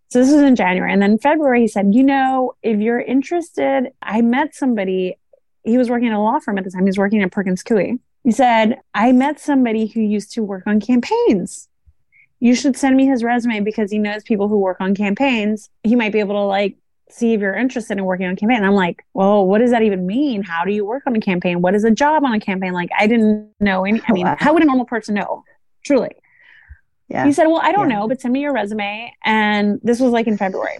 So 0.10 0.20
this 0.20 0.32
was 0.32 0.42
in 0.42 0.56
January. 0.56 0.92
And 0.92 1.02
then 1.02 1.18
February, 1.20 1.62
he 1.62 1.68
said, 1.68 1.94
You 1.94 2.04
know, 2.04 2.54
if 2.64 2.80
you're 2.80 3.00
interested, 3.00 3.92
I 4.02 4.22
met 4.22 4.56
somebody. 4.56 5.18
He 5.64 5.78
was 5.78 5.90
working 5.90 6.08
at 6.08 6.16
a 6.16 6.20
law 6.20 6.40
firm 6.40 6.58
at 6.58 6.64
the 6.64 6.72
time. 6.72 6.82
He 6.82 6.90
was 6.90 6.98
working 6.98 7.22
at 7.22 7.32
Perkins 7.32 7.64
Coie. 7.64 8.00
He 8.24 8.32
said, 8.32 8.80
I 8.94 9.12
met 9.12 9.40
somebody 9.40 9.88
who 9.88 10.02
used 10.02 10.32
to 10.34 10.44
work 10.44 10.64
on 10.66 10.80
campaigns. 10.80 11.68
You 12.40 12.56
should 12.56 12.78
send 12.78 12.96
me 12.96 13.06
his 13.06 13.24
resume 13.24 13.60
because 13.60 13.92
he 13.92 14.00
knows 14.00 14.24
people 14.24 14.48
who 14.48 14.58
work 14.58 14.78
on 14.80 14.96
campaigns. 14.96 15.70
He 15.84 15.96
might 15.96 16.14
be 16.14 16.20
able 16.20 16.36
to 16.36 16.46
like 16.46 16.78
see 17.10 17.34
if 17.34 17.42
you're 17.42 17.56
interested 17.56 17.98
in 17.98 18.06
working 18.06 18.28
on 18.28 18.36
campaign. 18.36 18.58
And 18.58 18.66
I'm 18.66 18.76
like, 18.76 19.06
well, 19.14 19.46
what 19.46 19.60
does 19.60 19.72
that 19.72 19.82
even 19.82 20.06
mean? 20.06 20.44
How 20.44 20.64
do 20.64 20.72
you 20.72 20.86
work 20.86 21.04
on 21.06 21.16
a 21.16 21.20
campaign? 21.20 21.62
What 21.62 21.76
is 21.76 21.84
a 21.84 21.92
job 21.92 22.24
on 22.24 22.34
a 22.34 22.40
campaign? 22.40 22.74
Like, 22.74 22.90
I 22.98 23.08
didn't 23.08 23.52
know 23.60 23.86
any. 23.86 24.02
I 24.08 24.14
mean, 24.14 24.28
how 24.40 24.54
would 24.54 24.64
a 24.64 24.66
normal 24.66 24.86
person 24.86 25.16
know? 25.16 25.44
Truly. 25.84 26.12
Yeah. 27.10 27.26
He 27.26 27.34
said, 27.34 27.48
Well, 27.48 27.62
I 27.62 27.72
don't 27.72 27.90
yeah. 27.90 28.00
know, 28.00 28.08
but 28.08 28.22
send 28.22 28.34
me 28.34 28.42
your 28.42 28.54
resume. 28.54 29.12
And 29.24 29.80
this 29.84 30.00
was 30.00 30.12
like 30.12 30.28
in 30.28 30.38
February. 30.38 30.78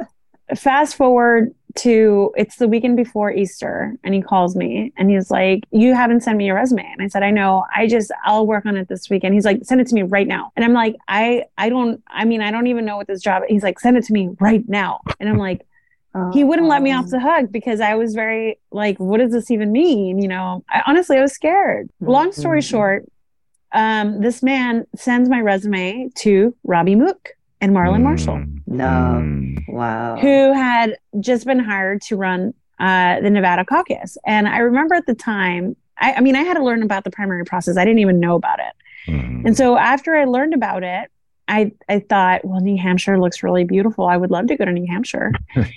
Fast 0.56 0.96
forward 0.96 1.54
to 1.76 2.32
it's 2.36 2.56
the 2.56 2.66
weekend 2.66 2.96
before 2.96 3.30
Easter, 3.30 3.94
and 4.02 4.14
he 4.14 4.20
calls 4.20 4.56
me 4.56 4.92
and 4.96 5.08
he's 5.08 5.30
like, 5.30 5.64
You 5.70 5.94
haven't 5.94 6.22
sent 6.22 6.36
me 6.36 6.46
your 6.46 6.56
resume. 6.56 6.84
And 6.84 7.02
I 7.02 7.08
said, 7.08 7.22
I 7.22 7.30
know. 7.30 7.64
I 7.74 7.86
just 7.86 8.10
I'll 8.24 8.46
work 8.46 8.66
on 8.66 8.76
it 8.76 8.88
this 8.88 9.08
weekend. 9.08 9.34
He's 9.34 9.44
like, 9.44 9.64
Send 9.64 9.80
it 9.80 9.86
to 9.88 9.94
me 9.94 10.02
right 10.02 10.26
now. 10.26 10.52
And 10.56 10.64
I'm 10.64 10.72
like, 10.72 10.96
I 11.08 11.44
I 11.56 11.68
don't 11.68 12.02
I 12.08 12.24
mean, 12.24 12.42
I 12.42 12.50
don't 12.50 12.66
even 12.66 12.84
know 12.84 12.96
what 12.96 13.06
this 13.06 13.22
job 13.22 13.42
he's 13.48 13.62
like, 13.62 13.80
send 13.80 13.96
it 13.96 14.04
to 14.04 14.12
me 14.12 14.30
right 14.40 14.68
now. 14.68 15.00
And 15.18 15.28
I'm 15.28 15.38
like, 15.38 15.66
he 16.32 16.44
wouldn't 16.44 16.68
let 16.68 16.82
me 16.82 16.92
off 16.92 17.08
the 17.08 17.20
hook 17.20 17.50
because 17.50 17.80
I 17.80 17.94
was 17.94 18.14
very 18.14 18.58
like, 18.72 18.98
what 18.98 19.18
does 19.18 19.32
this 19.32 19.50
even 19.50 19.72
mean? 19.72 20.20
You 20.20 20.28
know, 20.28 20.64
I 20.68 20.82
honestly 20.86 21.16
I 21.16 21.22
was 21.22 21.32
scared. 21.32 21.88
Long 22.00 22.32
story 22.32 22.60
mm-hmm. 22.60 22.70
short, 22.70 23.06
um, 23.72 24.20
this 24.20 24.42
man 24.42 24.86
sends 24.96 25.28
my 25.28 25.40
resume 25.40 26.10
to 26.16 26.54
Robbie 26.64 26.96
Mook 26.96 27.30
and 27.60 27.72
Marlon 27.72 28.00
mm. 28.00 28.04
Marshall. 28.04 28.44
No. 28.66 28.84
Mm. 28.84 29.68
Wow. 29.68 30.16
Who 30.16 30.52
had 30.52 30.96
just 31.20 31.46
been 31.46 31.58
hired 31.58 32.02
to 32.02 32.16
run 32.16 32.54
uh, 32.80 33.20
the 33.20 33.30
Nevada 33.30 33.64
caucus. 33.64 34.16
And 34.24 34.48
I 34.48 34.58
remember 34.58 34.94
at 34.94 35.06
the 35.06 35.14
time, 35.14 35.76
I, 35.98 36.14
I, 36.14 36.20
mean, 36.20 36.34
I 36.34 36.42
had 36.42 36.54
to 36.54 36.64
learn 36.64 36.82
about 36.82 37.04
the 37.04 37.10
primary 37.10 37.44
process. 37.44 37.76
I 37.76 37.84
didn't 37.84 37.98
even 37.98 38.18
know 38.18 38.36
about 38.36 38.58
it. 38.58 38.72
Mm. 39.10 39.44
And 39.44 39.56
so 39.56 39.76
after 39.76 40.16
I 40.16 40.24
learned 40.24 40.54
about 40.54 40.82
it, 40.82 41.10
I, 41.50 41.72
I 41.88 41.98
thought, 41.98 42.44
well, 42.44 42.60
New 42.60 42.78
Hampshire 42.78 43.20
looks 43.20 43.42
really 43.42 43.64
beautiful. 43.64 44.06
I 44.06 44.16
would 44.16 44.30
love 44.30 44.46
to 44.46 44.56
go 44.56 44.64
to 44.64 44.70
New 44.70 44.86
Hampshire. 44.86 45.32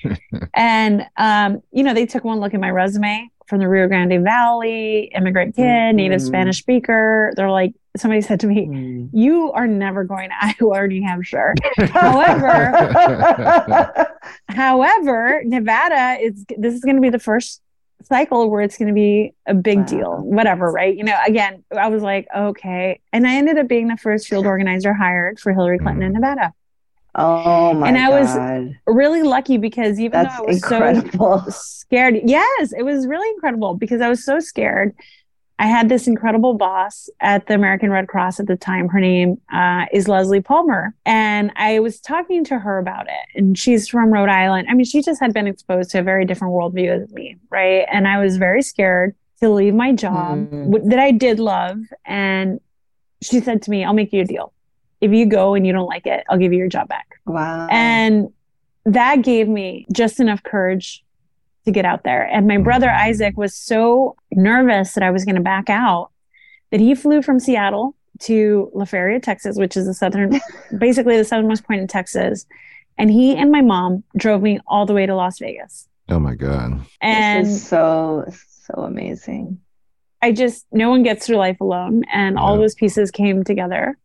and, 0.54 1.08
um, 1.18 1.64
you 1.72 1.84
know, 1.84 1.96
they 1.96 2.06
took 2.06 2.24
one 2.24 2.40
look 2.40 2.54
at 2.54 2.60
my 2.60 2.70
resume 2.70 3.28
from 3.48 3.60
the 3.60 3.68
Rio 3.68 3.88
Grande 3.88 4.24
Valley, 4.24 5.12
immigrant 5.16 5.56
kid, 5.56 5.64
mm-hmm. 5.64 5.98
native 5.98 6.22
Spanish 6.22 6.60
speaker. 6.60 7.34
They're 7.36 7.50
like, 7.50 7.74
somebody 7.98 8.22
said 8.22 8.40
to 8.42 8.48
me, 8.48 8.68
mm. 8.68 9.10
"You 9.14 9.52
are 9.54 9.68
never 9.68 10.04
going 10.04 10.30
to 10.30 10.36
Iowa 10.42 10.84
or 10.84 10.88
New 10.88 11.04
Hampshire." 11.04 11.56
however, 11.78 12.72
however, 14.50 15.42
Nevada 15.46 16.22
is 16.22 16.46
this 16.58 16.76
is 16.76 16.82
going 16.82 16.96
to 16.96 17.02
be 17.02 17.10
the 17.10 17.20
first 17.20 17.63
cycle 18.04 18.50
where 18.50 18.62
it's 18.62 18.78
going 18.78 18.90
to 18.90 18.94
be 18.94 19.34
a 19.46 19.54
big 19.54 19.80
wow. 19.80 19.86
deal. 19.86 20.18
Whatever, 20.18 20.72
right? 20.72 20.96
You 20.96 21.04
know, 21.04 21.18
again, 21.26 21.64
I 21.76 21.88
was 21.88 22.04
like, 22.04 22.28
okay, 22.36 23.00
and 23.12 23.28
I 23.28 23.36
ended 23.36 23.58
up 23.58 23.68
being 23.68 23.88
the 23.88 23.98
first 23.98 24.28
field 24.28 24.46
organizer 24.54 24.94
hired 24.94 25.40
for 25.40 25.54
Hillary 25.54 25.80
Clinton 25.80 26.04
mm. 26.04 26.08
in 26.08 26.14
Nevada. 26.14 26.54
Oh 27.16 27.74
my 27.76 27.88
And 27.88 27.98
I 27.98 28.10
God. 28.10 28.20
was 28.20 28.76
really 28.88 29.22
lucky 29.22 29.58
because 29.58 30.00
even 30.00 30.24
That's 30.24 30.36
though 30.36 30.44
I 30.44 30.48
was 30.48 30.56
incredible. 30.58 31.40
so 31.42 31.50
scared, 31.50 32.20
yes, 32.26 32.74
it 32.74 32.84
was 32.84 33.06
really 33.06 33.30
incredible 33.36 33.76
because 33.76 34.02
I 34.02 34.10
was 34.10 34.26
so 34.26 34.40
scared 34.40 34.96
I 35.60 35.68
had 35.68 35.88
this 35.88 36.08
incredible 36.08 36.56
boss 36.56 37.10
at 37.20 37.48
the 37.48 37.54
American 37.54 37.90
Red 37.92 38.08
Cross 38.08 38.40
at 38.40 38.48
the 38.48 38.56
time. 38.58 38.90
Her 38.90 39.00
name 39.00 39.40
uh, 39.54 39.86
is 39.94 40.08
Leslie 40.08 40.42
Palmer. 40.42 40.94
And 41.06 41.52
I 41.56 41.80
was 41.80 42.00
talking 42.00 42.44
to 42.46 42.58
her 42.60 42.80
about 42.80 43.06
it. 43.08 43.38
And 43.40 43.58
she's 43.58 43.88
from 43.88 44.12
Rhode 44.12 44.30
Island. 44.30 44.68
I 44.70 44.74
mean, 44.74 44.86
she 44.86 45.02
just 45.02 45.22
had 45.22 45.34
been 45.34 45.48
exposed 45.48 45.92
to 45.92 46.00
a 46.00 46.04
very 46.04 46.26
different 46.26 46.54
worldview 46.54 47.04
as 47.04 47.12
me, 47.12 47.38
right? 47.50 47.86
And 47.92 48.08
I 48.08 48.18
was 48.20 48.38
very 48.38 48.62
scared 48.62 49.16
to 49.42 49.50
leave 49.50 49.74
my 49.76 49.92
job 49.94 50.40
Mm. 50.50 50.90
that 50.90 51.00
I 51.00 51.12
did 51.12 51.40
love. 51.40 51.78
And 52.06 52.60
she 53.22 53.40
said 53.40 53.62
to 53.64 53.72
me, 53.72 53.84
I'll 53.86 53.94
make 53.94 54.12
you 54.12 54.22
a 54.22 54.26
deal. 54.26 54.54
If 55.02 55.12
you 55.12 55.26
go 55.26 55.54
and 55.54 55.68
you 55.68 55.74
don't 55.74 55.88
like 55.88 56.08
it, 56.08 56.24
I'll 56.30 56.38
give 56.38 56.52
you 56.52 56.60
your 56.60 56.68
job 56.70 56.88
back. 56.88 57.20
Wow. 57.26 57.68
And 57.70 58.34
that 58.86 59.22
gave 59.22 59.48
me 59.48 59.86
just 59.94 60.20
enough 60.20 60.44
courage 60.44 61.03
to 61.66 61.72
get 61.72 61.86
out 61.86 62.04
there. 62.04 62.24
And 62.24 62.48
my 62.48 62.58
brother 62.58 62.90
Isaac 62.90 63.38
was 63.38 63.56
so 63.56 64.16
nervous 64.32 64.94
that 64.94 65.04
I 65.04 65.12
was 65.12 65.26
going 65.26 65.36
to 65.36 65.42
back 65.42 65.70
out 65.70 66.12
that 66.72 66.80
he 66.80 66.96
flew 66.96 67.22
from 67.22 67.40
Seattle 67.40 67.96
to 68.22 68.70
La 68.74 68.86
Feria, 68.86 69.20
Texas, 69.20 69.58
which 69.58 69.76
is 69.78 69.86
the 69.86 69.94
southern, 69.94 70.40
basically 70.78 71.18
the 71.18 71.24
southernmost 71.24 71.66
point 71.66 71.82
in 71.82 71.88
Texas. 71.88 72.46
And 72.98 73.10
he 73.10 73.36
and 73.36 73.52
my 73.52 73.62
mom 73.62 74.04
drove 74.18 74.42
me 74.42 74.60
all 74.68 74.86
the 74.86 74.94
way 74.94 75.06
to 75.06 75.16
Las 75.16 75.40
Vegas. 75.40 75.88
Oh 76.10 76.20
my 76.20 76.36
God. 76.36 76.82
And 77.02 77.46
this 77.48 77.54
is 77.56 77.68
so 77.68 78.26
so 78.66 78.84
amazing. 78.84 79.60
I 80.22 80.32
just 80.32 80.66
no 80.72 80.90
one 80.90 81.04
gets 81.04 81.26
through 81.26 81.38
life 81.38 81.60
alone, 81.60 82.04
and 82.12 82.38
all 82.38 82.56
Yeah. 82.56 82.62
those 82.62 82.76
pieces 82.76 83.12
came 83.12 83.44
together 83.44 83.98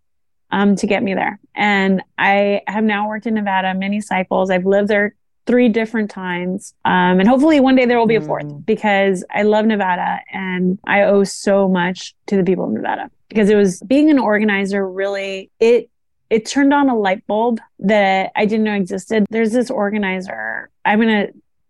um, 0.50 0.74
to 0.76 0.86
get 0.86 1.02
me 1.02 1.14
there. 1.14 1.38
And 1.54 2.02
I 2.16 2.62
have 2.66 2.82
now 2.82 3.08
worked 3.08 3.26
in 3.26 3.34
Nevada 3.34 3.74
many 3.74 4.00
cycles. 4.00 4.50
I've 4.50 4.64
lived 4.66 4.88
there 4.88 5.14
three 5.48 5.68
different 5.70 6.10
times, 6.10 6.74
um, 6.84 7.18
and 7.20 7.26
hopefully 7.28 7.58
one 7.58 7.74
day 7.74 7.86
there 7.86 7.98
will 7.98 8.06
be 8.06 8.14
a 8.16 8.20
fourth 8.20 8.44
Mm. 8.44 8.64
because 8.66 9.24
I 9.34 9.42
love 9.42 9.64
Nevada 9.66 10.20
and 10.32 10.78
I 10.86 11.02
owe 11.02 11.24
so 11.24 11.68
much 11.68 12.14
to 12.26 12.36
the 12.36 12.44
people 12.44 12.64
of 12.66 12.70
Nevada 12.70 13.10
because 13.30 13.48
it 13.50 13.56
was 13.56 13.80
being 13.80 14.10
an 14.10 14.18
organizer. 14.18 14.88
Really, 14.88 15.50
it 15.58 15.90
it 16.30 16.44
turned 16.44 16.74
on 16.74 16.90
a 16.90 16.96
light 16.96 17.26
bulb 17.26 17.58
that 17.78 18.30
I 18.36 18.44
didn't 18.44 18.64
know 18.64 18.74
existed. 18.74 19.24
There's 19.30 19.52
this 19.52 19.70
organizer. 19.70 20.68
I'm 20.84 21.00
gonna 21.00 21.28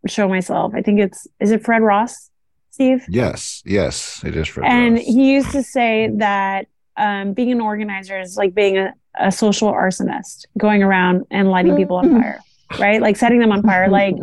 show 0.08 0.26
myself. 0.28 0.74
I 0.74 0.82
think 0.82 0.98
it's 1.00 1.26
is 1.40 1.52
it 1.52 1.64
Fred 1.64 1.80
Ross, 1.82 2.30
Steve? 2.72 3.04
Yes, 3.08 3.62
yes, 3.64 4.22
it 4.24 4.34
is 4.36 4.48
for 4.48 4.64
and 4.64 4.98
us. 4.98 5.04
he 5.04 5.32
used 5.34 5.52
to 5.52 5.62
say 5.62 6.10
that 6.16 6.66
um, 6.96 7.32
being 7.32 7.52
an 7.52 7.60
organizer 7.60 8.18
is 8.18 8.36
like 8.36 8.54
being 8.54 8.76
a, 8.76 8.92
a 9.20 9.30
social 9.30 9.70
arsonist, 9.72 10.46
going 10.56 10.82
around 10.82 11.26
and 11.30 11.48
lighting 11.48 11.76
people 11.76 11.96
on 11.96 12.10
fire, 12.20 12.40
right? 12.78 13.00
Like 13.00 13.16
setting 13.16 13.38
them 13.38 13.52
on 13.52 13.62
fire, 13.62 13.88
like 14.00 14.14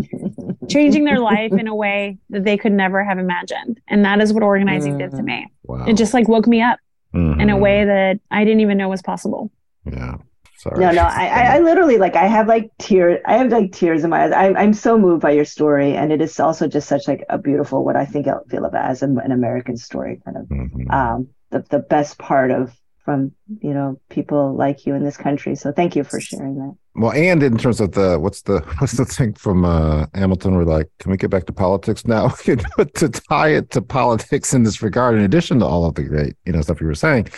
changing 0.70 1.06
their 1.06 1.20
life 1.20 1.52
in 1.52 1.68
a 1.68 1.76
way 1.76 2.18
that 2.30 2.44
they 2.44 2.58
could 2.58 2.72
never 2.72 3.04
have 3.04 3.18
imagined. 3.18 3.80
And 3.88 4.04
that 4.06 4.22
is 4.22 4.34
what 4.34 4.44
organizing 4.44 4.98
did 4.98 5.12
to 5.12 5.24
me. 5.24 5.48
wow. 5.64 5.86
It 5.86 5.94
just 5.94 6.14
like 6.14 6.28
woke 6.28 6.48
me 6.48 6.62
up 6.62 6.80
in 7.14 7.50
a 7.50 7.56
Mhm. 7.56 7.60
way 7.60 7.86
that 7.86 8.20
I 8.32 8.44
didn't 8.44 8.60
even 8.62 8.78
know 8.78 8.90
was 8.90 9.02
possible. 9.02 9.52
Yeah. 9.86 10.16
Sorry. 10.58 10.80
No, 10.80 10.92
no, 10.92 11.04
I, 11.04 11.28
I, 11.28 11.42
I 11.56 11.60
literally 11.60 11.98
like 11.98 12.16
I 12.16 12.28
have 12.28 12.48
like 12.48 12.72
tears. 12.80 13.20
I 13.26 13.34
have 13.38 13.52
like 13.52 13.72
tears 13.72 14.04
in 14.04 14.10
my 14.10 14.24
eyes. 14.26 14.32
I'm, 14.36 14.58
I'm 14.58 14.74
so 14.74 14.98
moved 14.98 15.22
by 15.22 15.32
your 15.32 15.46
story, 15.46 15.96
and 15.96 16.12
it 16.12 16.22
is 16.22 16.40
also 16.40 16.68
just 16.68 16.88
such 16.88 17.08
like 17.08 17.24
a 17.30 17.38
beautiful 17.38 17.86
what 17.86 17.96
I 17.96 18.06
think 18.06 18.28
I 18.28 18.34
feel 18.50 18.66
of 18.66 18.74
as 18.74 19.04
an, 19.04 19.20
an 19.20 19.32
American 19.32 19.78
story, 19.78 20.20
kind 20.26 20.38
of 20.38 20.46
Mhm. 20.48 20.92
um, 20.92 21.28
the 21.52 21.60
the 21.70 21.80
best 21.80 22.18
part 22.18 22.52
of 22.52 22.74
from 23.06 23.32
you 23.62 23.74
know 23.74 24.00
people 24.10 24.56
like 24.56 24.86
you 24.86 24.96
in 24.96 25.04
this 25.04 25.16
country. 25.16 25.56
So 25.56 25.72
thank 25.72 25.96
you 25.96 26.04
for 26.04 26.20
sharing 26.20 26.56
that. 26.56 26.76
Well, 26.96 27.12
and 27.12 27.44
in 27.44 27.58
terms 27.58 27.80
of 27.80 27.92
the 27.92 28.20
what's 28.20 28.42
the 28.42 28.60
what's 28.80 28.94
the 28.94 29.06
thing 29.06 29.36
from 29.36 29.64
uh, 29.64 30.08
Hamilton? 30.16 30.56
We're 30.56 30.66
like, 30.66 30.90
can 31.00 31.12
we 31.12 31.18
get 31.18 31.30
back 31.30 31.46
to 31.46 31.54
politics 31.54 32.06
now? 32.06 32.30
to 32.30 33.10
tie 33.10 33.50
it 33.50 33.70
to 33.72 33.82
politics 33.82 34.54
in 34.54 34.64
this 34.64 34.82
regard, 34.82 35.16
in 35.16 35.22
addition 35.22 35.60
to 35.60 35.66
all 35.66 35.86
of 35.86 35.96
the 35.96 36.04
great 36.04 36.34
you 36.46 36.52
know 36.52 36.62
stuff 36.62 36.82
you 36.82 36.88
were 36.88 36.96
saying, 36.96 37.30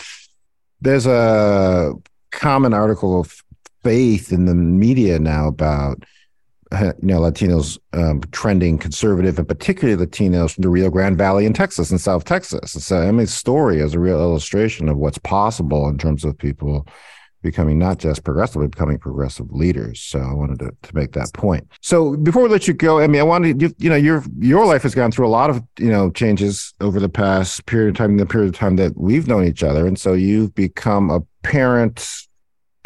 there's 0.82 1.06
a 1.06 1.94
common 2.32 2.74
article 2.74 3.20
of 3.20 3.44
faith 3.84 4.32
in 4.32 4.46
the 4.46 4.56
media 4.56 5.20
now 5.20 5.48
about 5.48 6.04
you 6.72 6.94
know 7.02 7.22
Latinos 7.22 7.78
um, 7.94 8.22
trending 8.32 8.78
conservative, 8.78 9.38
and 9.38 9.48
particularly 9.48 10.06
Latinos 10.06 10.54
from 10.54 10.64
the 10.64 10.70
Rio 10.70 10.90
Grande 10.90 11.18
Valley 11.18 11.46
in 11.46 11.54
Texas 11.54 11.92
and 11.92 12.00
South 12.00 12.26
Texas. 12.26 12.74
And 12.74 12.84
so 12.84 13.00
Emmy's 13.00 13.34
story 13.34 13.80
is 13.80 13.94
a 13.94 14.00
real 14.00 14.20
illustration 14.20 14.90
of 14.90 14.98
what's 14.98 15.18
possible 15.18 15.88
in 15.88 15.98
terms 15.98 16.24
of 16.24 16.38
people 16.38 16.88
becoming 17.44 17.78
not 17.78 18.00
just 18.00 18.24
progressive, 18.24 18.62
but 18.62 18.72
becoming 18.72 18.98
progressive 18.98 19.52
leaders. 19.52 20.02
So 20.02 20.20
I 20.20 20.34
wanted 20.34 20.60
to, 20.60 20.72
to 20.82 20.96
make 20.96 21.14
that 21.14 21.32
point. 21.34 21.66
So 21.82 22.18
before 22.18 22.44
we 22.44 22.50
let 22.50 22.68
you 22.68 22.74
go, 22.74 23.00
I 23.00 23.08
mean, 23.08 23.22
I 23.22 23.24
wanted 23.24 23.62
you, 23.62 23.74
you 23.78 23.90
know 23.90 23.96
your 23.96 24.24
your 24.40 24.66
life 24.66 24.84
has 24.84 24.96
gone 24.96 25.12
through 25.12 25.28
a 25.28 25.30
lot 25.30 25.50
of 25.50 25.64
you 25.80 25.90
know 25.90 26.12
changes 26.12 26.74
over 26.82 27.00
the 27.00 27.10
past 27.10 27.66
period 27.66 27.90
of 27.90 27.96
time, 27.96 28.18
the 28.18 28.26
period 28.26 28.50
of 28.50 28.60
time 28.60 28.76
that 28.78 28.98
we've 28.98 29.28
known 29.28 29.46
each 29.46 29.64
other, 29.64 29.88
and 29.88 30.00
so 30.00 30.14
you've 30.14 30.54
become 30.56 31.10
a 31.10 31.22
parent 31.44 32.28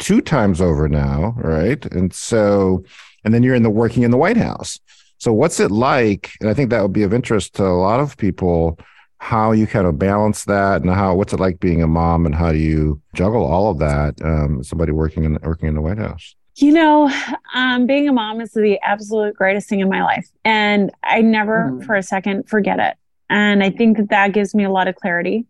two 0.02 0.20
times 0.20 0.60
over 0.60 0.88
now, 0.88 1.32
right? 1.36 1.84
And 1.86 2.12
so, 2.12 2.84
and 3.24 3.32
then 3.32 3.42
you're 3.42 3.54
in 3.54 3.62
the 3.62 3.70
working 3.70 4.02
in 4.02 4.10
the 4.10 4.16
White 4.16 4.36
House. 4.36 4.78
So 5.18 5.32
what's 5.32 5.60
it 5.60 5.70
like? 5.70 6.30
And 6.40 6.50
I 6.50 6.54
think 6.54 6.70
that 6.70 6.82
would 6.82 6.92
be 6.92 7.04
of 7.04 7.14
interest 7.14 7.54
to 7.54 7.64
a 7.64 7.78
lot 7.88 8.00
of 8.00 8.16
people 8.16 8.78
how 9.18 9.52
you 9.52 9.68
kind 9.68 9.86
of 9.86 9.98
balance 9.98 10.44
that 10.46 10.82
and 10.82 10.90
how 10.90 11.14
what's 11.14 11.32
it 11.32 11.38
like 11.38 11.60
being 11.60 11.80
a 11.80 11.86
mom 11.86 12.26
and 12.26 12.34
how 12.34 12.50
do 12.50 12.58
you 12.58 13.00
juggle 13.14 13.44
all 13.44 13.70
of 13.70 13.78
that 13.78 14.20
um, 14.24 14.64
somebody 14.64 14.90
working 14.90 15.22
in 15.22 15.38
working 15.42 15.68
in 15.68 15.76
the 15.76 15.80
white 15.80 15.98
house 15.98 16.34
You 16.56 16.72
know, 16.72 17.08
um, 17.54 17.86
being 17.86 18.08
a 18.08 18.12
mom 18.12 18.40
is 18.40 18.50
the 18.52 18.80
absolute 18.82 19.36
greatest 19.36 19.68
thing 19.68 19.78
in 19.78 19.88
my 19.88 20.02
life. 20.02 20.28
And 20.44 20.90
I 21.04 21.20
never 21.22 21.70
Mhm. 21.70 21.86
for 21.86 21.94
a 21.94 22.02
second 22.02 22.48
forget 22.48 22.80
it. 22.80 22.96
And 23.30 23.62
I 23.62 23.70
think 23.70 23.96
that 23.98 24.08
that 24.10 24.32
gives 24.32 24.54
me 24.56 24.64
a 24.64 24.70
lot 24.70 24.88
of 24.88 24.96
clarity 24.96 25.46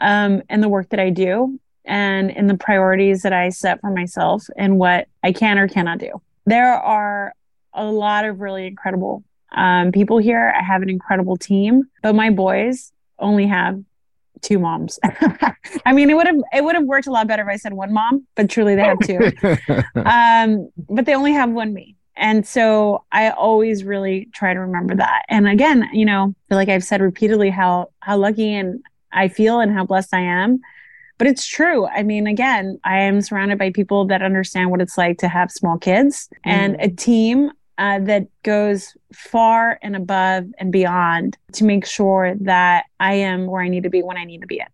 um, 0.00 0.42
in 0.48 0.60
the 0.60 0.68
work 0.68 0.88
that 0.90 1.00
I 1.00 1.10
do 1.10 1.58
and 1.84 2.30
in 2.30 2.46
the 2.46 2.56
priorities 2.56 3.22
that 3.22 3.32
I 3.32 3.48
set 3.48 3.80
for 3.80 3.90
myself 3.90 4.46
and 4.56 4.78
what 4.78 5.08
I 5.24 5.32
can 5.32 5.58
or 5.58 5.66
cannot 5.68 5.98
do. 5.98 6.22
There 6.46 6.72
are 6.72 7.34
a 7.72 7.84
lot 7.84 8.24
of 8.24 8.40
really 8.40 8.66
incredible 8.66 9.24
um, 9.52 9.92
people 9.92 10.18
here. 10.18 10.52
I 10.56 10.62
have 10.62 10.82
an 10.82 10.90
incredible 10.90 11.36
team, 11.36 11.84
but 12.02 12.14
my 12.14 12.30
boys 12.30 12.92
only 13.18 13.46
have 13.46 13.82
two 14.40 14.58
moms. 14.58 14.98
I 15.86 15.92
mean, 15.92 16.10
it 16.10 16.14
would 16.14 16.26
have 16.26 16.36
it 16.52 16.64
would 16.64 16.74
have 16.74 16.84
worked 16.84 17.06
a 17.06 17.10
lot 17.12 17.26
better 17.26 17.42
if 17.42 17.48
I 17.48 17.56
said 17.56 17.72
one 17.72 17.92
mom, 17.92 18.26
but 18.34 18.50
truly 18.50 18.74
they 18.74 18.82
have 18.82 18.98
two 19.00 19.32
um, 20.04 20.68
but 20.88 21.06
they 21.06 21.14
only 21.14 21.32
have 21.32 21.50
one 21.50 21.72
me. 21.72 21.96
And 22.16 22.46
so 22.46 23.04
I 23.10 23.30
always 23.30 23.84
really 23.84 24.28
try 24.32 24.52
to 24.52 24.60
remember 24.60 24.94
that. 24.96 25.22
And 25.28 25.48
again, 25.48 25.88
you 25.92 26.04
know, 26.04 26.34
feel 26.48 26.58
like 26.58 26.68
I've 26.68 26.84
said 26.84 27.00
repeatedly 27.00 27.50
how 27.50 27.90
how 28.00 28.16
lucky 28.18 28.52
and 28.54 28.82
I 29.12 29.28
feel 29.28 29.60
and 29.60 29.72
how 29.72 29.84
blessed 29.84 30.12
I 30.12 30.20
am. 30.20 30.60
But 31.18 31.26
it's 31.26 31.46
true. 31.46 31.86
I 31.86 32.02
mean, 32.02 32.26
again, 32.26 32.80
I 32.84 33.00
am 33.00 33.20
surrounded 33.20 33.58
by 33.58 33.70
people 33.70 34.06
that 34.06 34.22
understand 34.22 34.70
what 34.70 34.80
it's 34.80 34.98
like 34.98 35.18
to 35.18 35.28
have 35.28 35.50
small 35.50 35.78
kids 35.78 36.28
and 36.44 36.76
a 36.80 36.88
team 36.88 37.52
uh, 37.78 37.98
that 38.00 38.26
goes 38.42 38.96
far 39.12 39.78
and 39.82 39.94
above 39.96 40.46
and 40.58 40.72
beyond 40.72 41.38
to 41.52 41.64
make 41.64 41.86
sure 41.86 42.34
that 42.40 42.86
I 42.98 43.14
am 43.14 43.46
where 43.46 43.62
I 43.62 43.68
need 43.68 43.84
to 43.84 43.90
be 43.90 44.02
when 44.02 44.16
I 44.16 44.24
need 44.24 44.40
to 44.40 44.46
be 44.46 44.56
it. 44.56 44.68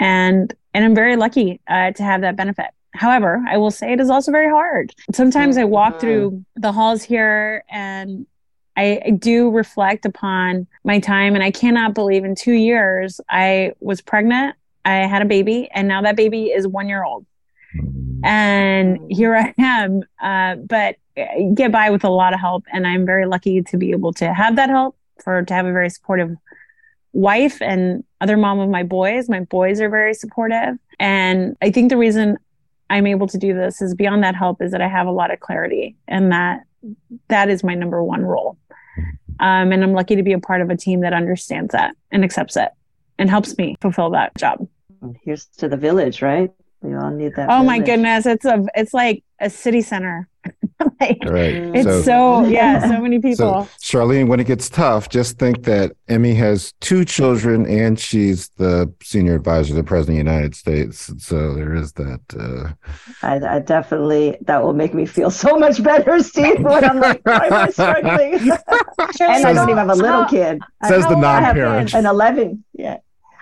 And 0.00 0.54
and 0.72 0.84
I'm 0.84 0.94
very 0.94 1.16
lucky 1.16 1.60
uh, 1.68 1.92
to 1.92 2.02
have 2.02 2.22
that 2.22 2.36
benefit. 2.36 2.66
However, 2.94 3.42
I 3.48 3.56
will 3.58 3.70
say 3.70 3.92
it 3.92 4.00
is 4.00 4.10
also 4.10 4.32
very 4.32 4.48
hard. 4.48 4.92
Sometimes 5.12 5.56
I 5.56 5.64
walk 5.64 6.00
through 6.00 6.44
the 6.56 6.72
halls 6.72 7.02
here 7.02 7.64
and 7.68 8.26
I, 8.76 9.00
I 9.06 9.10
do 9.10 9.50
reflect 9.50 10.04
upon 10.04 10.66
my 10.82 10.98
time, 10.98 11.34
and 11.34 11.44
I 11.44 11.50
cannot 11.50 11.94
believe 11.94 12.24
in 12.24 12.34
two 12.34 12.52
years 12.52 13.20
I 13.28 13.72
was 13.80 14.00
pregnant, 14.00 14.56
I 14.84 15.06
had 15.06 15.22
a 15.22 15.24
baby, 15.24 15.68
and 15.72 15.88
now 15.88 16.02
that 16.02 16.16
baby 16.16 16.46
is 16.46 16.66
one 16.66 16.88
year 16.88 17.04
old. 17.04 17.26
And 18.22 19.10
here 19.10 19.36
I 19.36 19.54
am, 19.58 20.02
uh, 20.20 20.56
but 20.56 20.96
I 21.16 21.50
get 21.54 21.72
by 21.72 21.90
with 21.90 22.04
a 22.04 22.08
lot 22.08 22.32
of 22.32 22.40
help, 22.40 22.64
and 22.72 22.86
I'm 22.86 23.04
very 23.04 23.26
lucky 23.26 23.62
to 23.62 23.76
be 23.76 23.90
able 23.90 24.12
to 24.14 24.32
have 24.32 24.56
that 24.56 24.70
help, 24.70 24.96
for 25.22 25.42
to 25.42 25.54
have 25.54 25.66
a 25.66 25.72
very 25.72 25.90
supportive 25.90 26.34
wife 27.12 27.60
and 27.60 28.02
other 28.20 28.36
mom 28.36 28.58
of 28.60 28.68
my 28.68 28.82
boys. 28.82 29.28
My 29.28 29.40
boys 29.40 29.80
are 29.80 29.88
very 29.88 30.14
supportive, 30.14 30.76
and 30.98 31.56
I 31.62 31.70
think 31.70 31.90
the 31.90 31.96
reason 31.96 32.38
I'm 32.90 33.06
able 33.06 33.26
to 33.28 33.38
do 33.38 33.54
this 33.54 33.82
is 33.82 33.94
beyond 33.94 34.22
that 34.24 34.34
help 34.34 34.62
is 34.62 34.72
that 34.72 34.80
I 34.80 34.88
have 34.88 35.06
a 35.06 35.12
lot 35.12 35.32
of 35.32 35.40
clarity, 35.40 35.96
and 36.08 36.32
that 36.32 36.64
that 37.28 37.48
is 37.48 37.64
my 37.64 37.74
number 37.74 38.02
one 38.02 38.24
role. 38.24 38.56
Um, 39.40 39.72
and 39.72 39.82
I'm 39.82 39.92
lucky 39.92 40.16
to 40.16 40.22
be 40.22 40.32
a 40.32 40.38
part 40.38 40.60
of 40.60 40.70
a 40.70 40.76
team 40.76 41.00
that 41.00 41.12
understands 41.12 41.72
that 41.72 41.96
and 42.12 42.24
accepts 42.24 42.56
it 42.56 42.70
and 43.18 43.30
helps 43.30 43.56
me 43.58 43.76
fulfill 43.80 44.10
that 44.10 44.34
job. 44.36 44.66
Here's 45.22 45.46
to 45.58 45.68
the 45.68 45.76
village, 45.76 46.22
right? 46.22 46.50
We 46.82 46.94
all 46.94 47.10
need 47.10 47.34
that. 47.36 47.48
Oh 47.50 47.62
my 47.64 47.78
goodness, 47.78 48.26
it's 48.26 48.44
a 48.44 48.64
it's 48.74 48.92
like 48.94 49.22
a 49.40 49.48
city 49.50 49.80
center. 49.80 50.28
like, 51.00 51.18
right 51.24 51.54
it's 51.74 51.84
So- 51.84 52.02
so, 52.02 52.44
yeah, 52.44 52.86
so 52.86 53.00
many 53.00 53.18
people. 53.28 53.66
so 53.78 53.98
charlene 53.98 54.28
when 54.28 54.40
it 54.40 54.46
gets 54.46 54.68
tough 54.68 55.08
just 55.08 55.38
think 55.38 55.62
that 55.64 55.92
emmy 56.08 56.34
has 56.34 56.74
two 56.82 57.02
children 57.06 57.64
and 57.66 57.98
she's 57.98 58.50
the 58.58 58.92
senior 59.02 59.34
advisor 59.36 59.68
to 59.68 59.74
the 59.74 59.82
president 59.82 60.18
of 60.20 60.24
the 60.26 60.30
united 60.32 60.54
states 60.54 61.10
so 61.18 61.54
there 61.54 61.74
is 61.74 61.92
that 61.94 62.20
uh 62.38 62.74
I, 63.22 63.56
I 63.56 63.58
definitely 63.60 64.36
that 64.42 64.62
will 64.62 64.74
make 64.74 64.92
me 64.92 65.06
feel 65.06 65.30
so 65.30 65.56
much 65.56 65.82
better, 65.82 66.22
Steve. 66.22 66.60
When 66.60 66.84
I'm 66.84 67.00
like, 67.00 67.22
why 67.24 67.46
am 67.46 67.52
I 67.54 67.70
struggling? 67.70 68.34
and 69.20 69.46
I 69.46 69.52
don't 69.54 69.70
even 69.70 69.78
have 69.78 69.88
a 69.88 69.94
little 69.94 70.26
kid. 70.26 70.60
Says 70.86 71.04
the 71.04 71.08
How 71.08 71.14
old 71.16 71.24
are 71.24 71.56
your 71.56 71.66
non-parent 71.66 71.88
kids? 71.88 71.94
an 71.94 72.06
11 72.06 72.64
yeah 72.74 72.98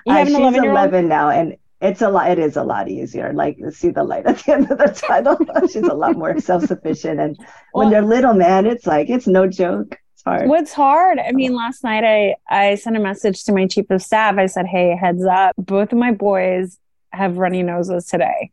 You 0.07 0.13
have 0.13 0.27
an 0.27 0.35
she's 0.35 0.39
11 0.41 0.63
year 0.63 0.73
old. 0.73 1.05
now 1.09 1.31
and 1.31 1.57
it's 1.81 2.01
a 2.01 2.09
lot 2.09 2.31
it 2.31 2.39
is 2.39 2.57
a 2.57 2.63
lot 2.63 2.89
easier 2.89 3.33
like 3.33 3.59
see 3.71 3.91
the 3.91 4.05
light 4.05 4.27
at 4.27 4.39
the 4.39 4.53
end 4.55 4.71
of 4.71 4.79
the 4.79 4.89
tunnel 4.89 5.37
she's 5.69 5.83
a 5.83 5.95
lot 5.95 6.17
more 6.17 6.39
self-sufficient 6.41 7.21
and 7.21 7.37
when 7.39 7.47
Well- 7.73 7.91
they're 7.91 8.03
little 8.03 8.35
man 8.35 8.67
it's 8.67 8.87
like 8.87 9.11
it's 9.11 9.27
no 9.27 9.47
joke 9.49 9.99
It's 10.15 10.23
hard. 10.25 10.49
What's 10.49 10.73
hard? 10.73 11.19
I 11.19 11.33
mean, 11.33 11.53
last 11.55 11.83
night 11.83 12.05
I 12.05 12.37
I 12.49 12.77
sent 12.77 12.97
a 12.97 13.01
message 13.01 13.43
to 13.45 13.53
my 13.53 13.67
chief 13.67 13.91
of 13.91 14.01
staff. 14.01 14.37
I 14.39 14.47
said, 14.47 14.67
"Hey, 14.67 14.97
heads 14.97 15.25
up, 15.25 15.55
both 15.59 15.93
of 15.93 15.99
my 15.99 16.13
boys 16.13 16.79
have 17.11 17.39
runny 17.39 17.63
noses 17.63 18.07
today." 18.07 18.51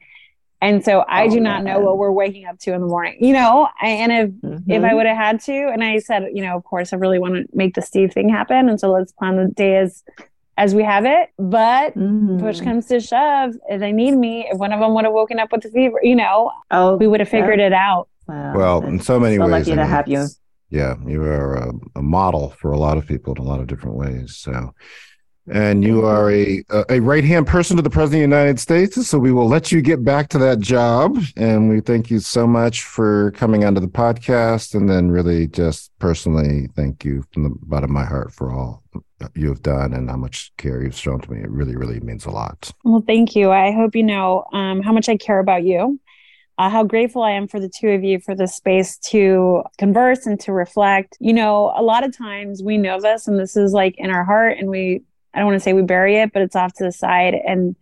And 0.62 0.84
so 0.84 1.02
I 1.08 1.26
oh, 1.26 1.30
do 1.30 1.39
not 1.39 1.64
man. 1.64 1.74
know 1.76 1.80
what 1.80 1.97
we're 1.97 2.12
waking 2.12 2.45
up 2.45 2.60
to 2.60 2.74
in 2.74 2.82
the 2.82 2.88
morning. 2.88 3.18
You 3.22 3.34
know, 3.34 3.68
I, 3.82 3.88
and 3.88 4.12
if 4.12 4.30
mm-hmm. 4.30 4.72
if 4.72 4.84
I 4.84 4.93
would 4.93 5.06
have 5.06 5.16
had 5.16 5.39
to, 5.41 5.70
and 5.72 5.84
I 5.84 6.00
said, 6.00 6.30
you 6.34 6.43
know, 6.43 6.58
of 6.58 6.64
course, 6.64 6.91
I 6.91 6.97
really 6.97 7.20
want 7.20 7.36
to 7.36 7.45
make 7.54 7.76
the 7.76 7.82
Steve 7.82 8.14
thing 8.14 8.30
happen, 8.30 8.68
and 8.68 8.80
so 8.80 8.91
let's 8.91 9.12
plan 9.12 9.38
the 9.38 9.47
day 9.47 9.78
as 9.78 10.04
as 10.60 10.76
we 10.76 10.84
have 10.84 11.05
it. 11.05 11.30
But 11.38 11.95
mm-hmm. 11.95 12.39
push 12.39 12.60
comes 12.60 12.86
to 12.88 12.99
shove, 12.99 13.55
if 13.70 13.80
they 13.80 13.91
need 13.91 14.12
me, 14.12 14.47
if 14.51 14.57
one 14.57 14.74
of 14.74 14.80
them 14.82 14.93
would 14.93 15.05
have 15.05 15.14
woken 15.14 15.39
up 15.39 15.51
with 15.51 15.66
a 15.66 15.70
fever, 15.70 15.99
you 16.03 16.16
know, 16.16 16.51
oh, 16.70 16.97
we 16.97 17.07
would 17.07 17.22
have 17.22 17.30
figured 17.30 17.60
yeah. 17.60 17.68
it 17.68 17.74
out. 17.74 18.10
Wow. 18.28 18.53
Well, 18.55 18.86
in 18.86 18.99
so 18.99 19.20
many 19.20 19.38
so 19.38 19.43
ways, 19.43 19.68
lucky 19.68 19.76
to 19.76 19.86
have 19.86 20.07
you. 20.07 20.28
Yeah, 20.70 20.95
you 21.07 21.24
are 21.24 21.55
a, 21.55 21.72
a 21.95 22.01
model 22.03 22.51
for 22.60 22.72
a 22.72 22.78
lot 22.78 22.97
of 22.97 23.07
people 23.07 23.34
in 23.34 23.41
a 23.41 23.43
lot 23.43 23.60
of 23.60 23.68
different 23.68 23.95
ways. 23.95 24.36
So 24.36 24.76
and 25.50 25.84
you 25.84 26.06
are 26.06 26.32
a 26.32 26.64
a 26.89 27.00
right 27.00 27.24
hand 27.24 27.47
person 27.47 27.76
to 27.78 27.82
the 27.82 27.89
president 27.89 28.24
of 28.24 28.30
the 28.30 28.38
United 28.38 28.60
States. 28.60 29.08
So 29.08 29.18
we 29.18 29.32
will 29.32 29.47
let 29.47 29.72
you 29.72 29.82
get 29.82 30.04
back 30.04 30.30
to 30.30 30.38
that 30.39 30.60
job. 30.60 31.18
And 31.36 31.70
we 31.70 31.82
thank 31.82 32.10
you 32.10 32.20
so 32.20 32.47
much 32.47 32.84
for 32.84 33.32
coming 33.32 33.66
onto 33.66 33.82
the 33.82 33.88
podcast, 33.88 34.76
and 34.76 34.89
then 34.89 35.10
really 35.10 35.47
just 35.47 35.91
personally 36.00 36.70
thank 36.76 37.04
you 37.04 37.24
from 37.34 37.43
the 37.43 37.56
bottom 37.64 37.89
of 37.89 37.93
my 37.93 38.06
heart 38.06 38.34
for 38.34 38.52
all 38.52 38.84
you 39.36 39.50
have 39.50 39.62
done 39.62 39.93
and 39.93 40.10
how 40.10 40.18
much 40.18 40.52
care 40.58 40.82
you've 40.82 40.95
shown 40.95 41.20
to 41.22 41.32
me. 41.32 41.41
It 41.41 41.50
really, 41.50 41.76
really 41.76 42.00
means 42.00 42.26
a 42.26 42.32
lot. 42.32 42.72
Well, 42.84 43.04
thank 43.06 43.36
you. 43.36 43.52
I 43.52 43.72
hope 43.72 43.95
you 43.95 44.04
know 44.04 44.45
um, 44.54 44.82
how 44.82 44.93
much 44.93 45.10
I 45.10 45.18
care 45.18 45.39
about 45.39 45.64
you. 45.64 46.00
Uh, 46.58 46.70
how 46.70 46.84
grateful 46.84 47.24
I 47.24 47.32
am 47.32 47.47
for 47.47 47.58
the 47.58 47.70
two 47.70 47.88
of 47.91 48.04
you 48.04 48.20
for 48.20 48.36
the 48.36 48.45
space 48.45 48.97
to 48.97 49.64
converse 49.78 50.26
and 50.26 50.38
to 50.41 50.52
reflect. 50.52 51.16
You 51.22 51.32
know, 51.32 51.72
a 51.74 51.82
lot 51.82 52.04
of 52.04 52.16
times 52.16 52.62
we 52.62 52.78
know 52.78 53.00
this 53.00 53.30
and 53.30 53.39
this 53.39 53.56
is 53.56 53.72
like 53.72 53.95
in 53.97 54.10
our 54.10 54.26
heart 54.26 54.58
and 54.58 54.70
we 54.70 55.04
I 55.34 55.40
don't 55.40 55.48
want 55.48 55.56
to 55.56 55.64
say 55.64 55.74
we 55.74 55.84
bury 55.84 56.18
it, 56.18 56.34
but 56.34 56.42
it's 56.42 56.56
off 56.56 56.74
to 56.74 56.84
the 56.84 56.92
side. 56.92 57.34
And 57.34 57.76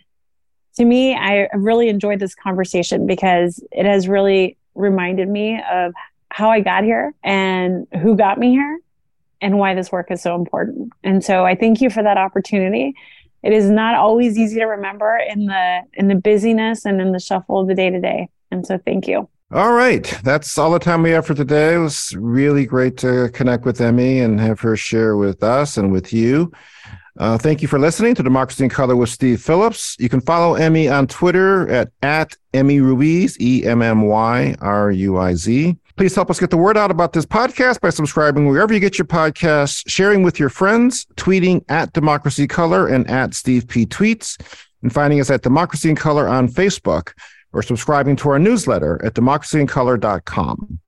to 0.76 0.86
me, 0.86 1.16
I 1.16 1.48
really 1.54 1.90
enjoyed 1.90 2.20
this 2.20 2.36
conversation 2.36 3.08
because 3.08 3.64
it 3.72 3.86
has 3.86 4.08
really 4.08 4.58
reminded 4.76 5.28
me 5.28 5.62
of 5.72 5.94
how 6.30 6.50
I 6.50 6.60
got 6.60 6.84
here 6.84 7.14
and 7.24 7.88
who 8.02 8.16
got 8.16 8.38
me 8.38 8.52
here 8.52 8.80
and 9.42 9.58
why 9.58 9.74
this 9.74 9.92
work 9.92 10.12
is 10.12 10.22
so 10.22 10.36
important. 10.36 10.92
And 11.04 11.24
so 11.24 11.46
I 11.46 11.56
thank 11.56 11.82
you 11.82 11.90
for 11.90 12.04
that 12.04 12.18
opportunity. 12.18 12.94
It 13.44 13.54
is 13.54 13.70
not 13.70 13.96
always 13.96 14.38
easy 14.38 14.60
to 14.60 14.66
remember 14.66 15.18
in 15.18 15.46
the 15.46 15.82
in 15.94 16.08
the 16.08 16.16
busyness 16.16 16.86
and 16.86 17.00
in 17.00 17.12
the 17.12 17.20
shuffle 17.20 17.60
of 17.60 17.68
the 17.68 17.76
day 17.76 17.90
to 17.90 18.00
day. 18.00 18.30
And 18.52 18.66
so 18.66 18.78
thank 18.78 19.08
you. 19.08 19.30
All 19.52 19.72
right. 19.72 20.04
That's 20.24 20.58
all 20.58 20.72
the 20.72 20.80
time 20.80 21.04
we 21.04 21.12
have 21.12 21.26
for 21.26 21.34
today. 21.34 21.76
It 21.76 21.78
was 21.78 22.14
really 22.18 22.66
great 22.66 22.98
to 22.98 23.30
connect 23.30 23.64
with 23.64 23.80
Emmy 23.80 24.20
and 24.20 24.40
have 24.42 24.60
her 24.60 24.76
share 24.76 25.16
with 25.16 25.42
us 25.42 25.78
and 25.78 25.92
with 25.92 26.12
you. 26.12 26.52
Uh, 27.18 27.38
thank 27.38 27.62
you 27.62 27.68
for 27.68 27.80
listening 27.80 28.14
to 28.14 28.22
Democracy 28.22 28.64
in 28.64 28.70
Color 28.70 28.96
with 28.96 29.10
Steve 29.10 29.42
Phillips. 29.42 29.96
You 30.00 30.08
can 30.08 30.22
follow 30.22 30.56
Emmy 30.56 30.88
on 30.88 31.08
Twitter 31.08 31.68
at, 31.70 31.90
at 32.04 32.36
Emmy 32.54 32.80
Ruiz, 32.80 33.40
E 33.40 33.66
M 33.66 33.82
M 33.82 34.04
Y 34.04 34.56
R 34.62 34.92
U 34.92 35.18
I 35.18 35.34
Z. 35.34 35.76
Please 35.96 36.14
help 36.14 36.30
us 36.30 36.40
get 36.40 36.52
the 36.52 36.58
word 36.58 36.78
out 36.78 36.92
about 36.92 37.14
this 37.14 37.26
podcast 37.26 37.82
by 37.82 37.90
subscribing 37.90 38.48
wherever 38.48 38.72
you 38.72 38.80
get 38.80 39.00
your 39.00 39.08
podcasts, 39.08 39.84
sharing 39.88 40.22
with 40.22 40.40
your 40.40 40.50
friends, 40.50 41.08
tweeting 41.16 41.66
at 41.70 41.92
Democracy 41.94 42.46
Color 42.46 42.88
and 42.88 43.10
at 43.10 43.34
Steve 43.34 43.68
P. 43.68 43.88
Tweets, 43.88 44.40
and 44.84 44.94
finding 44.94 45.20
us 45.20 45.32
at 45.32 45.42
Democracy 45.42 45.90
in 45.90 45.96
Color 45.96 46.28
on 46.28 46.48
Facebook 46.48 47.14
or 47.52 47.64
subscribing 47.64 48.16
to 48.18 48.30
our 48.30 48.38
newsletter 48.38 49.04
at 49.04 49.16
democracyincolor.com. 49.16 50.80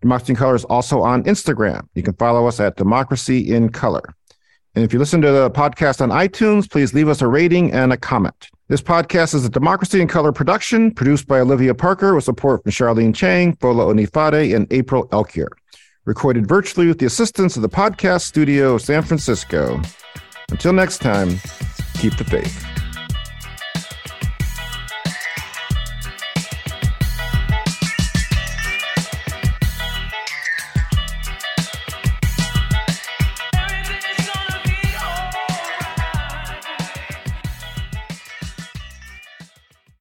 Democracy 0.00 0.32
in 0.32 0.36
Color 0.36 0.54
is 0.54 0.64
also 0.64 1.02
on 1.02 1.24
Instagram. 1.24 1.86
You 1.94 2.02
can 2.02 2.14
follow 2.14 2.46
us 2.46 2.58
at 2.58 2.76
Democracy 2.76 3.52
in 3.52 3.68
Color. 3.68 4.14
And 4.74 4.84
if 4.84 4.92
you 4.92 4.98
listen 4.98 5.20
to 5.22 5.30
the 5.30 5.50
podcast 5.50 6.00
on 6.00 6.10
iTunes, 6.10 6.68
please 6.68 6.94
leave 6.94 7.08
us 7.08 7.22
a 7.22 7.28
rating 7.28 7.72
and 7.72 7.92
a 7.92 7.96
comment. 7.96 8.50
This 8.66 8.82
podcast 8.82 9.34
is 9.34 9.44
a 9.44 9.48
Democracy 9.48 10.00
in 10.00 10.08
Color 10.08 10.32
production 10.32 10.90
produced 10.90 11.28
by 11.28 11.38
Olivia 11.38 11.74
Parker 11.74 12.14
with 12.14 12.24
support 12.24 12.62
from 12.62 12.72
Charlene 12.72 13.14
Chang, 13.14 13.54
Fola 13.56 13.94
Onifade, 13.94 14.54
and 14.54 14.66
April 14.72 15.06
Elkier. 15.08 15.48
Recorded 16.06 16.48
virtually 16.48 16.88
with 16.88 16.98
the 16.98 17.06
assistance 17.06 17.54
of 17.54 17.62
the 17.62 17.68
podcast 17.68 18.22
studio 18.22 18.74
of 18.74 18.82
San 18.82 19.02
Francisco. 19.02 19.80
Until 20.50 20.72
next 20.72 20.98
time, 20.98 21.38
keep 21.94 22.16
the 22.16 22.24
faith. 22.24 22.73